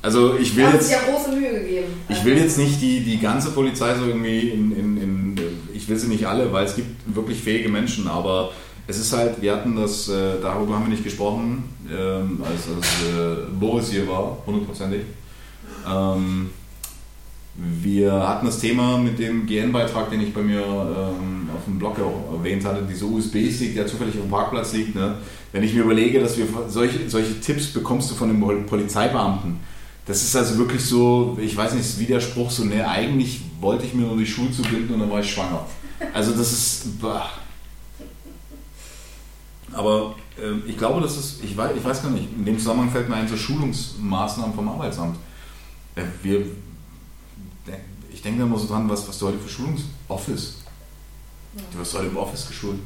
[0.00, 0.90] Also ich will jetzt.
[0.90, 1.88] ja große Mühe gegeben.
[2.08, 5.38] Ich will jetzt nicht die, die ganze Polizei so irgendwie in, in, in,
[5.74, 8.52] ich will sie nicht alle, weil es gibt wirklich fähige Menschen, aber
[8.88, 12.86] es ist halt, wir hatten das, äh, darüber haben wir nicht gesprochen, ähm, als, als
[13.02, 15.02] äh, Boris hier war, hundertprozentig.
[15.86, 16.50] Ähm,
[17.54, 21.96] wir hatten das Thema mit dem GN-Beitrag, den ich bei mir ähm, auf dem Blog
[22.00, 24.94] auch erwähnt hatte, dieser USB-Stick, der zufällig auf dem Parkplatz liegt.
[24.94, 25.16] Ne?
[25.52, 29.56] Wenn ich mir überlege, dass wir solche, solche Tipps bekommst du von Pol- Polizeibeamten.
[30.06, 33.84] Das ist also wirklich so, ich weiß nicht, wie der Spruch so, ne, eigentlich wollte
[33.84, 35.66] ich mir nur die Schuhe zubinden und dann war ich schwanger.
[36.14, 37.28] Also das ist, bah.
[39.72, 42.90] Aber ähm, ich glaube, das ist, ich weiß, ich weiß gar nicht, in dem Zusammenhang
[42.90, 45.16] fällt mir ein, so Schulungsmaßnahmen vom Arbeitsamt.
[45.94, 46.46] Äh, wir,
[48.10, 49.82] ich denke da immer so dran, was, was du heute für Schulungs...
[50.08, 50.56] Office.
[51.72, 52.78] Du wirst heute im Office geschult.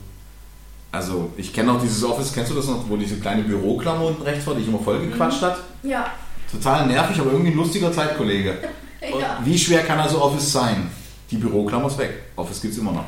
[0.90, 4.22] Also, ich kenne auch dieses Office, kennst du das noch, wo diese kleine Büroklammer unten
[4.22, 5.58] rechts war, die ich immer voll gequatscht hat?
[5.82, 6.10] Ja.
[6.50, 8.58] Total nervig, aber irgendwie ein lustiger Zeitkollege.
[9.02, 9.40] Ja.
[9.42, 10.88] Wie schwer kann also Office sein?
[11.28, 12.22] Die Büroklammer ist weg.
[12.36, 13.04] Office gibt es immer noch.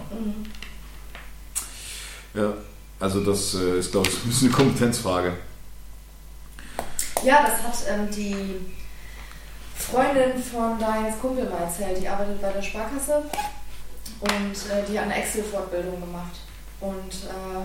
[2.34, 2.52] Ja,
[3.04, 5.32] also das äh, ist, glaube ich, ein bisschen eine Kompetenzfrage.
[7.22, 8.56] Ja, das hat ähm, die
[9.76, 12.00] Freundin von Dianes Kumpel mal erzählt.
[12.00, 13.22] Die arbeitet bei der Sparkasse
[14.20, 16.36] und äh, die hat eine Excel-Fortbildung gemacht.
[16.80, 17.64] Und äh,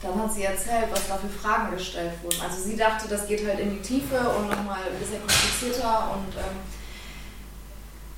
[0.00, 2.40] dann hat sie erzählt, was da für Fragen gestellt wurden.
[2.40, 6.36] Also sie dachte, das geht halt in die Tiefe und nochmal ein bisschen komplizierter und
[6.36, 6.56] ähm,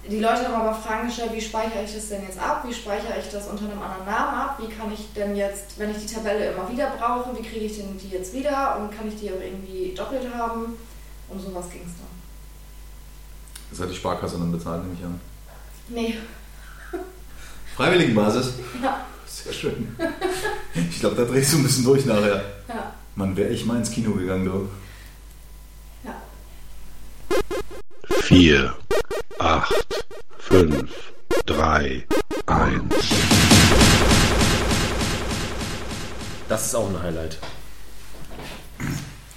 [0.09, 2.65] die Leute haben aber Fragen gestellt, wie speichere ich das denn jetzt ab?
[2.67, 4.59] Wie speichere ich das unter einem anderen Namen ab?
[4.61, 7.77] Wie kann ich denn jetzt, wenn ich die Tabelle immer wieder brauche, wie kriege ich
[7.77, 8.79] denn die jetzt wieder?
[8.79, 10.75] Und kann ich die auch irgendwie doppelt haben?
[11.29, 12.09] Um sowas ging es dann.
[13.71, 15.21] Das hat die Sparkasse dann bezahlt, nehme ich an.
[15.89, 16.15] Nee,
[17.77, 18.55] Freiwilligenbasis?
[18.83, 19.97] ja, Sehr schön.
[20.91, 22.43] Ich glaube, da drehst du ein bisschen durch nachher.
[22.69, 24.69] ja, Man wäre ich mal ins Kino gegangen, du.
[26.05, 26.15] ja.
[28.11, 28.75] 4,
[29.39, 30.05] 8,
[30.39, 31.13] 5,
[31.47, 32.07] 3,
[32.47, 32.95] 1.
[36.49, 37.39] Das ist auch ein Highlight.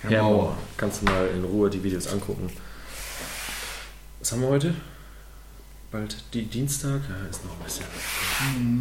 [0.01, 0.31] Herr Herr Mauer.
[0.31, 0.57] Mauer.
[0.77, 2.51] Kannst du mal in Ruhe die Videos angucken.
[4.19, 4.73] Was haben wir heute?
[5.91, 7.01] Bald die Dienstag?
[7.07, 7.85] Ja, ist noch ein bisschen.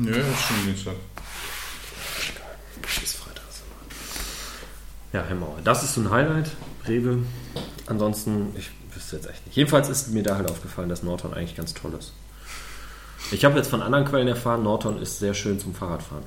[0.05, 0.95] Nö, das ist schon Dienstag.
[3.01, 3.43] Bis Freitag.
[5.13, 5.59] Ja, Herr Mauer.
[5.63, 6.51] Das ist so ein Highlight.
[6.89, 7.19] Rewe.
[7.87, 9.57] Ansonsten, ich wüsste jetzt echt nicht.
[9.57, 12.13] Jedenfalls ist mir da halt aufgefallen, dass Norton eigentlich ganz toll ist.
[13.31, 16.25] Ich habe jetzt von anderen Quellen erfahren, Norton ist sehr schön zum Fahrradfahren.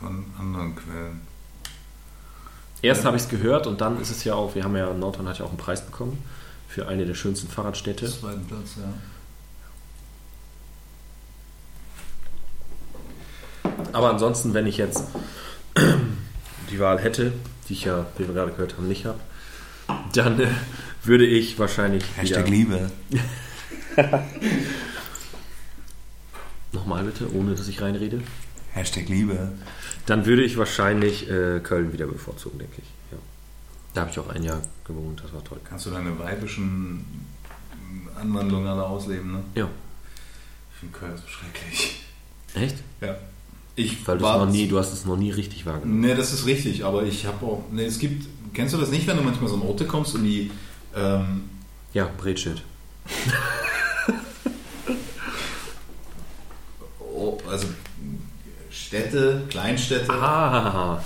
[0.00, 1.20] Von anderen Quellen.
[2.80, 5.26] Erst habe ich es gehört und dann ist es ja auch, wir haben ja, Norton
[5.28, 6.22] hat ja auch einen Preis bekommen
[6.68, 8.06] für eine der schönsten Fahrradstädte.
[8.06, 8.92] Zweiten Platz, ja.
[13.92, 15.02] Aber ansonsten, wenn ich jetzt
[16.70, 17.32] die Wahl hätte,
[17.68, 19.20] die ich ja, wie wir gerade gehört haben, nicht habe,
[20.12, 20.48] dann äh,
[21.02, 22.90] würde ich wahrscheinlich wieder, Liebe.
[26.72, 28.20] nochmal bitte, ohne dass ich reinrede,
[28.72, 29.52] Hashtag Liebe.
[30.06, 32.88] dann würde ich wahrscheinlich äh, Köln wieder bevorzugen, denke ich.
[33.12, 33.18] Ja.
[33.94, 35.58] Da habe ich auch ein Jahr gewohnt, das war toll.
[35.64, 37.04] Kannst du deine weibischen
[38.14, 39.42] Anwandlungen alle ausleben, ne?
[39.54, 39.68] Ja.
[40.72, 42.04] Ich finde Köln so schrecklich.
[42.54, 42.76] Echt?
[43.00, 43.16] Ja.
[43.78, 46.00] Ich Weil du es noch nie, du hast es noch nie richtig wahrgenommen.
[46.00, 47.62] Ne, das ist richtig, aber ich habe auch.
[47.70, 50.24] Ne, es gibt kennst du das nicht, wenn du manchmal so an Orte kommst und
[50.24, 50.50] die,
[50.96, 51.44] ähm,
[51.92, 52.62] Ja, Bretschild.
[57.00, 57.66] oh, also
[58.70, 61.00] Städte, Kleinstädte, Ah,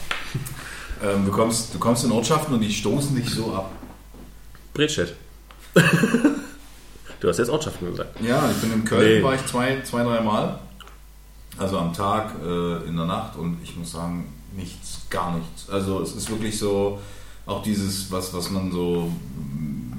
[1.03, 3.71] ähm, du, kommst, du kommst in Ortschaften und die stoßen dich so ab.
[4.73, 5.15] Bretschild.
[7.21, 8.21] du hast jetzt Ortschaften gesagt.
[8.21, 9.23] Ja, ich bin in Köln, Nee.
[9.23, 10.59] war ich zwei, zwei drei Mal.
[11.59, 15.69] Also am Tag, äh, in der Nacht und ich muss sagen, nichts, gar nichts.
[15.69, 16.99] Also es ist wirklich so,
[17.47, 19.11] auch dieses, was, was man so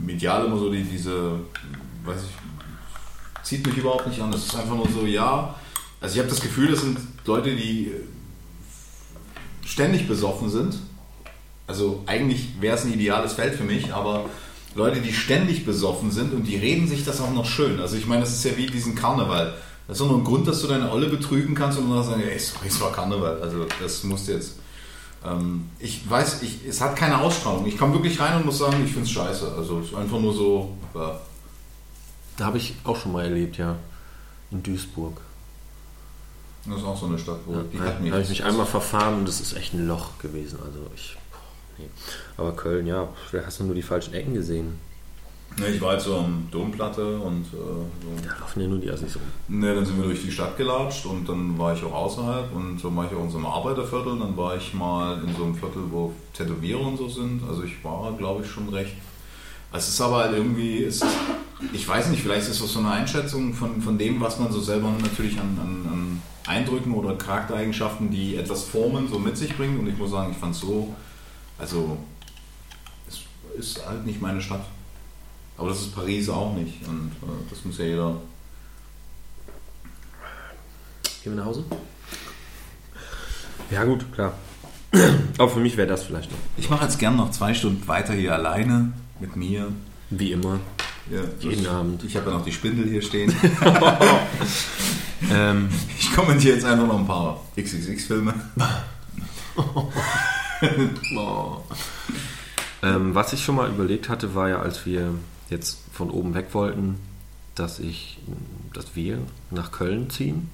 [0.04, 1.40] medial immer so, die, diese,
[2.06, 4.32] weiß ich, zieht mich überhaupt nicht an.
[4.34, 5.56] Es ist einfach nur so, ja,
[6.02, 7.92] also ich habe das Gefühl, das sind Leute, die
[9.66, 10.76] ständig besoffen sind.
[11.68, 14.26] Also eigentlich wäre es ein ideales Feld für mich, aber
[14.76, 17.80] Leute, die ständig besoffen sind und die reden sich das auch noch schön.
[17.80, 19.54] Also ich meine, das ist ja wie diesen Karneval.
[19.88, 22.22] Das ist doch nur ein Grund, dass du deine Olle betrügen kannst und dann sagen,
[22.22, 23.42] ey, sorry, es war Karneval.
[23.42, 24.56] Also das musst du jetzt.
[25.26, 27.66] Ähm, ich weiß, ich, es hat keine Ausstrahlung.
[27.66, 29.54] Ich komme wirklich rein und muss sagen, ich finde es scheiße.
[29.58, 30.78] Also es ist einfach nur so.
[30.94, 31.20] Ja.
[32.38, 33.76] Da habe ich auch schon mal erlebt, ja.
[34.52, 35.20] In Duisburg.
[36.66, 38.66] Das ist auch so eine Stadt, wo Ja, die da hat habe ich mich einmal
[38.66, 40.60] verfahren und das ist echt ein Loch gewesen.
[40.66, 41.18] Also ich.
[41.78, 41.90] Nee.
[42.38, 44.80] Aber Köln, ja, da hast du nur die falschen Ecken gesehen.
[45.58, 47.90] Ne, ich war jetzt so am Domplatte und äh, so.
[48.24, 49.22] Da laufen ja nur die Assis rum.
[49.60, 52.80] Ne, dann sind wir durch die Stadt gelatscht und dann war ich auch außerhalb und
[52.80, 54.18] so war ich auch in so einem Arbeiterviertel.
[54.18, 57.42] Dann war ich mal in so einem Viertel, wo Tätowierer und so sind.
[57.48, 58.96] Also ich war, glaube ich, schon recht.
[59.72, 61.06] Es ist aber halt irgendwie, es ist,
[61.72, 64.60] ich weiß nicht, vielleicht ist das so eine Einschätzung von, von dem, was man so
[64.60, 69.80] selber natürlich an, an, an Eindrücken oder Charaktereigenschaften, die etwas formen, so mit sich bringt.
[69.80, 70.94] Und ich muss sagen, ich fand es so,
[71.58, 71.98] also
[73.08, 73.22] es
[73.58, 74.66] ist halt nicht meine Stadt.
[75.58, 76.88] Aber das ist Paris auch nicht.
[76.88, 78.16] Und äh, das muss ja jeder
[81.24, 81.64] Gehen wir nach Hause?
[83.72, 84.34] Ja, gut, klar.
[85.38, 86.38] Aber für mich wäre das vielleicht noch.
[86.58, 89.72] Ich mache jetzt gern noch zwei Stunden weiter hier alleine mit mir.
[90.10, 90.60] Wie immer.
[91.10, 92.04] Ja, Jeden Abend.
[92.04, 93.34] Ich habe ja noch die Spindel hier stehen.
[95.32, 98.34] Ähm, Ich kommentiere jetzt einfach noch ein paar XXX-Filme.
[101.16, 101.64] oh.
[102.84, 105.14] ähm, was ich schon mal überlegt hatte, war ja, als wir
[105.54, 107.00] jetzt von oben weg wollten,
[107.56, 108.20] dass ich,
[108.74, 109.20] dass wir
[109.52, 110.50] nach Köln ziehen.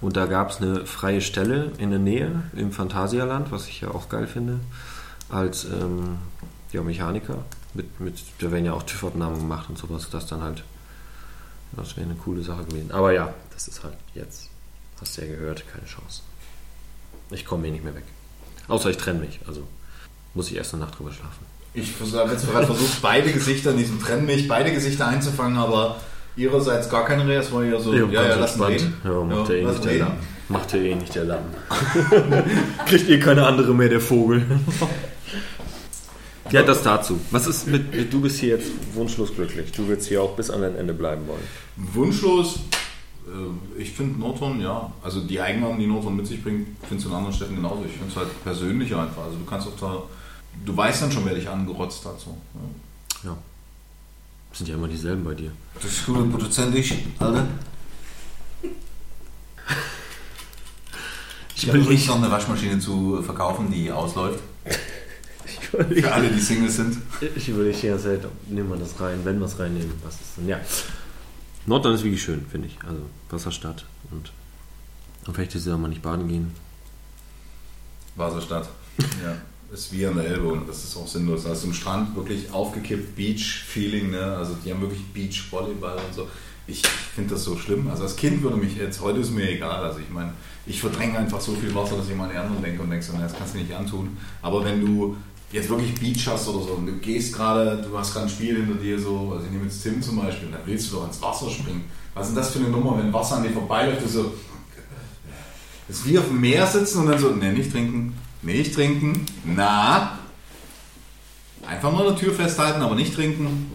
[0.00, 3.90] Und da gab es eine freie Stelle in der Nähe im Phantasialand, was ich ja
[3.90, 4.60] auch geil finde,
[5.28, 6.18] als ähm,
[6.72, 7.44] ja, Mechaniker.
[7.74, 10.64] Mit, mit, da werden ja auch TÜV-Abnahmen gemacht und sowas, das dann halt,
[11.72, 12.90] das wäre eine coole Sache gewesen.
[12.90, 14.48] Aber ja, das ist halt jetzt,
[15.00, 16.22] hast du ja gehört, keine Chance.
[17.30, 18.04] Ich komme hier nicht mehr weg.
[18.68, 19.66] Außer ich trenne mich, also
[20.34, 21.45] muss ich erst eine Nacht drüber schlafen.
[21.76, 25.96] Ich habe jetzt gerade versucht, beide Gesichter in diesem Trenn mich, beide Gesichter einzufangen, aber
[26.34, 27.38] ihrerseits gar keine Rehe.
[27.38, 28.94] Es war ja so, ja, ja, ganz lass reden.
[29.04, 29.98] Ja, macht ja, eh lass nicht der.
[29.98, 30.16] Lappen.
[30.48, 31.54] Macht ja eh nicht der Lappen.
[32.86, 34.42] Kriegt eh keine andere mehr, der Vogel.
[36.50, 37.20] ja, das dazu.
[37.30, 39.70] Was ist mit, mit, du bist hier jetzt wunschlos glücklich.
[39.72, 41.44] Du willst hier auch bis an dein Ende bleiben wollen.
[41.76, 42.60] Wunschlos,
[43.26, 47.10] äh, ich finde Nordhorn, ja, also die Eigenarten, die Nordhorn mit sich bringt, findest du
[47.10, 47.82] in anderen Städten genauso.
[47.84, 49.24] Ich finde es halt persönlicher einfach.
[49.24, 50.02] Also du kannst auch da,
[50.64, 52.18] du weißt dann schon, wer dich angerotzt hat.
[52.20, 52.36] So.
[53.22, 53.30] Ja.
[53.30, 53.36] Ja.
[54.50, 55.50] Das sind ja immer dieselben bei dir.
[55.74, 57.46] Das ist gut, Produzent ich, Alter.
[61.58, 64.40] Ich habe übrigens noch eine Waschmaschine zu verkaufen, die ausläuft.
[65.90, 66.96] Ich Für alle, die Singles sind.
[67.34, 70.36] ich überlege die ganze Zeit, nehmen wir das rein, wenn wir es reinnehmen, was ist
[70.38, 70.48] denn?
[70.48, 70.58] Ja.
[71.66, 72.78] Nordland ist wirklich schön, finde ich.
[72.86, 74.32] Also Wasserstadt und,
[75.26, 76.52] und vielleicht ist ja mal nicht baden gehen.
[78.16, 78.68] Wasserstadt.
[79.22, 79.36] Ja.
[79.72, 81.44] Ist wie an der Elbe und das ist auch sinnlos.
[81.44, 84.36] Ist im Strand wirklich aufgekippt, Beach-Feeling, ne?
[84.36, 86.28] Also die haben wirklich Beach-Volleyball und so.
[86.68, 87.88] Ich finde das so schlimm.
[87.88, 89.84] Also als Kind würde mich jetzt, heute ist mir egal.
[89.84, 90.32] Also ich meine,
[90.66, 93.36] ich verdränge einfach so viel Wasser, dass ich mal an anderen denke und denke, das
[93.36, 94.16] kannst du nicht antun.
[94.42, 95.16] Aber wenn du
[95.52, 98.56] jetzt wirklich Beach hast oder so und du gehst gerade, du hast gerade ein Spiel
[98.56, 101.20] hinter dir, so, also ich nehme jetzt Tim zum Beispiel, dann willst du doch ins
[101.22, 101.84] Wasser springen.
[102.14, 104.32] Was ist denn das für eine Nummer, wenn Wasser an dir vorbeiläuft, du so,
[105.86, 108.14] das ist wie auf dem Meer sitzen und dann so, ne, nicht trinken,
[108.54, 110.18] nicht trinken, na.
[111.66, 113.72] Einfach nur an der Tür festhalten, aber nicht trinken.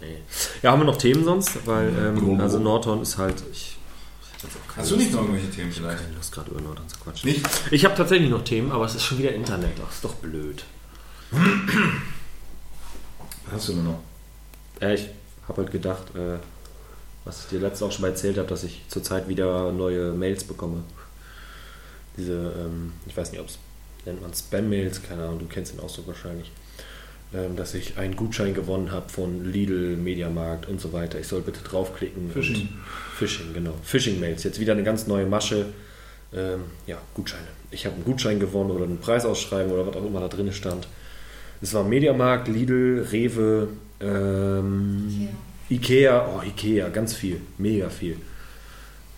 [0.00, 0.18] Nee.
[0.62, 1.66] Ja, haben wir noch Themen sonst?
[1.66, 3.42] Weil, ähm, also Nordhorn ist halt.
[3.52, 3.76] Ich,
[4.42, 6.02] ich Hast du nicht noch irgendwelche Themen vielleicht?
[6.02, 7.30] keine Lust, gerade über Nordhorn zu quatschen.
[7.30, 7.46] Nicht?
[7.70, 9.72] Ich habe tatsächlich noch Themen, aber es ist schon wieder Internet.
[9.84, 10.64] Ach, ist doch blöd.
[11.30, 11.40] Was
[13.52, 14.00] hast du denn noch?
[14.80, 15.08] Ja, ich
[15.46, 16.38] habe halt gedacht, äh,
[17.24, 20.44] was ich dir letztes auch schon mal erzählt habe, dass ich zurzeit wieder neue Mails
[20.44, 20.82] bekomme.
[22.18, 23.58] Diese, ähm, ich weiß nicht, ob es
[24.06, 26.50] nennt man Spam-Mails, keine Ahnung, du kennst den Ausdruck wahrscheinlich.
[27.34, 31.20] Ähm, dass ich einen Gutschein gewonnen habe von Lidl, Mediamarkt und so weiter.
[31.20, 32.30] Ich soll bitte draufklicken.
[32.30, 32.70] Phishing.
[33.16, 33.74] Phishing, genau.
[33.82, 34.44] Phishing-Mails.
[34.44, 35.66] Jetzt wieder eine ganz neue Masche.
[36.32, 37.46] ähm, ja, Gutscheine.
[37.70, 40.88] Ich habe einen Gutschein gewonnen oder einen Preisausschreiben oder was auch immer da drin stand.
[41.60, 43.68] Es war Mediamarkt, Lidl, Rewe,
[44.00, 45.28] ähm,
[45.68, 46.28] Ikea.
[46.34, 48.16] Oh, Ikea, ganz viel, mega viel.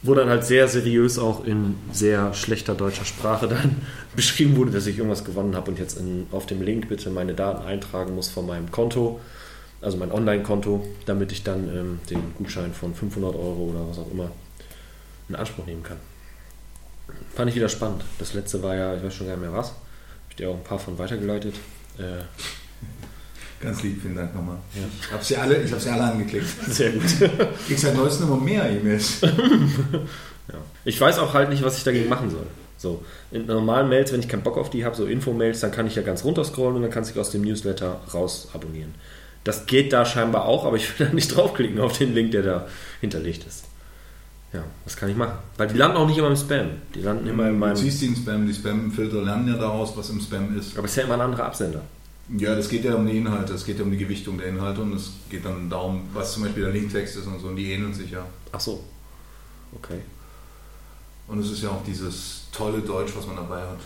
[0.03, 3.83] Wo dann halt sehr seriös auch in sehr schlechter deutscher Sprache dann
[4.17, 7.35] beschrieben wurde, dass ich irgendwas gewonnen habe und jetzt in, auf dem Link bitte meine
[7.35, 9.21] Daten eintragen muss von meinem Konto,
[9.83, 14.11] also mein Online-Konto, damit ich dann ähm, den Gutschein von 500 Euro oder was auch
[14.11, 14.31] immer
[15.29, 15.99] in Anspruch nehmen kann.
[17.35, 18.05] Fand ich wieder spannend.
[18.19, 19.69] Das letzte war ja, ich weiß schon gar nicht mehr was.
[19.69, 21.55] Hab ich dir auch ein paar von weitergeleitet.
[21.99, 22.23] Äh,
[23.63, 24.57] Ganz lieb, vielen Dank nochmal.
[24.75, 24.83] Ja.
[25.03, 26.47] Ich habe sie, alle- ich hab sie alle angeklickt.
[26.69, 27.03] sehr gut.
[27.67, 29.21] Kriegst seit neuestem immer mehr E-Mails.
[30.53, 30.59] Ja.
[30.85, 32.45] Ich weiß auch halt nicht, was ich dagegen machen soll.
[32.77, 35.87] So, in normalen Mails, wenn ich keinen Bock auf die habe, so Info-Mails, dann kann
[35.87, 38.93] ich ja ganz runterscrollen und dann kann ich aus dem Newsletter raus abonnieren.
[39.45, 42.43] Das geht da scheinbar auch, aber ich will da nicht draufklicken auf den Link, der
[42.43, 42.67] da
[43.01, 43.67] hinterlegt ist.
[44.53, 45.35] Ja, was kann ich machen?
[45.57, 46.67] Weil die landen auch nicht immer im Spam.
[46.97, 47.77] Die landen immer in Du meinem.
[47.77, 50.77] ziehst den Spam, die Spam-Filter lernen ja daraus, was im Spam ist.
[50.77, 51.83] Aber es ist ja immer ein anderer Absender.
[52.37, 54.83] Ja, das geht ja um die Inhalte, es geht ja um die Gewichtung der Inhalte
[54.83, 57.73] und es geht dann darum, was zum Beispiel der Linktext ist und so, und die
[57.73, 58.25] ähneln sich ja.
[58.53, 58.85] Ach so.
[59.75, 60.01] Okay.
[61.27, 63.79] Und es ist ja auch dieses tolle Deutsch, was man dabei hat.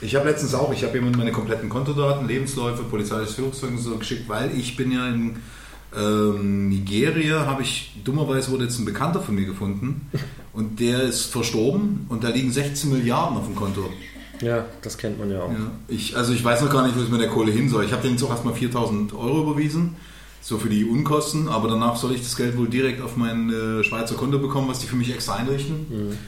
[0.00, 4.28] Ich habe letztens auch, ich habe jemandem meine kompletten Kontodaten, Lebensläufe, polizeiliches Führungszeugnis so geschickt,
[4.28, 5.36] weil ich bin ja in
[5.96, 10.08] ähm, Nigeria, habe ich, dummerweise wurde jetzt ein Bekannter von mir gefunden
[10.52, 13.88] und der ist verstorben und da liegen 16 Milliarden auf dem Konto.
[14.40, 15.50] Ja, das kennt man ja auch.
[15.50, 17.84] Ja, ich, also ich weiß noch gar nicht, wo es mit der Kohle hin soll.
[17.84, 19.96] Ich habe denen jetzt auch erstmal 4000 Euro überwiesen,
[20.40, 23.84] so für die Unkosten, aber danach soll ich das Geld wohl direkt auf mein äh,
[23.84, 25.86] Schweizer Konto bekommen, was die für mich extra einrichten.
[25.88, 26.18] Mhm.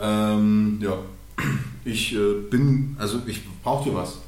[0.00, 0.98] Ähm, ja,
[1.84, 4.18] ich äh, bin, also ich brauche dir was.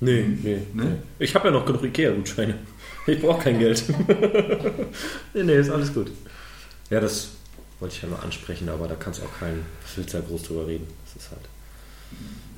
[0.00, 0.62] Nee, nee.
[0.72, 0.84] Nee?
[0.84, 0.96] nee.
[1.18, 2.54] Ich habe ja noch genug Ikea-Gutscheine.
[3.06, 3.84] Ich brauche kein Geld.
[5.32, 6.10] nee, nee, ist alles gut.
[6.90, 7.30] Ja, das
[7.80, 10.86] wollte ich ja nur ansprechen, aber da kannst auch kein Filzer groß drüber reden.
[11.06, 11.40] Das ist halt.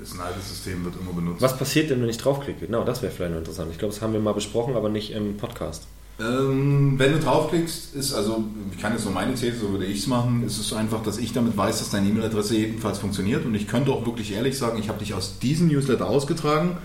[0.02, 1.42] Ist ein altes System, wird immer benutzt.
[1.42, 2.66] Was passiert denn, wenn ich draufklicke?
[2.66, 3.70] Genau, das wäre vielleicht noch interessant.
[3.72, 5.86] Ich glaube, das haben wir mal besprochen, aber nicht im Podcast.
[6.20, 10.00] Ähm, wenn du draufklickst, ist also, ich kann jetzt nur meine These, so würde ich
[10.00, 13.46] es machen, ist es so einfach, dass ich damit weiß, dass deine E-Mail-Adresse jedenfalls funktioniert
[13.46, 16.76] und ich könnte auch wirklich ehrlich sagen, ich habe dich aus diesem Newsletter ausgetragen.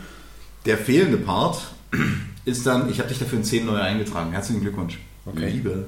[0.65, 1.67] Der fehlende Part
[2.45, 4.31] ist dann, ich habe dich dafür in 10 neue eingetragen.
[4.31, 4.99] Herzlichen Glückwunsch.
[5.25, 5.49] Okay.
[5.49, 5.85] Liebe.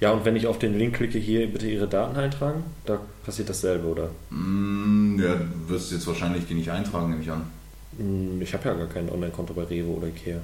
[0.00, 3.48] Ja, und wenn ich auf den Link klicke, hier bitte Ihre Daten eintragen, da passiert
[3.48, 4.10] dasselbe, oder?
[4.30, 7.44] Mm, ja, du wirst jetzt wahrscheinlich die nicht eintragen, nehme ich an.
[7.96, 10.38] Hm, Ich habe ja gar kein Online-Konto bei Rewe oder Ikea.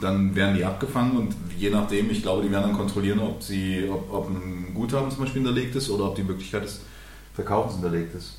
[0.00, 3.88] Dann werden die abgefangen und je nachdem, ich glaube, die werden dann kontrollieren, ob, sie,
[3.90, 6.80] ob, ob ein Guthaben zum Beispiel hinterlegt ist oder ob die Möglichkeit des
[7.34, 8.38] Verkaufens hinterlegt ist.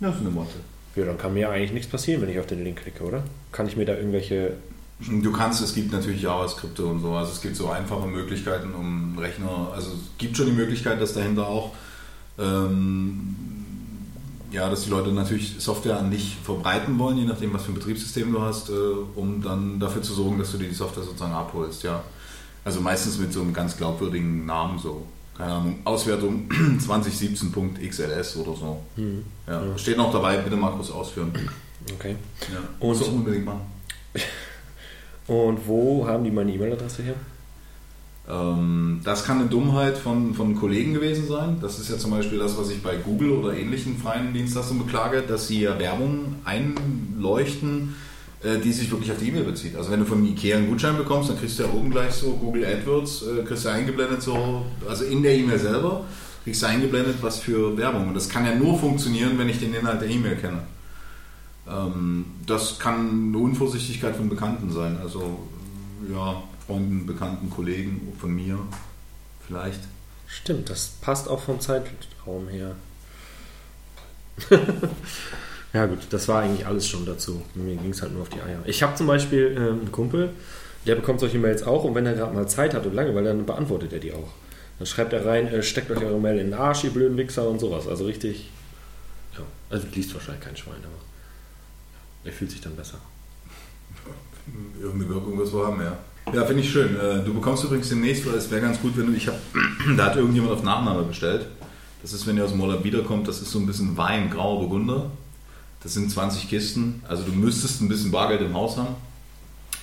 [0.00, 0.56] Ja, das ist eine Motte.
[0.96, 3.22] Ja, dann kann mir ja eigentlich nichts passieren, wenn ich auf den Link klicke, oder?
[3.52, 4.54] Kann ich mir da irgendwelche.
[5.08, 9.16] Du kannst, es gibt natürlich JavaScript und so, also es gibt so einfache Möglichkeiten, um
[9.18, 11.72] Rechner, also es gibt schon die Möglichkeit, dass dahinter auch,
[12.38, 13.34] ähm,
[14.52, 17.76] ja, dass die Leute natürlich Software an dich verbreiten wollen, je nachdem, was für ein
[17.76, 18.72] Betriebssystem du hast, äh,
[19.14, 22.02] um dann dafür zu sorgen, dass du dir die Software sozusagen abholst, ja.
[22.64, 25.06] Also meistens mit so einem ganz glaubwürdigen Namen, so,
[25.36, 26.46] keine Ahnung, Auswertung
[26.78, 28.80] 2017.xls oder so.
[28.96, 29.24] Hm.
[29.46, 29.78] Ja.
[29.78, 31.32] Steht noch dabei, bitte mal kurz ausführen.
[31.94, 32.16] Okay.
[32.52, 32.58] Ja.
[32.86, 33.62] Und- so unbedingt machen.
[35.30, 37.14] Und wo haben die meine E-Mail-Adresse her?
[38.28, 41.58] Ähm, das kann eine Dummheit von, von Kollegen gewesen sein.
[41.62, 45.22] Das ist ja zum Beispiel das, was ich bei Google oder ähnlichen freien Dienstleistungen beklage,
[45.22, 47.94] dass sie ja Werbung einleuchten,
[48.42, 49.76] äh, die sich wirklich auf die E-Mail bezieht.
[49.76, 52.32] Also wenn du von Ikea einen Gutschein bekommst, dann kriegst du ja oben gleich so
[52.32, 56.06] Google AdWords, äh, kriegst du eingeblendet so, also in der E-Mail selber,
[56.42, 58.08] kriegst du eingeblendet, was für Werbung.
[58.08, 60.62] Und das kann ja nur funktionieren, wenn ich den Inhalt der E-Mail kenne.
[61.70, 64.98] Ähm, das kann eine Unvorsichtigkeit von Bekannten sein.
[65.00, 65.38] Also
[66.12, 68.58] ja, Freunden, Bekannten, Kollegen von mir
[69.46, 69.80] vielleicht.
[70.26, 72.76] Stimmt, das passt auch vom Zeitraum her.
[75.72, 77.42] ja gut, das war eigentlich alles schon dazu.
[77.54, 78.60] Mir ging es halt nur auf die Eier.
[78.64, 80.30] Ich habe zum Beispiel ähm, einen Kumpel,
[80.86, 83.24] der bekommt solche Mails auch und wenn er gerade mal Zeit hat und lange, weil
[83.24, 84.30] dann beantwortet er die auch.
[84.78, 87.48] Dann schreibt er rein, äh, steckt euch eure Mail in den Arsch, ihr blöden Wichser
[87.48, 87.86] und sowas.
[87.86, 88.50] Also richtig,
[89.36, 91.09] ja, also liest wahrscheinlich kein Schwein, aber
[92.24, 92.98] er fühlt sich dann besser.
[94.80, 95.96] Irgendeine Wirkung wird es wohl haben, ja.
[96.32, 96.94] Ja, finde ich schön.
[96.96, 99.38] Äh, Du bekommst übrigens demnächst, weil es wäre ganz gut, wenn du, ich habe,
[99.96, 101.46] da hat irgendjemand auf Nachname bestellt.
[102.02, 104.60] Das ist, wenn ihr aus dem Urlaub wiederkommt, das ist so ein bisschen Wein, grauer
[104.60, 105.10] Burgunder.
[105.82, 107.02] Das sind 20 Kisten.
[107.08, 108.94] Also du müsstest ein bisschen Bargeld im Haus haben.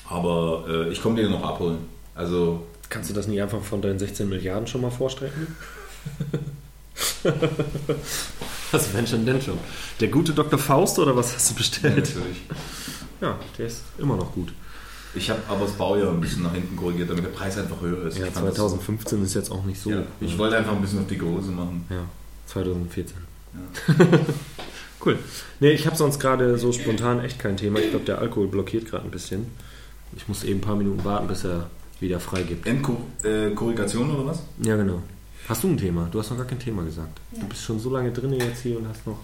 [0.09, 1.79] Aber äh, ich komme dir noch abholen.
[2.15, 5.55] Also Kannst du das nicht einfach von deinen 16 Milliarden schon mal vorstrecken?
[8.71, 9.57] was wenn schon denn schon?
[9.99, 10.57] Der gute Dr.
[10.59, 11.95] Faust oder was hast du bestellt?
[11.97, 12.41] natürlich.
[13.21, 14.53] Ja, der ist immer noch gut.
[15.15, 18.05] Ich habe aber das Baujahr ein bisschen nach hinten korrigiert, damit der Preis einfach höher
[18.05, 18.17] ist.
[18.19, 19.89] Ja, Ich fand das- 2015 ist jetzt auch nicht so.
[19.89, 21.85] Ja, ich wollte einfach ein bisschen auf die Hose machen.
[21.89, 22.03] Ja,
[22.45, 23.17] 2014.
[23.53, 23.93] Ja.
[25.05, 25.17] Cool.
[25.59, 27.79] Nee, ich habe sonst gerade so spontan echt kein Thema.
[27.79, 29.45] Ich glaube, der Alkohol blockiert gerade ein bisschen.
[30.15, 31.69] Ich muss eben ein paar Minuten warten, bis er
[31.99, 32.65] wieder freigibt.
[32.65, 34.41] Endkorrigation oder was?
[34.63, 35.01] Ja, genau.
[35.47, 36.07] Hast du ein Thema?
[36.11, 37.19] Du hast noch gar kein Thema gesagt.
[37.31, 37.39] Ja.
[37.41, 39.17] Du bist schon so lange drin jetzt hier und hast noch,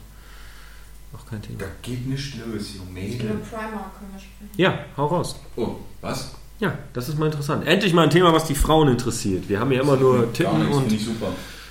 [1.11, 1.59] noch kein Thema.
[1.59, 3.07] Da geht nicht los, Junge.
[3.07, 4.49] Über Primark können wir sprechen.
[4.55, 5.35] Ja, hau raus.
[5.57, 6.31] Oh, was?
[6.59, 7.67] Ja, das ist mal interessant.
[7.67, 9.49] Endlich mal ein Thema, was die Frauen interessiert.
[9.49, 11.27] Wir haben ja immer nur Gar Titten nichts, und finde ich super.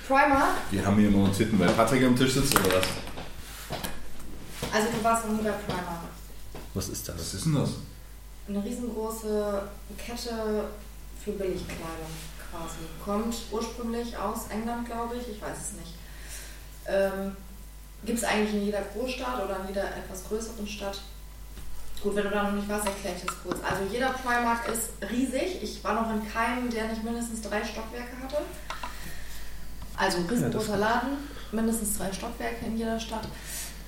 [0.07, 2.85] Primark, Wir haben hier nur Titten, weil Patrick am Tisch sitzt oder was?
[4.71, 6.01] also du warst noch nie bei Primark.
[6.75, 7.33] Was ist Was das?
[7.33, 7.71] ist denn das?
[8.47, 9.61] Eine riesengroße
[9.97, 10.65] Kette
[11.23, 12.11] für Billigkleidung
[12.53, 12.85] quasi.
[13.03, 15.93] Kommt ursprünglich aus England, glaube ich, ich weiß es nicht.
[16.85, 17.35] Ähm,
[18.05, 20.99] Gibt es eigentlich in jeder Großstadt oder in jeder etwas größeren Stadt?
[22.01, 23.57] Gut, wenn du da noch nicht warst, erkläre ich das kurz.
[23.63, 25.63] Also jeder Primark ist riesig.
[25.63, 28.37] Ich war noch in keinem, der nicht mindestens drei Stockwerke hatte.
[29.95, 31.17] Also riesengroßer Laden,
[31.53, 33.25] mindestens drei Stockwerke in jeder Stadt.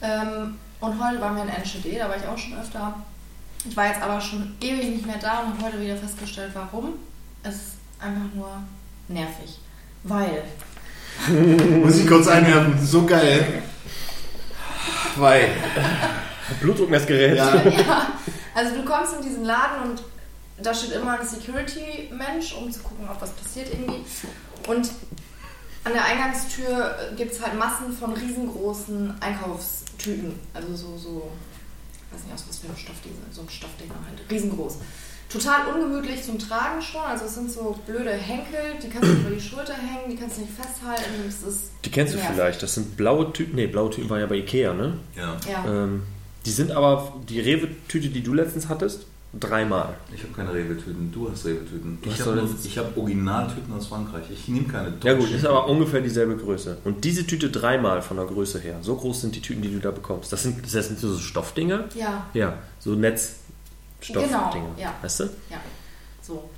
[0.01, 2.95] Ähm, und heute waren wir in Enschede, da war ich auch schon öfter.
[3.67, 6.93] Ich war jetzt aber schon ewig nicht mehr da und habe heute wieder festgestellt, warum.
[7.43, 8.63] Es einfach nur
[9.07, 9.59] nervig.
[10.03, 10.43] Weil
[11.83, 13.63] Muss ich kurz einwerfen, so geil.
[15.15, 15.49] Weil.
[16.61, 17.37] Blutdruckmessgerät.
[17.37, 17.55] Ja.
[17.65, 18.07] ja,
[18.53, 20.03] also du kommst in diesen Laden und
[20.63, 24.05] da steht immer ein Security-Mensch, um zu gucken, ob was passiert irgendwie.
[24.67, 24.91] Und
[25.83, 30.39] an der Eingangstür gibt es halt Massen von riesengroßen Einkaufstüten.
[30.53, 31.31] Also so, so,
[31.93, 34.77] ich weiß nicht aus was für einem Stoff die sind, so ein Stoffdinger halt, riesengroß.
[35.29, 39.29] Total ungemütlich zum Tragen schon, also es sind so blöde Henkel, die kannst du über
[39.31, 41.03] die Schulter hängen, die kannst du nicht festhalten.
[41.27, 42.35] Es ist Die kennst du nervig.
[42.35, 42.63] vielleicht.
[42.63, 43.55] Das sind blaue Tüten.
[43.55, 44.97] Nee, blaue Tüten war ja bei Ikea, ne?
[45.15, 45.35] Ja.
[45.51, 45.65] Ja.
[45.83, 46.03] Ähm,
[46.45, 49.07] die sind aber, die Rewe-Tüte, die du letztens hattest,
[49.37, 49.95] dreimal.
[50.13, 51.97] Ich habe keine Rewe-Tüten, du hast Rewe-Tüten.
[52.03, 52.77] Ich habe das?
[52.77, 54.23] hab Originaltüten aus Frankreich.
[54.31, 55.35] Ich nehme keine Ja gut, deutschen.
[55.37, 56.77] ist aber ungefähr dieselbe Größe.
[56.85, 58.77] Und diese Tüte dreimal von der Größe her.
[58.81, 60.31] So groß sind die Tüten, die du da bekommst.
[60.31, 61.85] Das sind, das sind so Stoffdinger.
[61.95, 62.95] Ja, Ja, so
[64.09, 64.51] Netzstoffdinger.
[64.53, 64.93] Genau, ja.
[65.01, 65.23] Weißt du?
[65.49, 65.57] Ja,
[66.21, 66.49] so.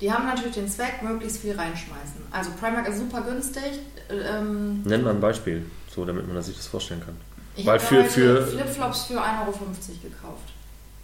[0.00, 2.22] Die haben natürlich den Zweck, möglichst viel reinschmeißen.
[2.30, 3.80] Also Primark ist super günstig.
[4.10, 5.64] Ähm, Nenn mal ein Beispiel,
[5.94, 7.16] so damit man sich das vorstellen kann.
[7.56, 9.54] ich habe für- für- Flipflops für 1,50 Euro
[10.02, 10.52] gekauft.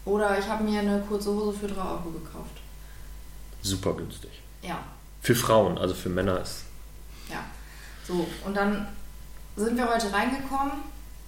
[0.04, 2.60] Oder ich habe mir eine kurze Hose für 3 Euro gekauft.
[3.62, 4.30] Super günstig.
[4.62, 4.78] Ja,
[5.22, 6.64] Für Frauen, also für Männer ist.
[7.30, 7.44] ja.
[8.06, 8.88] So, und dann
[9.56, 10.72] sind wir heute reingekommen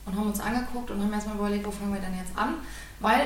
[0.04, 2.54] und haben uns angeguckt und haben erstmal überlegt, wo fangen wir denn jetzt an?
[3.00, 3.20] Weil,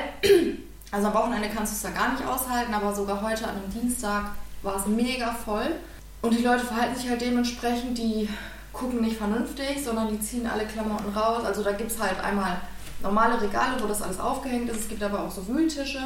[0.91, 3.71] also am Wochenende kannst du es da gar nicht aushalten, aber sogar heute an einem
[3.71, 4.31] Dienstag
[4.61, 5.75] war es mega voll.
[6.21, 8.29] Und die Leute verhalten sich halt dementsprechend, die
[8.73, 11.43] gucken nicht vernünftig, sondern die ziehen alle Klamotten raus.
[11.45, 12.57] Also da gibt es halt einmal
[13.01, 14.81] normale Regale, wo das alles aufgehängt ist.
[14.81, 15.99] Es gibt aber auch so Wühltische.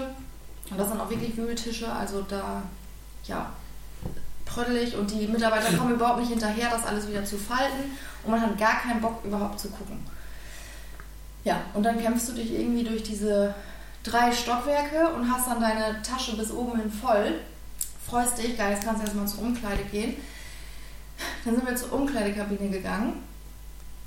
[0.70, 1.92] Und das sind auch wirklich Wühltische.
[1.92, 2.64] Also da,
[3.26, 3.52] ja,
[4.54, 8.42] pröddelig und die Mitarbeiter kommen überhaupt nicht hinterher, das alles wieder zu falten und man
[8.42, 10.00] hat gar keinen Bock überhaupt zu gucken.
[11.44, 13.54] Ja, und dann kämpfst du dich irgendwie durch diese
[14.04, 17.40] drei Stockwerke und hast dann deine Tasche bis oben hin voll.
[18.08, 20.16] Freust dich, geil, jetzt kannst du erstmal zur Umkleide gehen.
[21.46, 23.24] Dann sind wir zur Umkleidekabine gegangen.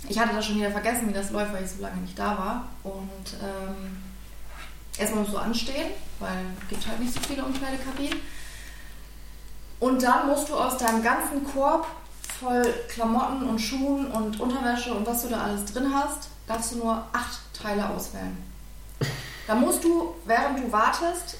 [0.09, 2.37] Ich hatte das schon wieder vergessen, wie das läuft, weil ich so lange nicht da
[2.37, 2.69] war.
[2.83, 4.03] Und ähm,
[4.99, 8.21] erstmal musst du anstehen, weil es gibt halt nicht so viele Umkleidekabinen.
[9.81, 11.87] Und dann musst du aus deinem ganzen Korb
[12.41, 16.79] voll Klamotten und Schuhen und Unterwäsche und was du da alles drin hast, darfst du
[16.79, 18.37] nur acht Teile auswählen.
[19.47, 21.37] Da musst du, während du wartest,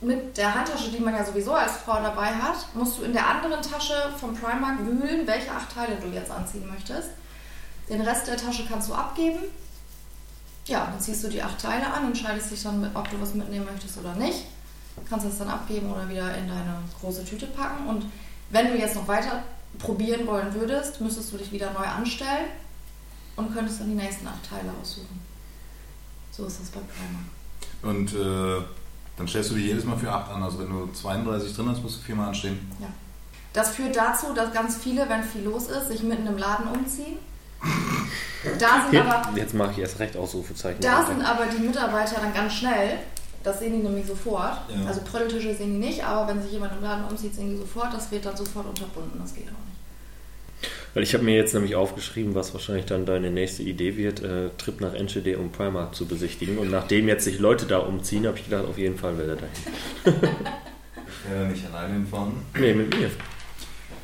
[0.00, 3.26] mit der Handtasche, die man ja sowieso als Frau dabei hat, musst du in der
[3.26, 7.08] anderen Tasche vom Primark wühlen, welche acht Teile du jetzt anziehen möchtest.
[7.88, 9.40] Den Rest der Tasche kannst du abgeben.
[10.66, 13.66] Ja, dann ziehst du die acht Teile an, entscheidest dich dann, ob du was mitnehmen
[13.66, 14.44] möchtest oder nicht.
[15.08, 17.88] Kannst es dann abgeben oder wieder in deine große Tüte packen.
[17.88, 18.06] Und
[18.50, 19.42] wenn du jetzt noch weiter
[19.78, 22.46] probieren wollen würdest, müsstest du dich wieder neu anstellen
[23.36, 25.27] und könntest dann die nächsten acht Teile aussuchen.
[26.38, 27.26] So ist das bei Primark.
[27.82, 28.62] Und äh,
[29.16, 30.42] dann stellst du dich jedes Mal für 8 an.
[30.44, 32.60] Also wenn du 32 drin hast, musst du viermal anstehen.
[33.52, 37.18] Das führt dazu, dass ganz viele, wenn viel los ist, sich mitten im Laden umziehen.
[38.60, 40.80] Da sind aber, Jetzt mache ich erst recht Ausrufezeichen.
[40.80, 43.00] da sind aber die Mitarbeiter dann ganz schnell.
[43.42, 44.60] Das sehen die nämlich sofort.
[44.68, 44.86] Ja.
[44.86, 47.92] Also Prödeltische sehen die nicht, aber wenn sich jemand im Laden umzieht, sehen die sofort.
[47.92, 49.18] Das wird dann sofort unterbunden.
[49.20, 49.77] Das geht auch nicht.
[50.98, 54.50] Weil ich habe mir jetzt nämlich aufgeschrieben, was wahrscheinlich dann deine nächste Idee wird, äh,
[54.58, 56.58] Trip nach Enschede, um Primark zu besichtigen.
[56.58, 59.36] Und nachdem jetzt sich Leute da umziehen, habe ich gedacht, auf jeden Fall will er
[59.36, 60.28] dahin.
[61.06, 62.32] Ich werde nicht alleine hinfahren.
[62.58, 63.10] Nee, mit mir.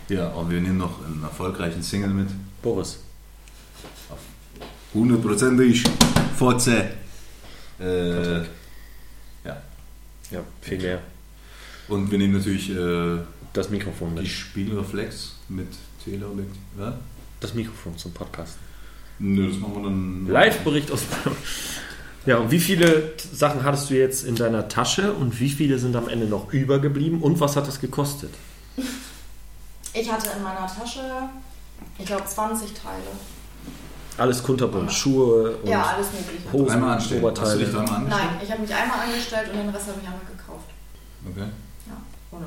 [0.08, 2.28] Ja, und wir nehmen noch einen erfolgreichen Single mit.
[2.62, 3.00] Boris.
[4.94, 5.82] Hundertprozentig.
[6.36, 6.90] Fotze.
[7.80, 8.44] Äh, ja.
[10.30, 11.00] Ja, viel mehr.
[11.88, 13.18] Und wir nehmen natürlich äh,
[13.52, 14.30] Das Mikrofon die mit.
[14.30, 15.66] Spielreflex mit
[16.04, 16.62] Teleobjektiv.
[16.78, 16.98] Ja?
[17.40, 18.60] Das Mikrofon zum Podcasten.
[19.18, 20.26] Nö, das machen wir dann.
[20.28, 21.02] Live-Bericht aus.
[22.26, 25.94] Ja, und wie viele Sachen hattest du jetzt in deiner Tasche und wie viele sind
[25.94, 28.30] am Ende noch übergeblieben und was hat das gekostet?
[29.92, 31.00] Ich hatte in meiner Tasche,
[31.98, 33.02] ich glaube, 20 Teile.
[34.16, 36.52] Alles kunterbunt, Schuhe und ja, alles mögliche.
[36.52, 37.22] Hosen, Einmal anstellen.
[37.24, 37.64] Hast du Oberteile.
[37.64, 38.24] dich dreimal angestellt?
[38.30, 40.68] Nein, ich habe mich einmal angestellt und den Rest habe ich einmal gekauft.
[41.30, 41.48] Okay.
[41.86, 41.96] Ja,
[42.30, 42.46] ohne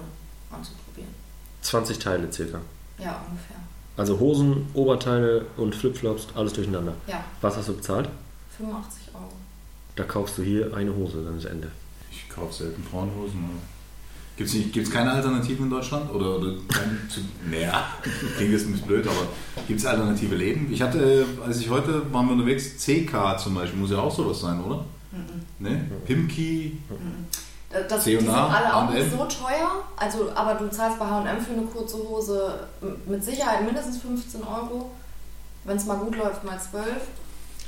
[0.50, 1.14] anzuprobieren.
[1.62, 2.62] 20 Teile circa.
[2.98, 3.58] Ja, ungefähr.
[3.96, 6.94] Also Hosen, Oberteile und Flipflops, alles durcheinander.
[7.08, 8.10] Ja, Was hast du bezahlt?
[8.58, 9.32] 85 Euro.
[9.96, 11.72] Da kaufst du hier eine Hose, dann ist Ende.
[12.12, 13.50] Ich kaufe selten Frauenhosen.
[14.36, 16.12] Gibt es gibt's keine Alternativen in Deutschland?
[16.14, 17.86] Oder, oder kein, zu, naja,
[18.38, 19.28] klingt jetzt ein bisschen blöd, aber
[19.68, 20.72] gibt es alternative Läden?
[20.72, 24.40] Ich hatte, als ich heute waren wir unterwegs, CK zum Beispiel, muss ja auch sowas
[24.40, 24.86] sein, oder?
[25.58, 25.90] Ne?
[26.06, 26.98] Pimki, Das,
[27.70, 31.42] das, C&A, die sind alle auch nicht so teuer, also, aber du zahlst bei H&M
[31.42, 32.68] für eine kurze Hose
[33.06, 34.92] mit Sicherheit mindestens 15 Euro.
[35.66, 36.86] Wenn es mal gut läuft, mal 12.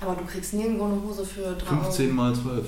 [0.01, 2.15] Aber du kriegst nirgendwo eine Hose für 3 15 Euro.
[2.15, 2.65] mal 12.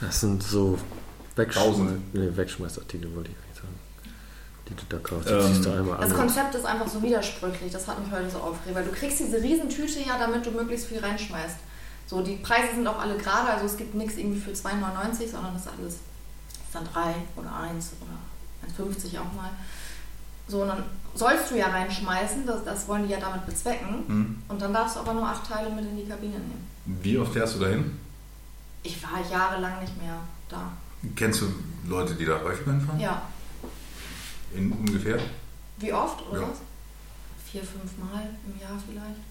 [0.00, 0.78] Das sind so
[1.36, 2.14] Wegschmeiß Tausend.
[2.14, 3.78] nee, Wegschmeißartikel, wollte ich eigentlich sagen.
[4.68, 5.30] Die du da kaufst.
[5.30, 6.16] Ähm, Die ziehst du einmal Das an.
[6.16, 9.40] Konzept ist einfach so widersprüchlich, das hat mich heute so aufgeregt, weil du kriegst diese
[9.42, 11.56] Riesentüte ja, damit du möglichst viel reinschmeißt.
[12.10, 15.54] So, die Preise sind auch alle gerade, also es gibt nichts irgendwie für 2,99, sondern
[15.54, 19.50] das ist alles ist dann 3 oder 1 oder 1,50 auch mal.
[20.48, 20.82] So, und dann
[21.14, 24.04] sollst du ja reinschmeißen, das, das wollen die ja damit bezwecken.
[24.08, 24.42] Hm.
[24.48, 26.66] Und dann darfst du aber nur acht Teile mit in die Kabine nehmen.
[26.84, 27.96] Wie oft fährst du dahin?
[28.82, 30.16] Ich war jahrelang nicht mehr
[30.48, 30.72] da.
[31.14, 31.54] Kennst du
[31.86, 32.98] Leute, die da häufig hinfahren?
[32.98, 33.22] Ja.
[34.52, 35.20] In ungefähr?
[35.78, 36.48] Wie oft, oder Ja.
[37.46, 39.29] Vier, fünf Mal im Jahr vielleicht.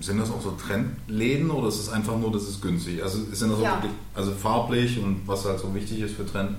[0.00, 3.50] Sind das auch so Trendläden oder ist es einfach nur, dass es günstig Also sind
[3.50, 3.74] das Ja.
[3.74, 6.56] wirklich, also farblich und was halt so wichtig ist für Trend?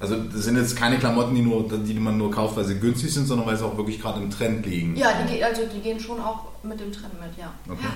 [0.00, 3.14] Also das sind jetzt keine Klamotten, die, nur, die man nur kauft, weil sie günstig
[3.14, 4.96] sind, sondern weil sie auch wirklich gerade im Trend liegen.
[4.96, 7.52] Ja, die, also die gehen schon auch mit dem Trend mit, ja.
[7.68, 7.86] Okay.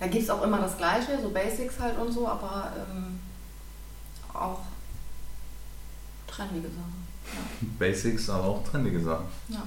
[0.00, 3.20] Da gibt es auch immer das Gleiche, so Basics halt und so, aber ähm,
[4.34, 4.60] auch
[6.26, 7.06] trendige Sachen.
[7.78, 9.26] Basics, aber auch trendige Sachen.
[9.48, 9.62] Ja,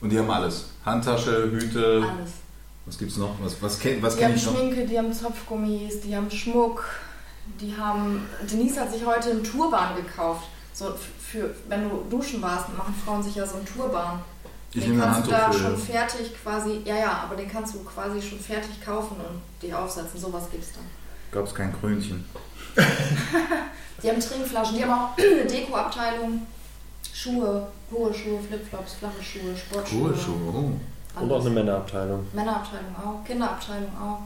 [0.00, 0.66] Und die haben alles.
[0.84, 2.30] Handtasche, Hüte, alles.
[2.86, 3.34] was gibt's noch?
[3.42, 4.56] Was, was, kenn, was Die haben ich noch?
[4.56, 6.84] Schminke, die haben Zopfgummis, die haben Schmuck,
[7.60, 8.26] die haben.
[8.50, 10.48] Denise hat sich heute einen Turban gekauft.
[10.72, 14.20] So für, wenn du duschen warst, machen Frauen sich ja so einen Turban.
[14.72, 18.20] Ich den kannst du da schon fertig quasi, ja, ja, aber den kannst du quasi
[18.20, 20.20] schon fertig kaufen und dir aufsetzen.
[20.20, 20.84] Sowas gibt's dann.
[21.32, 22.24] Gab's kein Krönchen.
[24.02, 26.46] Die haben Trinkflaschen, die haben auch eine Deko-Abteilung.
[27.12, 30.08] Schuhe, hohe Schuhe, Flipflops, flache Schuhe, Sportschuhe.
[30.10, 30.54] Cool, Schuhe.
[31.16, 31.20] Oh.
[31.20, 32.26] Und auch eine Männerabteilung.
[32.32, 34.20] Männerabteilung auch, Kinderabteilung auch.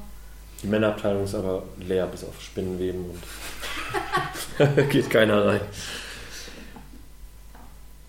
[0.62, 5.60] Die Männerabteilung ist aber leer, bis auf Spinnenweben und geht keiner rein.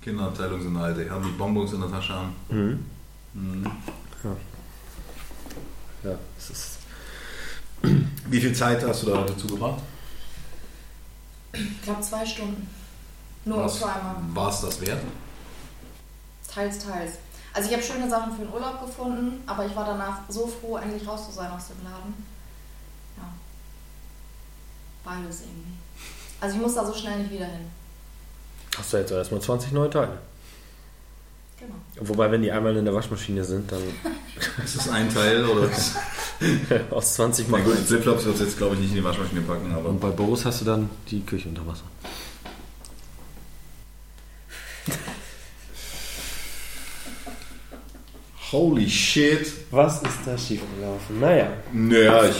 [0.01, 2.35] Kinderabteilung sind alte Herren, die Bonbons in der Tasche haben.
[2.49, 2.85] Mhm.
[3.33, 3.71] Mhm.
[6.03, 6.77] Ja, es ist
[8.29, 9.81] Wie viel Zeit hast du da dazu gebracht?
[11.53, 12.67] Ich glaube zwei Stunden.
[13.45, 14.15] Nur Was zweimal.
[14.33, 15.01] war es das wert?
[16.53, 17.13] Teils, teils.
[17.53, 20.77] Also ich habe schöne Sachen für den Urlaub gefunden, aber ich war danach so froh,
[20.77, 22.25] endlich raus zu sein aus dem Laden.
[23.17, 23.23] Ja.
[25.03, 25.73] Beides irgendwie.
[26.41, 27.69] Also ich muss da so schnell nicht wieder hin.
[28.77, 30.17] hast du jetzt erstmal 20 neue Teile.
[31.59, 31.75] Genau.
[32.09, 33.81] Wobei, wenn die einmal in der Waschmaschine sind, dann
[34.63, 35.69] Ist das ein Teil oder?
[36.91, 37.77] aus 20 Na mal gut.
[37.77, 39.89] Flipflops wird jetzt glaube ich nicht in die Waschmaschine packen, aber.
[39.89, 41.83] Und bei Boris hast du dann die Küche unter Wasser.
[48.53, 49.51] Holy shit!
[49.71, 51.19] Was ist da schiefgelaufen?
[51.19, 52.35] Naja, Naja, ich,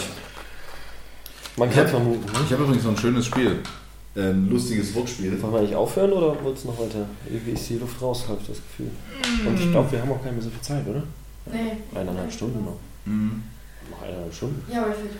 [1.56, 2.24] man kann vermuten.
[2.24, 2.38] Ne?
[2.46, 3.58] ich habe übrigens noch ein schönes Spiel.
[4.14, 5.42] Ein lustiges Wortspiel.
[5.42, 7.04] Wollen wir nicht aufhören oder wolltest du noch weiter?
[7.28, 8.90] Irgendwie ist die Luft raus, habe ich das Gefühl.
[9.44, 11.02] Und ich glaube, wir haben auch gar nicht mehr so viel Zeit, oder?
[11.46, 11.98] Nee.
[11.98, 12.78] Eineinhalb Stunden noch.
[13.06, 13.42] Mhm.
[13.90, 14.62] Noch eineinhalb Stunden.
[14.72, 15.10] Ja, aber ich will.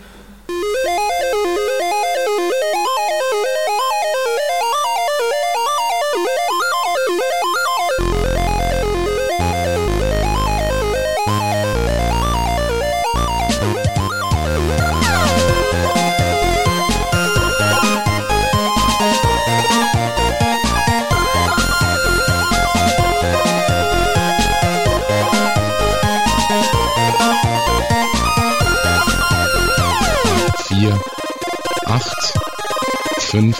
[33.34, 33.52] 5,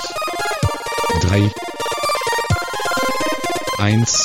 [1.23, 1.51] 3,
[3.81, 4.24] 1.